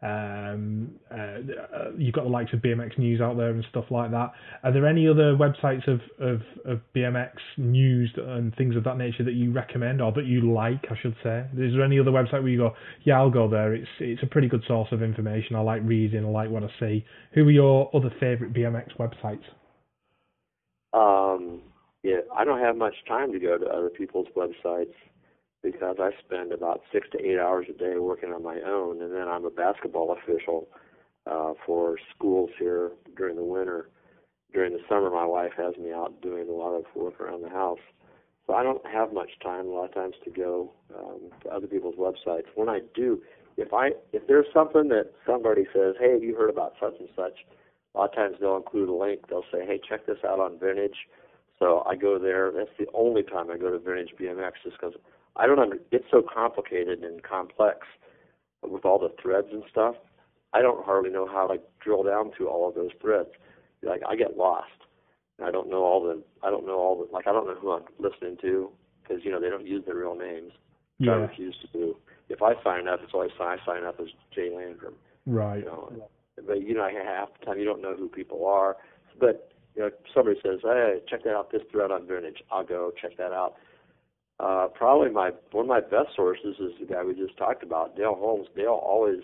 Um, 0.00 0.92
uh, 1.10 1.90
you've 1.96 2.14
got 2.14 2.22
the 2.22 2.30
likes 2.30 2.52
of 2.52 2.60
BMX 2.60 2.96
News 2.98 3.20
out 3.20 3.36
there 3.36 3.50
and 3.50 3.64
stuff 3.70 3.86
like 3.90 4.12
that. 4.12 4.30
Are 4.62 4.72
there 4.72 4.86
any 4.86 5.08
other 5.08 5.34
websites 5.34 5.88
of, 5.88 6.00
of, 6.20 6.40
of 6.64 6.80
BMX 6.94 7.32
news 7.56 8.08
and 8.16 8.54
things 8.54 8.76
of 8.76 8.84
that 8.84 8.96
nature 8.96 9.24
that 9.24 9.34
you 9.34 9.50
recommend 9.50 10.00
or 10.00 10.12
that 10.12 10.24
you 10.24 10.52
like, 10.52 10.84
I 10.88 10.94
should 11.02 11.16
say? 11.24 11.46
Is 11.56 11.72
there 11.74 11.82
any 11.82 11.98
other 11.98 12.12
website 12.12 12.42
where 12.42 12.48
you 12.48 12.58
go, 12.58 12.74
yeah, 13.02 13.18
I'll 13.18 13.30
go 13.30 13.48
there. 13.50 13.74
It's 13.74 13.88
it's 13.98 14.22
a 14.22 14.26
pretty 14.26 14.46
good 14.46 14.62
source 14.68 14.88
of 14.92 15.02
information. 15.02 15.56
I 15.56 15.60
like 15.62 15.82
reading. 15.84 16.24
I 16.24 16.28
like 16.28 16.50
what 16.50 16.62
I 16.62 16.68
see. 16.78 17.04
Who 17.32 17.48
are 17.48 17.50
your 17.50 17.90
other 17.92 18.10
favourite 18.20 18.52
BMX 18.52 18.96
websites? 19.00 19.42
Um, 20.92 21.60
yeah, 22.02 22.20
I 22.36 22.44
don't 22.44 22.60
have 22.60 22.76
much 22.76 22.94
time 23.06 23.32
to 23.32 23.38
go 23.38 23.58
to 23.58 23.66
other 23.66 23.90
people's 23.90 24.28
websites 24.36 24.94
because 25.62 25.96
I 25.98 26.10
spend 26.24 26.52
about 26.52 26.82
six 26.92 27.08
to 27.12 27.20
eight 27.20 27.38
hours 27.38 27.66
a 27.68 27.72
day 27.72 27.98
working 27.98 28.32
on 28.32 28.42
my 28.42 28.60
own, 28.60 29.02
and 29.02 29.12
then 29.12 29.26
I'm 29.28 29.44
a 29.44 29.50
basketball 29.50 30.16
official 30.16 30.68
uh, 31.26 31.54
for 31.66 31.96
schools 32.14 32.50
here 32.58 32.92
during 33.16 33.36
the 33.36 33.44
winter. 33.44 33.88
During 34.52 34.72
the 34.72 34.80
summer, 34.88 35.10
my 35.10 35.26
wife 35.26 35.52
has 35.58 35.76
me 35.76 35.92
out 35.92 36.22
doing 36.22 36.48
a 36.48 36.52
lot 36.52 36.74
of 36.74 36.84
work 36.94 37.20
around 37.20 37.42
the 37.42 37.50
house, 37.50 37.80
so 38.46 38.54
I 38.54 38.62
don't 38.62 38.84
have 38.86 39.12
much 39.12 39.30
time 39.42 39.66
a 39.66 39.70
lot 39.70 39.86
of 39.86 39.94
times 39.94 40.14
to 40.24 40.30
go 40.30 40.72
um, 40.96 41.30
to 41.42 41.50
other 41.50 41.66
people's 41.66 41.96
websites. 41.96 42.46
When 42.54 42.68
I 42.68 42.80
do, 42.94 43.20
if 43.58 43.74
I 43.74 43.90
if 44.12 44.26
there's 44.26 44.46
something 44.54 44.88
that 44.88 45.12
somebody 45.26 45.66
says, 45.74 45.96
"Hey, 46.00 46.12
have 46.12 46.22
you 46.22 46.34
heard 46.34 46.48
about 46.48 46.74
such 46.80 46.94
and 46.98 47.08
such?" 47.14 47.44
A 47.94 47.98
lot 47.98 48.10
of 48.10 48.14
times 48.14 48.36
they'll 48.40 48.56
include 48.56 48.88
a 48.88 48.92
link. 48.92 49.28
They'll 49.28 49.44
say, 49.52 49.64
"Hey, 49.64 49.78
check 49.78 50.06
this 50.06 50.18
out 50.24 50.40
on 50.40 50.58
Vintage." 50.58 51.08
So 51.58 51.82
I 51.86 51.96
go 51.96 52.18
there. 52.18 52.52
That's 52.52 52.70
the 52.78 52.86
only 52.94 53.22
time 53.22 53.50
I 53.50 53.56
go 53.56 53.70
to 53.70 53.78
Vintage 53.78 54.14
BMX, 54.18 54.52
just 54.62 54.76
because 54.80 54.94
I 55.36 55.46
don't 55.46 55.58
under. 55.58 55.78
It's 55.90 56.04
so 56.10 56.22
complicated 56.22 57.02
and 57.02 57.22
complex 57.22 57.86
with 58.62 58.84
all 58.84 58.98
the 58.98 59.12
threads 59.20 59.48
and 59.52 59.62
stuff. 59.70 59.96
I 60.52 60.62
don't 60.62 60.84
hardly 60.84 61.10
know 61.10 61.26
how 61.26 61.46
to 61.48 61.58
drill 61.80 62.02
down 62.02 62.32
to 62.38 62.48
all 62.48 62.68
of 62.68 62.74
those 62.74 62.90
threads. 63.00 63.30
Like 63.82 64.02
I 64.08 64.16
get 64.16 64.36
lost. 64.36 64.70
And 65.38 65.46
I 65.46 65.50
don't 65.50 65.70
know 65.70 65.84
all 65.84 66.02
the. 66.02 66.22
I 66.42 66.50
don't 66.50 66.66
know 66.66 66.78
all 66.78 66.96
the. 66.98 67.12
Like 67.12 67.26
I 67.26 67.32
don't 67.32 67.46
know 67.46 67.54
who 67.54 67.72
I'm 67.72 67.84
listening 67.98 68.36
to 68.42 68.70
because 69.02 69.24
you 69.24 69.30
know 69.30 69.40
they 69.40 69.50
don't 69.50 69.66
use 69.66 69.84
their 69.86 69.96
real 69.96 70.14
names. 70.14 70.52
which 70.98 71.08
I 71.08 71.12
refuse 71.14 71.56
to 71.62 71.78
do. 71.78 71.96
If 72.28 72.42
I 72.42 72.52
sign 72.62 72.88
up, 72.88 73.00
it's 73.02 73.14
always 73.14 73.30
I 73.40 73.56
sign 73.64 73.84
up 73.84 73.98
as 74.00 74.08
Jay 74.34 74.50
Landrum. 74.54 74.94
right. 75.26 75.60
You 75.60 75.66
know, 75.66 76.08
but 76.46 76.62
you 76.62 76.74
know, 76.74 76.88
half 77.04 77.28
the 77.38 77.46
time 77.46 77.58
you 77.58 77.64
don't 77.64 77.82
know 77.82 77.94
who 77.96 78.08
people 78.08 78.46
are. 78.46 78.76
But 79.18 79.50
you 79.74 79.82
know, 79.82 79.90
somebody 80.14 80.38
says, 80.42 80.60
"Hey, 80.62 81.00
check 81.08 81.24
that 81.24 81.34
out. 81.34 81.50
This 81.50 81.62
thread 81.70 81.90
on 81.90 82.06
Vintage." 82.06 82.42
I'll 82.50 82.64
go 82.64 82.92
check 83.00 83.16
that 83.16 83.32
out. 83.32 83.54
Uh, 84.40 84.68
probably 84.74 85.10
my 85.10 85.30
one 85.52 85.64
of 85.64 85.68
my 85.68 85.80
best 85.80 86.14
sources 86.14 86.56
is 86.60 86.72
the 86.80 86.86
guy 86.86 87.02
we 87.02 87.14
just 87.14 87.36
talked 87.36 87.62
about, 87.62 87.96
Dale 87.96 88.14
Holmes. 88.14 88.46
Dale 88.54 88.80
always, 88.82 89.20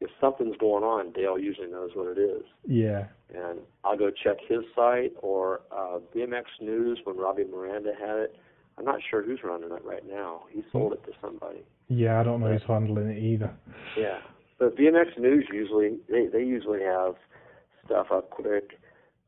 if 0.00 0.10
something's 0.20 0.56
going 0.56 0.82
on, 0.82 1.12
Dale 1.12 1.38
usually 1.38 1.68
knows 1.68 1.90
what 1.94 2.16
it 2.16 2.20
is, 2.20 2.42
Yeah, 2.66 3.06
and 3.32 3.60
I'll 3.84 3.96
go 3.96 4.10
check 4.10 4.38
his 4.48 4.60
site 4.74 5.12
or 5.22 5.60
uh, 5.70 5.98
BMX 6.14 6.44
News 6.60 6.98
when 7.04 7.16
Robbie 7.16 7.44
Miranda 7.44 7.92
had 8.00 8.16
it. 8.18 8.36
I'm 8.76 8.84
not 8.84 9.00
sure 9.10 9.22
who's 9.22 9.40
running 9.44 9.70
it 9.72 9.84
right 9.84 10.04
now. 10.08 10.42
He 10.52 10.62
sold 10.72 10.92
it 10.92 11.04
to 11.06 11.12
somebody. 11.20 11.64
yeah. 11.88 12.20
I 12.20 12.22
don't 12.24 12.40
know 12.40 12.52
who's 12.52 12.62
handling 12.66 13.10
it 13.10 13.18
either. 13.22 13.52
Yeah, 13.96 14.18
but 14.58 14.76
BMX 14.76 15.18
News 15.18 15.46
usually 15.52 15.98
they 16.08 16.26
they 16.26 16.44
usually 16.44 16.82
have 16.82 17.14
stuff 17.84 18.08
up 18.10 18.30
quick. 18.30 18.78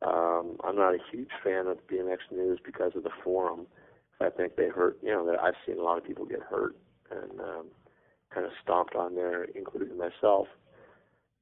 Um, 0.03 0.57
I'm 0.65 0.77
not 0.77 0.95
a 0.95 0.99
huge 1.11 1.31
fan 1.45 1.67
of 1.67 1.79
BMX 1.87 2.19
News 2.33 2.59
because 2.65 2.93
of 2.95 3.03
the 3.03 3.11
forum. 3.23 3.67
I 4.21 4.29
think 4.31 4.57
they 4.57 4.69
hurt. 4.69 4.99
You 5.03 5.11
know, 5.11 5.37
I've 5.43 5.55
seen 5.67 5.79
a 5.79 5.83
lot 5.83 5.99
of 5.99 6.05
people 6.05 6.25
get 6.27 6.41
hurt 6.43 6.77
and 7.11 7.41
um, 7.41 7.67
kind 8.33 8.47
of 8.47 8.53
stomped 8.63 8.95
on 8.95 9.15
there, 9.15 9.45
including 9.45 9.97
myself. 9.97 10.47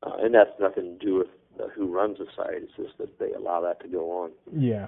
Uh, 0.03 0.13
and 0.21 0.35
that's 0.35 0.51
nothing 0.61 0.97
to 0.99 1.05
do 1.05 1.15
with 1.17 1.29
uh, 1.61 1.69
who 1.75 1.87
runs 1.93 2.19
the 2.19 2.27
site. 2.37 2.63
It's 2.63 2.73
just 2.77 2.99
that 2.99 3.19
they 3.19 3.33
allow 3.33 3.61
that 3.63 3.81
to 3.81 3.89
go 3.89 4.11
on. 4.13 4.31
Yeah, 4.53 4.87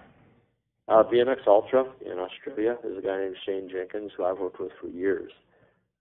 Uh, 0.88 1.02
BMX 1.02 1.46
Ultra 1.46 1.84
in 2.04 2.18
Australia 2.18 2.76
is 2.84 2.98
a 2.98 3.02
guy 3.02 3.18
named 3.18 3.36
Shane 3.44 3.68
Jenkins 3.68 4.12
who 4.16 4.24
I've 4.24 4.38
worked 4.38 4.60
with 4.60 4.72
for 4.80 4.88
years. 4.88 5.32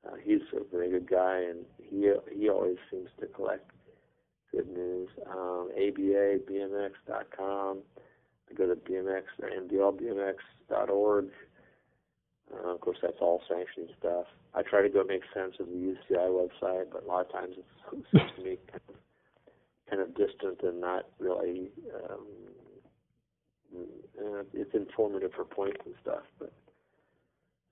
Uh, 0.07 0.15
he's 0.23 0.41
a 0.53 0.63
very 0.71 0.89
good 0.89 1.09
guy, 1.09 1.41
and 1.41 1.65
he 1.77 2.11
he 2.33 2.49
always 2.49 2.77
seems 2.89 3.09
to 3.19 3.27
collect 3.27 3.69
good 4.51 4.67
news. 4.69 5.09
Um, 5.29 5.69
ABA 5.73 6.39
BMX.com. 6.49 7.79
I 8.49 8.53
go 8.53 8.67
to 8.67 8.75
BMX 8.75 9.23
or 9.41 9.49
MDLBMX.org. 9.49 11.29
Uh, 12.51 12.69
of 12.73 12.81
course, 12.81 12.97
that's 13.01 13.17
all 13.21 13.41
sanctioned 13.47 13.89
stuff. 13.99 14.25
I 14.55 14.63
try 14.63 14.81
to 14.81 14.89
go 14.89 15.03
make 15.03 15.21
sense 15.33 15.53
of 15.59 15.67
the 15.67 15.73
UCI 15.73 16.29
website, 16.29 16.85
but 16.91 17.03
a 17.03 17.07
lot 17.07 17.25
of 17.25 17.31
times 17.31 17.55
it 17.57 17.65
seems 18.11 18.31
to 18.35 18.43
me 18.43 18.57
kind 18.71 18.81
of, 18.89 18.95
kind 19.89 20.01
of 20.01 20.15
distant 20.15 20.61
and 20.63 20.81
not 20.81 21.05
really. 21.19 21.69
Um, 22.09 22.25
uh, 23.77 24.43
it's 24.53 24.73
informative 24.73 25.31
for 25.35 25.45
points 25.45 25.79
and 25.85 25.93
stuff, 26.01 26.23
but 26.39 26.51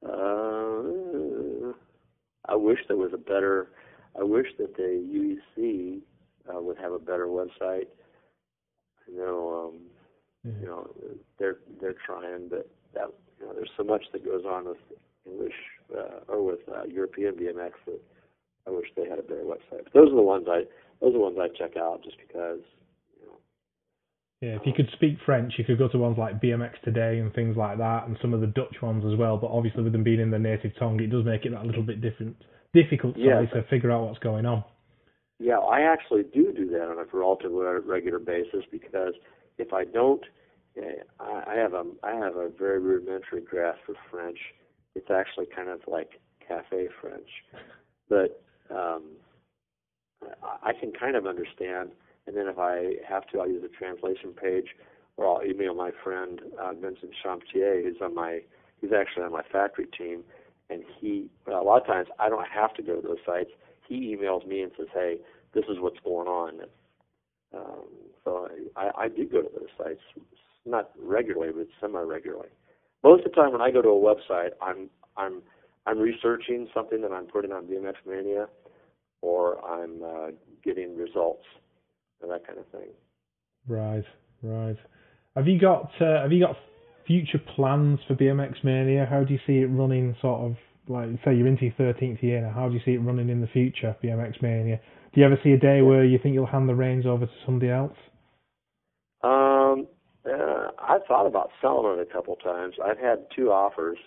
uh, 0.05 0.83
I 2.47 2.55
wish 2.55 2.79
there 2.87 2.97
was 2.97 3.11
a 3.13 3.17
better. 3.17 3.69
I 4.19 4.23
wish 4.23 4.47
that 4.57 4.75
the 4.75 5.37
UEC 5.57 5.99
uh, 6.49 6.61
would 6.61 6.77
have 6.77 6.91
a 6.93 6.99
better 6.99 7.27
website. 7.27 7.87
I 9.07 9.11
know, 9.15 9.69
um, 9.73 9.79
Yeah. 10.43 10.59
you 10.61 10.65
know, 10.67 10.89
they're 11.37 11.57
they're 11.81 11.95
trying, 12.05 12.47
but 12.49 12.69
that 12.93 13.11
you 13.39 13.45
know, 13.45 13.53
there's 13.53 13.71
so 13.77 13.83
much 13.83 14.05
that 14.13 14.25
goes 14.25 14.45
on 14.45 14.65
with 14.65 14.77
English 15.25 15.53
uh, 15.95 16.19
or 16.27 16.43
with 16.43 16.59
uh, 16.69 16.83
European 16.85 17.35
BMX 17.35 17.73
that 17.85 18.01
I 18.65 18.71
wish 18.71 18.87
they 18.95 19.07
had 19.07 19.19
a 19.19 19.23
better 19.23 19.43
website. 19.43 19.83
But 19.83 19.93
those 19.93 20.11
are 20.11 20.15
the 20.15 20.21
ones 20.21 20.47
I 20.49 20.63
those 21.01 21.09
are 21.11 21.13
the 21.13 21.19
ones 21.19 21.37
I 21.39 21.49
check 21.49 21.77
out 21.77 22.03
just 22.03 22.17
because. 22.17 22.61
Yeah, 24.41 24.49
if 24.49 24.61
you 24.65 24.73
could 24.73 24.89
speak 24.93 25.17
French, 25.25 25.53
you 25.57 25.65
could 25.65 25.79
go 25.79 25.87
to 25.87 25.97
ones 25.97 26.17
like 26.17 26.39
BMX 26.39 26.79
Today 26.83 27.17
and 27.17 27.33
things 27.33 27.57
like 27.57 27.79
that, 27.79 28.07
and 28.07 28.17
some 28.21 28.35
of 28.35 28.41
the 28.41 28.47
Dutch 28.47 28.75
ones 28.83 29.03
as 29.11 29.17
well. 29.17 29.37
But 29.37 29.47
obviously, 29.47 29.83
with 29.83 29.93
them 29.93 30.03
being 30.03 30.19
in 30.19 30.29
their 30.29 30.39
native 30.39 30.73
tongue, 30.77 30.99
it 30.99 31.07
does 31.07 31.25
make 31.25 31.45
it 31.45 31.51
that 31.53 31.65
little 31.65 31.81
bit 31.81 32.01
different, 32.01 32.35
difficult, 32.71 33.17
Yeah. 33.17 33.41
to 33.45 33.63
figure 33.63 33.91
out 33.91 34.05
what's 34.05 34.19
going 34.19 34.45
on. 34.45 34.63
Yeah, 35.39 35.57
I 35.57 35.81
actually 35.81 36.23
do 36.23 36.51
do 36.51 36.67
that 36.69 36.87
on 36.87 36.99
a 36.99 37.05
relatively 37.11 37.65
regular 37.85 38.19
basis 38.19 38.63
because 38.71 39.13
if 39.57 39.73
I 39.73 39.85
don't, 39.85 40.23
eh, 40.75 41.01
I 41.19 41.43
I 41.47 41.55
have 41.55 41.73
a 41.73 41.85
I 42.03 42.13
have 42.13 42.35
a 42.35 42.49
very 42.49 42.79
rudimentary 42.79 43.41
grasp 43.41 43.87
of 43.89 43.95
French. 44.11 44.39
It's 44.95 45.09
actually 45.09 45.47
kind 45.47 45.69
of 45.69 45.81
like 45.87 46.19
cafe 46.47 46.89
French, 47.01 47.29
but 48.09 48.41
um, 48.69 49.03
I 50.63 50.73
can 50.73 50.91
kind 50.91 51.15
of 51.15 51.25
understand. 51.27 51.91
And 52.27 52.35
then 52.35 52.47
if 52.47 52.59
I 52.59 52.95
have 53.07 53.25
to, 53.27 53.39
I'll 53.39 53.47
use 53.47 53.63
a 53.63 53.69
translation 53.69 54.33
page, 54.33 54.75
or 55.15 55.25
I'll 55.25 55.43
email 55.43 55.73
my 55.73 55.91
friend 56.03 56.41
uh, 56.61 56.73
Vincent 56.73 57.11
Champtier, 57.23 57.83
who's 57.83 57.97
on 58.01 58.13
my 58.13 58.41
he's 58.81 58.91
actually 58.91 59.23
on 59.23 59.31
my 59.31 59.43
factory 59.51 59.87
team, 59.97 60.23
and 60.69 60.83
he 60.99 61.29
a 61.47 61.51
lot 61.51 61.81
of 61.81 61.87
times 61.87 62.07
I 62.19 62.29
don't 62.29 62.47
have 62.47 62.73
to 62.75 62.83
go 62.83 63.01
to 63.01 63.07
those 63.07 63.17
sites 63.25 63.49
he 63.87 64.15
emails 64.15 64.45
me 64.45 64.61
and 64.61 64.71
says, 64.77 64.87
"Hey, 64.93 65.17
this 65.53 65.63
is 65.69 65.79
what's 65.79 65.99
going 66.03 66.27
on." 66.27 66.61
Um, 67.53 67.87
so 68.23 68.49
I, 68.75 68.91
I 68.97 69.07
do 69.07 69.25
go 69.25 69.41
to 69.41 69.49
those 69.49 69.69
sites, 69.77 70.01
not 70.65 70.91
regularly, 71.01 71.53
but 71.55 71.67
semi-regularly. 71.79 72.49
Most 73.03 73.25
of 73.25 73.31
the 73.31 73.35
time, 73.35 73.53
when 73.53 73.61
I 73.61 73.71
go 73.71 73.81
to 73.81 73.89
a 73.89 73.91
website, 73.91 74.51
I'm 74.61 74.89
I'm 75.15 75.41
I'm 75.85 75.99
researching 75.99 76.67
something 76.73 77.01
that 77.01 77.11
I'm 77.11 77.25
putting 77.25 77.51
on 77.51 77.65
BMX 77.65 77.95
Mania, 78.05 78.47
or 79.21 79.63
I'm 79.65 80.03
uh, 80.03 80.27
getting 80.63 80.97
results 80.97 81.43
and 82.21 82.31
that 82.31 82.45
kind 82.45 82.59
of 82.59 82.65
thing. 82.67 82.89
Right, 83.67 84.03
right. 84.43 84.77
Have 85.35 85.47
you 85.47 85.59
got 85.59 85.91
uh, 86.01 86.21
have 86.21 86.31
you 86.31 86.45
got 86.45 86.55
future 87.05 87.39
plans 87.55 87.99
for 88.07 88.15
BMX 88.15 88.63
Mania? 88.63 89.07
How 89.09 89.23
do 89.23 89.33
you 89.33 89.39
see 89.45 89.59
it 89.59 89.67
running? 89.67 90.15
Sort 90.21 90.41
of 90.41 90.55
like 90.87 91.09
say 91.23 91.35
you're 91.35 91.47
into 91.47 91.65
your 91.65 91.73
thirteenth 91.77 92.23
year 92.23 92.41
now. 92.41 92.51
How 92.51 92.67
do 92.67 92.73
you 92.73 92.81
see 92.85 92.91
it 92.91 92.99
running 92.99 93.29
in 93.29 93.41
the 93.41 93.47
future, 93.47 93.95
BMX 94.03 94.41
Mania? 94.41 94.79
Do 95.13 95.21
you 95.21 95.25
ever 95.25 95.39
see 95.43 95.51
a 95.51 95.57
day 95.57 95.81
where 95.81 96.03
you 96.03 96.19
think 96.21 96.33
you'll 96.33 96.45
hand 96.45 96.69
the 96.69 96.75
reins 96.75 97.05
over 97.05 97.25
to 97.25 97.31
somebody 97.45 97.71
else? 97.71 97.95
Um, 99.23 99.87
uh, 100.25 100.67
I've 100.79 101.05
thought 101.07 101.25
about 101.25 101.49
selling 101.61 101.99
it 101.99 102.07
a 102.07 102.13
couple 102.13 102.35
times. 102.35 102.75
I've 102.83 102.99
had 102.99 103.25
two 103.35 103.51
offers, 103.51 103.97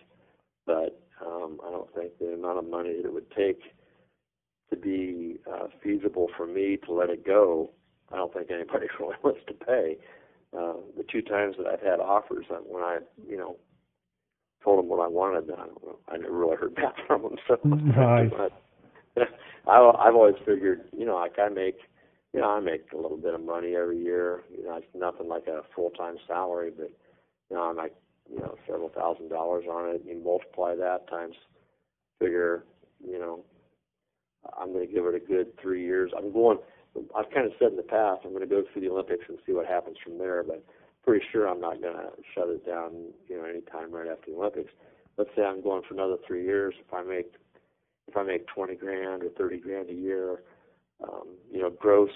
but 0.66 1.00
um, 1.24 1.58
I 1.66 1.70
don't 1.70 1.92
think 1.94 2.12
the 2.18 2.34
amount 2.34 2.58
of 2.58 2.68
money 2.68 2.94
that 2.96 3.06
it 3.06 3.12
would 3.12 3.30
take 3.32 3.60
to 4.70 4.76
be 4.76 5.38
uh, 5.50 5.66
feasible 5.82 6.28
for 6.36 6.46
me 6.46 6.78
to 6.86 6.92
let 6.92 7.10
it 7.10 7.26
go, 7.26 7.70
I 8.12 8.16
don't 8.16 8.32
think 8.32 8.50
anybody 8.50 8.86
really 9.00 9.16
wants 9.22 9.40
to 9.46 9.54
pay. 9.54 9.96
Uh, 10.56 10.74
the 10.96 11.04
two 11.10 11.22
times 11.22 11.56
that 11.58 11.66
I've 11.66 11.80
had 11.80 12.00
offers, 12.00 12.46
uh, 12.50 12.56
when 12.66 12.82
I, 12.82 12.98
you 13.28 13.36
know, 13.36 13.56
told 14.64 14.78
them 14.78 14.88
what 14.88 15.00
I 15.00 15.06
wanted, 15.06 15.50
I, 15.52 15.66
don't 15.66 15.84
know, 15.84 15.98
I 16.08 16.16
never 16.16 16.36
really 16.36 16.56
heard 16.56 16.74
back 16.76 16.94
from 17.06 17.22
them. 17.22 17.36
So, 17.46 17.56
right. 17.64 18.30
I, 19.66 19.92
I've 19.98 20.14
always 20.14 20.36
figured, 20.44 20.82
you 20.96 21.04
know, 21.04 21.16
like 21.16 21.38
I 21.38 21.48
make, 21.48 21.78
you 22.32 22.40
know, 22.40 22.50
I 22.50 22.60
make 22.60 22.82
a 22.92 22.96
little 22.96 23.16
bit 23.16 23.34
of 23.34 23.42
money 23.42 23.74
every 23.74 24.02
year. 24.02 24.42
You 24.56 24.64
know, 24.64 24.76
it's 24.76 24.86
nothing 24.94 25.28
like 25.28 25.46
a 25.46 25.62
full 25.74 25.90
time 25.90 26.16
salary, 26.26 26.72
but 26.76 26.90
you 27.50 27.56
know, 27.56 27.62
I 27.62 27.82
make, 27.82 27.92
you 28.30 28.38
know, 28.38 28.56
several 28.66 28.88
thousand 28.88 29.28
dollars 29.28 29.64
on 29.70 29.94
it. 29.94 30.02
You 30.06 30.20
multiply 30.22 30.74
that 30.76 31.08
times, 31.08 31.34
figure, 32.20 32.64
you 33.04 33.18
know, 33.18 33.44
I'm 34.58 34.72
going 34.72 34.86
to 34.86 34.92
give 34.92 35.04
it 35.06 35.14
a 35.14 35.20
good 35.20 35.58
three 35.60 35.84
years. 35.84 36.12
I'm 36.16 36.32
going. 36.32 36.58
I've 37.16 37.30
kind 37.30 37.46
of 37.46 37.52
said 37.58 37.70
in 37.70 37.76
the 37.76 37.82
past 37.82 38.22
I'm 38.24 38.30
going 38.32 38.48
to 38.48 38.52
go 38.54 38.62
through 38.72 38.82
the 38.82 38.90
Olympics 38.90 39.24
and 39.28 39.38
see 39.46 39.52
what 39.52 39.66
happens 39.66 39.96
from 40.02 40.18
there, 40.18 40.42
but 40.42 40.64
pretty 41.04 41.24
sure 41.32 41.46
I'm 41.48 41.60
not 41.60 41.80
going 41.80 41.94
to 41.94 42.10
shut 42.34 42.48
it 42.48 42.66
down, 42.66 43.12
you 43.28 43.36
know, 43.38 43.44
anytime 43.44 43.92
right 43.92 44.08
after 44.08 44.30
the 44.30 44.36
Olympics. 44.36 44.72
Let's 45.16 45.30
say 45.36 45.42
I'm 45.42 45.62
going 45.62 45.82
for 45.88 45.94
another 45.94 46.16
three 46.26 46.44
years. 46.44 46.74
If 46.80 46.92
I 46.92 47.02
make 47.02 47.32
if 48.08 48.16
I 48.16 48.22
make 48.24 48.46
20 48.48 48.74
grand 48.74 49.22
or 49.22 49.28
30 49.38 49.58
grand 49.60 49.88
a 49.88 49.94
year, 49.94 50.42
um, 51.04 51.28
you 51.52 51.60
know, 51.62 51.70
gross, 51.70 52.10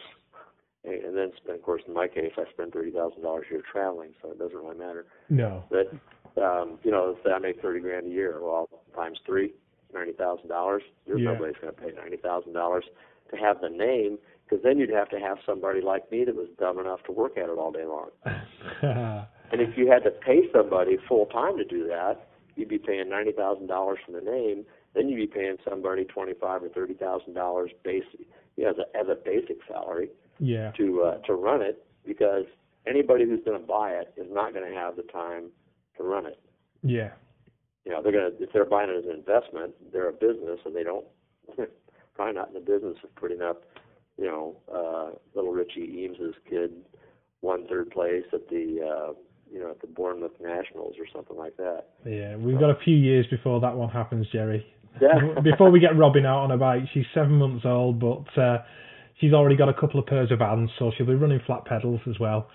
and, 0.85 0.95
and 1.05 1.17
then 1.17 1.31
spend, 1.37 1.59
of 1.59 1.65
course, 1.65 1.83
in 1.87 1.95
my 1.95 2.09
case, 2.09 2.33
I 2.37 2.45
spend 2.53 2.73
thirty 2.73 2.91
thousand 2.91 3.23
dollars 3.23 3.47
a 3.49 3.55
year 3.55 3.63
traveling, 3.71 4.11
so 4.21 4.31
it 4.33 4.39
doesn't 4.39 4.57
really 4.57 4.77
matter. 4.77 5.07
No. 5.31 5.65
But 5.71 6.43
um, 6.43 6.79
you 6.83 6.91
know, 6.91 7.17
say 7.25 7.31
I 7.31 7.39
make 7.39 7.63
30 7.63 7.81
grand 7.81 8.07
a 8.07 8.11
year, 8.11 8.41
well, 8.43 8.69
times 8.95 9.19
three, 9.25 9.55
ninety 9.95 10.13
thousand 10.13 10.49
dollars. 10.49 10.83
There's 11.07 11.21
Yeah. 11.21 11.33
nobody's 11.33 11.57
going 11.61 11.75
to 11.75 11.81
pay 11.81 11.93
ninety 11.97 12.17
thousand 12.19 12.53
dollars 12.53 12.85
to 13.31 13.37
have 13.37 13.61
the 13.61 13.71
name, 13.71 14.19
because 14.45 14.63
then 14.63 14.79
you'd 14.79 14.91
have 14.91 15.09
to 15.11 15.19
have 15.19 15.39
somebody 15.47 15.81
like 15.81 16.11
me 16.11 16.25
that 16.25 16.35
was 16.35 16.49
dumb 16.59 16.79
enough 16.79 17.03
to 17.05 17.13
work 17.13 17.37
at 17.37 17.45
it 17.45 17.59
all 17.59 17.73
day 17.73 17.85
long. 17.85 18.11
And 19.53 19.61
if 19.61 19.77
you 19.77 19.89
had 19.89 20.03
to 20.05 20.11
pay 20.11 20.43
somebody 20.53 20.97
full 21.09 21.27
time 21.27 21.57
to 21.59 21.65
do 21.65 21.87
that, 21.87 22.29
you'd 22.57 22.69
be 22.69 22.79
paying 22.79 23.09
ninety 23.09 23.33
thousand 23.33 23.67
dollars 23.67 23.99
for 24.05 24.13
the 24.13 24.21
name. 24.21 24.65
Then 24.95 25.09
you'd 25.09 25.17
be 25.17 25.27
paying 25.27 25.57
somebody 25.69 26.05
twenty 26.05 26.33
five 26.41 26.63
or 26.63 26.69
thirty 26.69 26.95
thousand 26.95 27.35
dollars 27.35 27.71
basic, 27.85 28.27
you 28.57 28.65
know, 28.65 28.71
as 28.71 28.77
a, 28.79 28.99
as 28.99 29.07
a 29.09 29.15
basic 29.15 29.59
salary 29.69 30.09
yeah. 30.41 30.73
to 30.73 31.03
uh, 31.03 31.19
to 31.27 31.35
run 31.35 31.63
it, 31.63 31.87
because 32.07 32.47
anybody 32.87 33.25
who's 33.25 33.45
going 33.45 33.61
to 33.61 33.67
buy 33.67 33.91
it 33.91 34.13
is 34.17 34.27
not 34.31 34.55
going 34.55 34.69
to 34.69 34.77
have 34.77 34.97
the 34.97 35.03
time 35.03 35.51
to 35.99 36.03
run 36.03 36.27
it. 36.27 36.41
Yeah. 36.83 37.11
You 37.85 37.93
know, 37.93 38.03
they're 38.03 38.13
going 38.13 38.31
to 38.31 38.43
if 38.43 38.53
they're 38.53 38.65
buying 38.65 38.91
it 38.91 38.97
as 38.97 39.05
an 39.05 39.13
investment, 39.13 39.75
they're 39.93 40.09
a 40.09 40.13
business, 40.13 40.59
and 40.65 40.75
they 40.75 40.83
don't 40.83 41.07
probably 42.15 42.35
not 42.35 42.49
in 42.49 42.55
the 42.55 42.61
business 42.61 42.97
of 43.05 43.15
putting 43.15 43.43
up, 43.43 43.63
you 44.19 44.27
know, 44.27 44.57
uh, 44.73 45.17
little 45.35 45.53
Richie 45.53 45.81
Eames's 45.81 46.35
kid 46.49 46.73
won 47.43 47.67
third 47.69 47.91
place 47.91 48.25
at 48.33 48.49
the 48.49 48.81
uh, 48.81 49.13
you 49.53 49.61
know 49.61 49.71
at 49.71 49.81
the 49.81 49.87
Bournemouth 49.87 50.33
Nationals 50.41 50.95
or 50.99 51.07
something 51.15 51.37
like 51.37 51.57
that. 51.57 51.85
Yeah. 52.07 52.37
We've 52.37 52.59
got 52.59 52.71
a 52.71 52.79
few 52.85 52.97
years 52.97 53.27
before 53.31 53.61
that 53.61 53.77
one 53.77 53.91
happens, 53.91 54.27
Jerry. 54.33 54.67
Yeah. 55.01 55.41
before 55.43 55.71
we 55.71 55.81
get 55.81 55.97
Robin 55.97 56.27
out 56.27 56.45
on 56.45 56.51
a 56.51 56.57
bike, 56.57 56.83
she's 56.93 57.05
seven 57.15 57.33
months 57.33 57.65
old, 57.65 58.01
but 58.01 58.41
uh, 58.41 58.59
she's 59.21 59.33
already 59.33 59.57
got 59.57 59.69
a 59.69 59.75
couple 59.75 60.01
of 60.01 60.07
pairs 60.07 60.31
of 60.31 60.39
hands, 60.41 60.71
so 60.79 60.93
she'll 60.97 61.07
be 61.07 61.15
running 61.15 61.41
flat 61.47 61.65
pedals 61.65 62.01
as 62.09 62.19
well. 62.19 62.49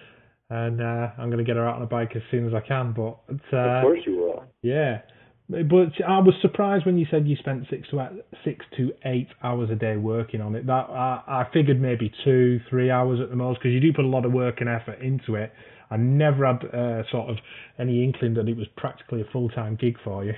And 0.49 0.81
uh, 0.81 1.09
I'm 1.17 1.29
going 1.29 1.37
to 1.37 1.43
get 1.43 1.57
her 1.57 1.67
out 1.67 1.75
on 1.75 1.83
a 1.83 1.87
bike 1.87 2.11
as 2.15 2.23
soon 2.31 2.47
as 2.47 2.53
I 2.53 2.65
can. 2.65 2.93
But 2.93 3.19
uh, 3.53 3.57
of 3.57 3.83
course 3.83 3.99
you 4.05 4.17
will. 4.17 4.45
yeah, 4.63 5.01
but 5.49 6.03
I 6.07 6.19
was 6.19 6.35
surprised 6.41 6.85
when 6.85 6.97
you 6.97 7.07
said 7.09 7.27
you 7.27 7.35
spent 7.37 7.65
six 7.69 7.89
to 7.89 8.01
eight, 8.01 8.23
six 8.43 8.65
to 8.77 8.91
eight 9.05 9.27
hours 9.43 9.69
a 9.71 9.75
day 9.75 9.97
working 9.97 10.41
on 10.41 10.53
it. 10.53 10.67
That 10.67 10.89
I, 10.89 11.23
I 11.27 11.47
figured 11.51 11.81
maybe 11.81 12.11
two, 12.23 12.59
three 12.69 12.91
hours 12.91 13.19
at 13.19 13.29
the 13.29 13.35
most 13.35 13.59
because 13.59 13.71
you 13.71 13.79
do 13.79 13.91
put 13.91 14.05
a 14.05 14.07
lot 14.07 14.25
of 14.25 14.31
work 14.31 14.61
and 14.61 14.69
effort 14.69 15.01
into 15.01 15.35
it. 15.35 15.51
I 15.89 15.97
never 15.97 16.45
had 16.45 16.63
uh, 16.65 17.03
sort 17.09 17.31
of 17.31 17.37
any 17.79 18.03
inkling 18.03 18.35
that 18.35 18.47
it 18.47 18.55
was 18.55 18.67
practically 18.77 19.21
a 19.21 19.31
full 19.31 19.49
time 19.49 19.75
gig 19.75 19.97
for 20.03 20.23
you. 20.23 20.33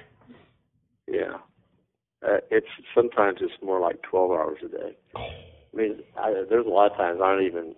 Yeah. 1.08 1.38
Uh, 2.26 2.38
it's 2.50 2.68
sometimes 2.96 3.40
it's 3.42 3.54
more 3.62 3.82
like 3.82 4.02
12 4.04 4.32
hours 4.32 4.60
a 4.64 4.70
day. 4.70 4.98
I 5.16 5.76
mean, 5.76 6.00
I, 6.18 6.46
there's 6.50 6.66
a 6.66 6.70
lot 6.70 6.92
of 6.92 6.98
times 6.98 7.20
I 7.22 7.34
don't 7.34 7.46
even 7.46 7.76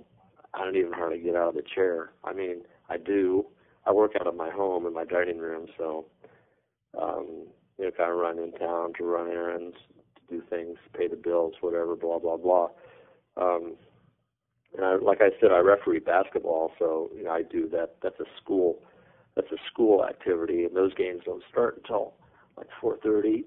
I 0.54 0.64
don't 0.64 0.76
even 0.76 0.94
hardly 0.94 1.20
get 1.20 1.36
out 1.36 1.50
of 1.50 1.56
the 1.56 1.64
chair. 1.74 2.12
I 2.24 2.34
mean, 2.34 2.62
I 2.90 2.98
do. 2.98 3.46
I 3.88 3.92
work 3.92 4.12
out 4.20 4.28
of 4.28 4.36
my 4.36 4.52
home 4.52 4.86
in 4.86 4.94
my 4.94 5.04
dining 5.04 5.40
room, 5.40 5.66
so 5.78 6.06
um, 7.00 7.48
you 7.78 7.86
know, 7.86 7.92
kind 7.92 8.12
of 8.12 8.18
run 8.18 8.40
in 8.40 8.52
town 8.54 8.94
to 8.98 9.04
run 9.04 9.28
errands, 9.28 9.76
to 10.16 10.36
do 10.38 10.44
things, 10.50 10.78
pay 10.98 11.08
the 11.08 11.16
bills, 11.16 11.54
whatever, 11.62 11.96
blah 11.96 12.20
blah 12.20 12.38
blah. 12.38 12.70
Um, 13.38 13.76
and 14.76 14.86
I, 14.86 14.96
like 14.96 15.22
I 15.22 15.30
said, 15.40 15.52
I 15.52 15.60
referee 15.60 16.00
basketball, 16.00 16.72
so 16.80 17.10
you 17.16 17.24
know, 17.24 17.32
I 17.32 17.44
do 17.44 17.70
that. 17.70 17.96
That's 18.02 18.20
a 18.20 18.26
school. 18.42 18.80
That's 19.36 19.52
a 19.52 19.58
school 19.72 20.06
activity, 20.06 20.64
and 20.66 20.76
those 20.76 20.94
games 20.94 21.22
don't 21.26 21.44
start 21.50 21.78
until 21.78 22.14
like 22.58 22.68
4:30 22.82 23.46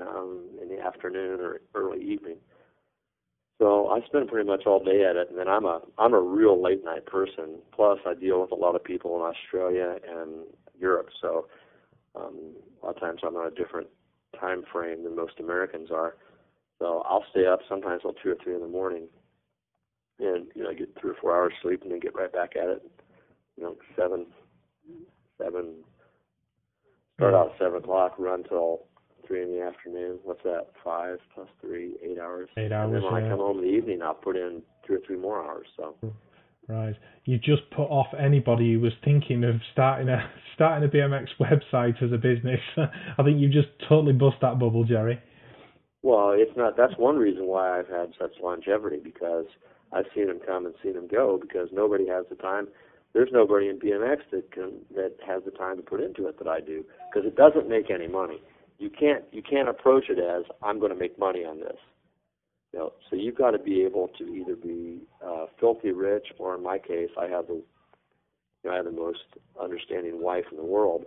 um, 0.00 0.40
in 0.60 0.68
the 0.68 0.80
afternoon 0.80 1.40
or 1.40 1.60
early 1.74 2.02
evening. 2.02 2.36
So 3.60 3.88
I 3.88 4.04
spend 4.06 4.28
pretty 4.28 4.48
much 4.48 4.64
all 4.66 4.82
day 4.82 5.04
at 5.08 5.16
it, 5.16 5.30
and 5.30 5.38
then 5.38 5.48
I'm 5.48 5.64
a 5.64 5.80
I'm 5.98 6.14
a 6.14 6.20
real 6.20 6.60
late 6.60 6.84
night 6.84 7.06
person. 7.06 7.60
Plus, 7.72 7.98
I 8.06 8.14
deal 8.14 8.40
with 8.40 8.52
a 8.52 8.56
lot 8.56 8.74
of 8.74 8.82
people 8.82 9.16
in 9.16 9.22
Australia 9.22 9.96
and 10.08 10.44
Europe, 10.78 11.08
so 11.20 11.46
um, 12.14 12.54
a 12.82 12.86
lot 12.86 12.96
of 12.96 13.00
times 13.00 13.20
I'm 13.24 13.36
on 13.36 13.46
a 13.46 13.54
different 13.54 13.88
time 14.38 14.62
frame 14.72 15.04
than 15.04 15.16
most 15.16 15.34
Americans 15.40 15.90
are. 15.90 16.16
So 16.78 17.02
I'll 17.08 17.24
stay 17.30 17.46
up 17.46 17.60
sometimes 17.68 18.02
till 18.02 18.14
two 18.14 18.30
or 18.30 18.36
three 18.42 18.54
in 18.54 18.60
the 18.60 18.68
morning, 18.68 19.06
and 20.18 20.46
you 20.54 20.62
know 20.62 20.74
get 20.74 20.94
three 21.00 21.12
or 21.12 21.16
four 21.20 21.34
hours 21.34 21.52
sleep, 21.62 21.82
and 21.82 21.92
then 21.92 22.00
get 22.00 22.14
right 22.14 22.32
back 22.32 22.56
at 22.56 22.68
it. 22.68 22.82
You 23.56 23.64
know, 23.64 23.76
seven 23.96 24.26
seven 25.40 25.74
start 27.16 27.34
out 27.34 27.52
at 27.52 27.58
seven 27.58 27.78
o'clock, 27.78 28.14
run 28.18 28.42
till 28.44 28.82
three 29.26 29.42
in 29.42 29.50
the 29.50 29.62
afternoon. 29.62 30.18
What's 30.24 30.42
that? 30.42 30.66
Five 30.82 31.18
plus 31.34 31.48
three, 31.60 31.94
eight 32.02 32.18
hours. 32.18 32.48
Eight 32.56 32.72
hours. 32.72 32.86
And 32.86 32.94
then 32.96 33.02
when 33.02 33.24
I 33.24 33.28
come 33.28 33.38
home 33.38 33.58
in 33.58 33.64
the 33.64 33.70
evening, 33.70 34.02
I'll 34.02 34.14
put 34.14 34.36
in 34.36 34.62
two 34.86 34.94
or 34.94 35.00
three 35.06 35.16
more 35.16 35.42
hours. 35.44 35.66
So 35.76 35.94
Right. 36.68 36.94
You 37.24 37.38
just 37.38 37.68
put 37.70 37.84
off 37.84 38.06
anybody 38.18 38.72
who 38.72 38.80
was 38.80 38.92
thinking 39.04 39.44
of 39.44 39.56
starting 39.72 40.08
a 40.08 40.30
starting 40.54 40.88
a 40.88 40.92
BMX 40.92 41.26
website 41.40 42.02
as 42.02 42.12
a 42.12 42.16
business. 42.16 42.60
I 42.76 43.22
think 43.22 43.40
you 43.40 43.48
just 43.48 43.68
totally 43.88 44.12
bust 44.12 44.36
that 44.40 44.58
bubble, 44.58 44.84
Jerry. 44.84 45.20
Well, 46.02 46.32
it's 46.34 46.56
not. 46.56 46.76
That's 46.76 46.94
one 46.98 47.16
reason 47.16 47.46
why 47.46 47.78
I've 47.78 47.88
had 47.88 48.12
such 48.18 48.32
longevity 48.42 48.98
because 49.02 49.46
I've 49.92 50.06
seen 50.14 50.26
them 50.26 50.40
come 50.44 50.66
and 50.66 50.74
seen 50.82 50.94
them 50.94 51.08
go 51.08 51.38
because 51.40 51.68
nobody 51.72 52.06
has 52.08 52.24
the 52.28 52.36
time. 52.36 52.68
There's 53.14 53.30
nobody 53.32 53.68
in 53.68 53.78
BMX 53.78 54.18
that 54.32 54.50
can 54.50 54.72
that 54.94 55.16
has 55.26 55.42
the 55.44 55.50
time 55.50 55.76
to 55.76 55.82
put 55.82 56.00
into 56.00 56.26
it 56.28 56.38
that 56.38 56.48
I 56.48 56.60
do 56.60 56.84
because 57.10 57.26
it 57.26 57.36
doesn't 57.36 57.68
make 57.68 57.90
any 57.90 58.08
money. 58.08 58.42
You 58.78 58.90
can't 58.90 59.24
you 59.32 59.42
can't 59.42 59.68
approach 59.68 60.04
it 60.08 60.18
as 60.18 60.44
I'm 60.62 60.78
going 60.78 60.92
to 60.92 60.98
make 60.98 61.18
money 61.18 61.44
on 61.44 61.60
this. 61.60 61.76
You 62.74 62.80
know, 62.80 62.92
so 63.08 63.14
you've 63.14 63.36
got 63.36 63.52
to 63.52 63.58
be 63.60 63.82
able 63.82 64.08
to 64.18 64.24
either 64.24 64.56
be 64.56 65.02
uh, 65.24 65.46
filthy 65.60 65.92
rich 65.92 66.26
or 66.40 66.56
in 66.56 66.62
my 66.64 66.76
case, 66.76 67.10
I 67.16 67.28
have 67.28 67.46
the 67.46 67.54
you 67.54 67.62
know, 68.64 68.72
I 68.72 68.76
have 68.78 68.86
the 68.86 68.90
most 68.90 69.20
understanding 69.62 70.20
wife 70.20 70.46
in 70.50 70.56
the 70.56 70.64
world, 70.64 71.04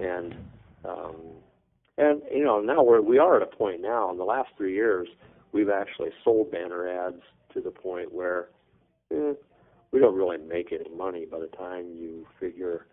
and 0.00 0.36
um, 0.84 1.16
and 1.98 2.22
you 2.32 2.44
know 2.44 2.60
now 2.60 2.84
we're 2.84 3.00
we 3.00 3.18
are 3.18 3.34
at 3.34 3.42
a 3.42 3.56
point 3.56 3.80
now 3.80 4.12
in 4.12 4.16
the 4.16 4.22
last 4.22 4.50
three 4.56 4.74
years 4.74 5.08
we've 5.50 5.70
actually 5.70 6.10
sold 6.22 6.52
banner 6.52 6.86
ads 6.86 7.22
to 7.52 7.60
the 7.60 7.72
point 7.72 8.14
where 8.14 8.50
eh, 9.12 9.32
we 9.90 9.98
don't 9.98 10.14
really 10.14 10.38
make 10.38 10.72
any 10.72 10.88
money 10.96 11.26
by 11.28 11.40
the 11.40 11.48
time 11.48 11.86
you 11.98 12.24
figure 12.38 12.86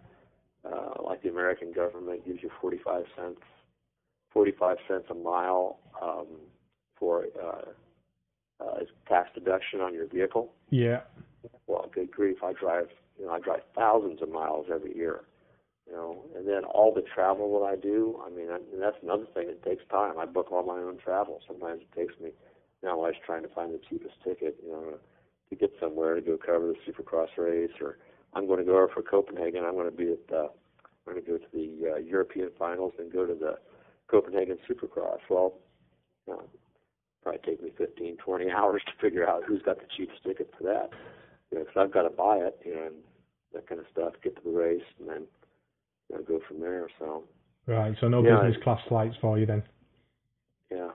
uh, 0.65 0.99
like 1.03 1.21
the 1.21 1.29
American 1.29 1.71
government 1.71 2.25
gives 2.25 2.41
you 2.41 2.49
45 2.59 3.03
cents 3.15 3.41
45 4.31 4.77
cents 4.87 5.05
a 5.11 5.13
mile 5.13 5.77
um, 6.01 6.25
for 7.03 7.25
uh, 7.43 8.63
uh, 8.63 8.79
tax 9.09 9.29
deduction 9.35 9.81
on 9.81 9.93
your 9.93 10.07
vehicle 10.07 10.53
Yeah. 10.69 11.01
well, 11.67 11.89
good 11.93 12.09
grief, 12.09 12.37
I 12.41 12.53
drive, 12.53 12.87
you 13.19 13.25
know, 13.25 13.33
I 13.33 13.39
drive 13.41 13.59
thousands 13.75 14.21
of 14.21 14.29
miles 14.31 14.67
every 14.73 14.95
year, 14.95 15.25
you 15.85 15.91
know, 15.91 16.23
and 16.33 16.47
then 16.47 16.63
all 16.63 16.93
the 16.93 17.03
travel 17.13 17.59
that 17.59 17.65
I 17.65 17.75
do. 17.75 18.21
I 18.25 18.29
mean, 18.29 18.47
and 18.49 18.81
that's 18.81 18.95
another 19.03 19.25
thing. 19.33 19.49
It 19.49 19.61
takes 19.63 19.83
time. 19.91 20.17
I 20.17 20.25
book 20.25 20.49
all 20.49 20.63
my 20.63 20.79
own 20.79 20.97
travel. 20.97 21.41
Sometimes 21.45 21.81
it 21.81 21.99
takes 21.99 22.17
me. 22.21 22.29
Now 22.81 22.91
I 22.91 23.11
was 23.11 23.15
trying 23.25 23.43
to 23.43 23.49
find 23.49 23.73
the 23.73 23.81
cheapest 23.89 24.15
ticket, 24.23 24.55
you 24.63 24.71
know, 24.71 24.93
to 25.49 25.55
get 25.55 25.73
somewhere 25.81 26.15
to 26.15 26.21
go 26.21 26.37
cover 26.37 26.71
the 26.71 26.91
Supercross 26.91 27.35
race, 27.37 27.75
or 27.81 27.97
I'm 28.33 28.47
going 28.47 28.59
to 28.59 28.65
go 28.65 28.77
over 28.77 28.87
for 28.93 29.01
Copenhagen. 29.01 29.65
I'm 29.65 29.75
going 29.75 29.91
to 29.91 29.97
be 29.97 30.13
at, 30.13 30.33
uh, 30.33 30.47
I'm 31.05 31.13
going 31.13 31.21
to 31.21 31.29
go 31.29 31.37
to 31.37 31.49
the 31.53 31.95
uh, 31.95 31.97
European 31.97 32.49
finals 32.57 32.93
and 32.97 33.11
go 33.11 33.25
to 33.25 33.35
the 33.35 33.57
Copenhagen 34.07 34.57
Supercross. 34.69 35.19
Well, 35.29 35.55
you 36.27 36.33
know, 36.33 36.43
probably 37.23 37.41
take 37.45 37.63
me 37.63 37.71
15, 37.77 38.17
20 38.17 38.51
hours 38.55 38.81
to 38.85 38.91
figure 39.01 39.27
out 39.27 39.43
who's 39.47 39.61
got 39.61 39.77
the 39.77 39.87
cheapest 39.95 40.23
ticket 40.23 40.53
for 40.57 40.63
that. 40.65 40.89
You 41.51 41.59
know, 41.59 41.65
because 41.65 41.77
I've 41.77 41.93
got 41.93 42.03
to 42.03 42.09
buy 42.09 42.37
it 42.37 42.59
and 42.65 42.95
that 43.53 43.67
kind 43.67 43.79
of 43.79 43.87
stuff, 43.91 44.13
get 44.23 44.35
to 44.35 44.41
the 44.43 44.57
race, 44.57 44.81
and 44.99 45.07
then 45.07 45.23
you 46.09 46.17
know, 46.17 46.23
go 46.23 46.39
from 46.47 46.59
there. 46.59 46.87
So. 46.99 47.23
Right. 47.67 47.95
So 48.01 48.07
no 48.07 48.23
Yeah, 48.23 48.41
business 48.41 48.63
class 48.63 48.79
flights 48.87 49.15
for 49.21 49.37
you 49.37 49.45
then. 49.45 49.63
Yeah. 50.71 50.89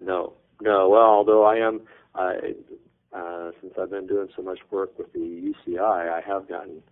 No, 0.00 0.34
no. 0.60 0.88
Well, 0.88 1.02
although 1.02 1.44
I 1.44 1.56
am, 1.56 1.82
I, 2.14 2.54
uh, 3.16 3.52
since 3.60 3.74
I've 3.80 3.90
been 3.90 4.06
doing 4.06 4.28
so 4.36 4.42
much 4.42 4.58
work 4.70 4.98
with 4.98 5.12
the 5.12 5.18
UCI, 5.20 6.12
I 6.12 6.20
have 6.26 6.48
gotten, 6.48 6.82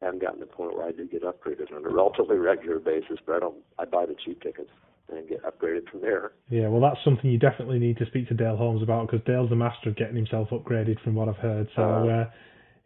I 0.00 0.06
haven't 0.06 0.22
gotten 0.22 0.38
to 0.38 0.46
the 0.46 0.52
point 0.52 0.74
where 0.76 0.86
I 0.86 0.92
do 0.92 1.06
get 1.06 1.22
upgraded 1.22 1.74
on 1.74 1.84
a 1.84 1.88
relatively 1.94 2.36
regular 2.36 2.78
basis. 2.78 3.18
But 3.26 3.36
I 3.36 3.38
don't. 3.40 3.56
I 3.78 3.84
buy 3.84 4.06
the 4.06 4.14
cheap 4.24 4.40
tickets 4.42 4.70
and 5.10 5.28
get 5.28 5.42
upgraded 5.42 5.88
from 5.90 6.00
there. 6.00 6.32
Yeah, 6.48 6.68
well, 6.68 6.80
that's 6.80 7.02
something 7.04 7.30
you 7.30 7.38
definitely 7.38 7.78
need 7.78 7.98
to 7.98 8.06
speak 8.06 8.28
to 8.28 8.34
Dale 8.34 8.56
Holmes 8.56 8.82
about 8.82 9.10
because 9.10 9.24
Dale's 9.26 9.50
the 9.50 9.56
master 9.56 9.90
of 9.90 9.96
getting 9.96 10.16
himself 10.16 10.48
upgraded, 10.50 11.00
from 11.02 11.14
what 11.14 11.28
I've 11.28 11.36
heard. 11.36 11.68
So, 11.76 11.82
Uh-huh. 11.82 12.08
uh, 12.08 12.30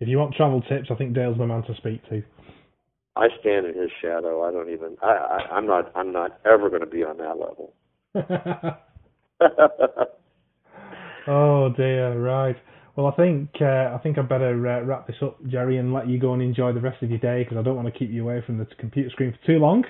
if 0.01 0.09
you 0.09 0.19
want 0.19 0.35
travel 0.35 0.63
tips, 0.63 0.91
I 0.91 0.95
think 0.95 1.15
Dale's 1.15 1.39
the 1.39 1.47
man 1.47 1.63
to 1.65 1.75
speak 1.77 2.03
to. 2.09 2.23
I 3.17 3.29
stand 3.41 3.67
in 3.67 3.75
his 3.75 3.91
shadow. 4.01 4.43
I 4.45 4.53
don't 4.53 4.71
even. 4.71 4.97
I, 5.03 5.09
I 5.09 5.39
I'm 5.57 5.67
not. 5.67 5.91
I'm 5.97 6.13
not 6.13 6.39
ever 6.45 6.69
going 6.69 6.83
to 6.83 6.87
be 6.87 7.03
on 7.03 7.17
that 7.19 7.37
level. 7.37 7.75
oh 11.27 11.69
dear, 11.77 12.19
right. 12.21 12.57
Well, 12.95 13.07
I 13.07 13.13
think 13.17 13.51
uh, 13.61 13.95
I 13.95 14.01
think 14.03 14.19
I 14.19 14.23
better 14.23 14.55
uh, 14.67 14.83
wrap 14.83 15.07
this 15.07 15.17
up, 15.23 15.39
Jerry, 15.47 15.79
and 15.79 15.93
let 15.93 16.09
you 16.09 16.19
go 16.19 16.33
and 16.33 16.43
enjoy 16.43 16.73
the 16.73 16.81
rest 16.81 17.03
of 17.03 17.11
your 17.11 17.19
day 17.19 17.43
because 17.43 17.57
I 17.57 17.63
don't 17.63 17.77
want 17.77 17.93
to 17.93 17.97
keep 17.97 18.11
you 18.11 18.23
away 18.23 18.43
from 18.45 18.59
the 18.59 18.67
computer 18.79 19.11
screen 19.11 19.33
for 19.33 19.47
too 19.47 19.59
long. 19.59 19.85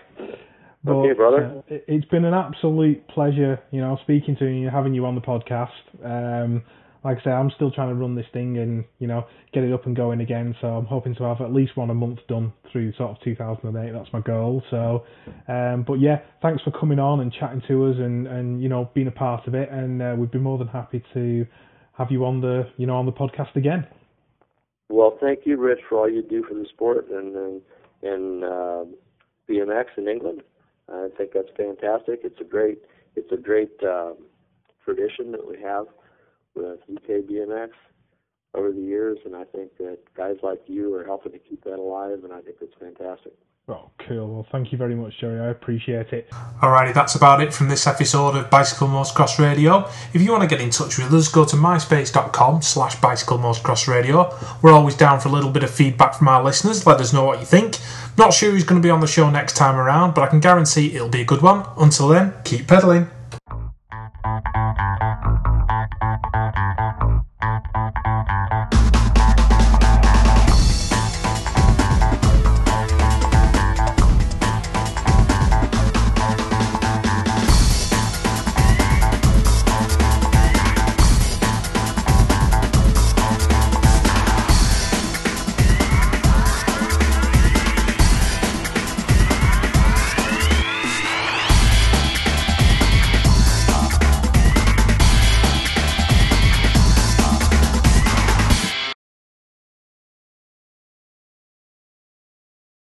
But, 0.85 0.93
Okay, 0.97 1.13
brother. 1.13 1.63
uh, 1.69 1.75
it- 1.75 1.85
it's 1.89 2.07
been 2.07 2.25
an 2.25 2.35
absolute 2.35 3.07
pleasure, 3.09 3.61
you 3.71 3.81
know, 3.81 3.97
speaking 4.03 4.37
to 4.37 4.47
you, 4.47 4.69
having 4.71 4.95
you 4.95 5.05
on 5.07 5.15
the 5.15 5.21
podcast. 5.21 5.73
Um, 6.05 6.63
like 7.05 7.19
I 7.19 7.23
say, 7.23 7.31
I'm 7.31 7.51
still 7.51 7.71
trying 7.71 7.89
to 7.89 7.95
run 7.95 8.15
this 8.17 8.27
thing 8.33 8.59
and 8.59 8.85
you 8.99 9.07
know 9.07 9.25
get 9.53 9.63
it 9.65 9.73
up 9.73 9.87
and 9.87 9.95
going 9.95 10.21
again. 10.21 10.55
So 10.61 10.67
I'm 10.69 10.85
hoping 10.85 11.15
to 11.17 11.25
have 11.25 11.41
at 11.41 11.53
least 11.53 11.77
one 11.77 11.91
a 11.91 11.95
month 11.95 12.19
done 12.29 12.53
through 12.71 12.93
sort 12.95 13.11
of 13.13 13.21
2008. 13.23 13.93
That's 13.93 14.13
my 14.13 14.21
goal. 14.21 14.63
So, 14.71 15.05
um, 15.47 15.85
but 15.85 16.01
yeah, 16.01 16.21
thanks 16.43 16.63
for 16.63 16.71
coming 16.73 16.99
on 16.99 17.21
and 17.21 17.33
chatting 17.33 17.63
to 17.69 17.87
us 17.87 17.97
and 17.99 18.27
and 18.27 18.61
you 18.63 18.69
know 18.69 18.91
being 18.95 19.07
a 19.07 19.13
part 19.13 19.47
of 19.47 19.55
it. 19.55 19.71
And 19.71 20.03
uh, 20.03 20.17
we'd 20.19 20.31
be 20.33 20.39
more 20.39 20.59
than 20.59 20.69
happy 20.69 21.03
to 21.15 21.47
have 21.93 22.11
you 22.11 22.25
on 22.25 22.41
the 22.41 22.69
you 22.77 22.87
know 22.87 22.97
on 22.97 23.07
the 23.07 23.13
podcast 23.13 23.55
again. 23.57 23.87
Well, 24.91 25.17
thank 25.21 25.41
you, 25.47 25.57
Rich, 25.57 25.81
for 25.89 25.99
all 25.99 26.09
you 26.11 26.23
do 26.23 26.43
for 26.45 26.55
the 26.55 26.67
sport 26.67 27.09
and 27.11 27.37
and, 27.37 27.63
and 28.03 28.45
uh, 28.45 28.85
BMX 29.49 29.87
in 29.97 30.09
England. 30.09 30.43
I 30.93 31.09
think 31.17 31.33
that's 31.35 31.51
fantastic. 31.57 32.21
It's 32.25 32.41
a 32.41 32.45
great 32.45 32.79
it's 33.17 33.33
a 33.33 33.37
great 33.37 33.73
um, 33.83 34.17
tradition 34.85 35.33
that 35.33 35.47
we 35.47 35.61
have 35.63 35.87
with 36.55 36.79
UK 36.91 37.25
BMX 37.29 37.71
over 38.55 38.73
the 38.73 38.81
years, 38.81 39.19
and 39.25 39.37
I 39.37 39.45
think 39.45 39.77
that 39.79 39.99
guys 40.17 40.37
like 40.43 40.63
you 40.67 40.95
are 40.95 41.05
helping 41.05 41.33
to 41.33 41.39
keep 41.39 41.65
that 41.65 41.79
alive, 41.79 42.21
and 42.25 42.33
I 42.33 42.41
think 42.41 42.57
it's 42.61 42.75
fantastic. 42.79 43.35
Oh, 43.71 43.91
cool. 43.99 44.33
Well, 44.33 44.47
thank 44.51 44.73
you 44.73 44.79
very 44.79 44.95
much, 44.95 45.21
Jerry. 45.21 45.39
I 45.41 45.51
appreciate 45.51 46.15
it. 46.15 46.31
Alrighty, 46.63 46.95
that's 46.95 47.15
about 47.17 47.43
it 47.43 47.53
from 47.53 47.69
this 47.69 47.87
episode 47.87 48.35
of 48.35 48.49
Bicycle 48.49 48.89
Motocross 48.89 49.39
Radio. 49.39 49.87
If 50.15 50.23
you 50.23 50.31
want 50.31 50.43
to 50.43 50.49
get 50.49 50.63
in 50.63 50.71
touch 50.71 50.97
with 50.97 51.13
us, 51.13 51.29
go 51.29 51.45
to 51.45 51.55
myspace.com 51.55 52.63
slash 52.63 52.99
bicycle 52.99 53.37
motocross 53.37 53.87
radio. 53.87 54.35
We're 54.63 54.73
always 54.73 54.95
down 54.95 55.21
for 55.21 55.29
a 55.29 55.33
little 55.33 55.51
bit 55.51 55.65
of 55.65 55.71
feedback 55.71 56.15
from 56.15 56.29
our 56.29 56.43
listeners. 56.43 56.87
Let 56.87 56.99
us 56.99 57.13
know 57.13 57.25
what 57.25 57.41
you 57.41 57.47
think. 57.47 57.77
Not 58.17 58.33
sure 58.33 58.51
who's 58.51 58.65
going 58.65 58.81
to 58.81 58.87
be 58.87 58.91
on 58.91 59.01
the 59.01 59.07
show 59.07 59.29
next 59.29 59.55
time 59.55 59.77
around, 59.77 60.15
but 60.15 60.25
I 60.25 60.29
can 60.29 60.41
guarantee 60.41 60.95
it'll 60.95 61.11
be 61.11 61.21
a 61.21 61.27
good 61.27 61.43
one. 61.43 61.67
Until 61.77 62.09
then, 62.09 62.33
keep 62.45 62.67
pedaling. 62.67 63.09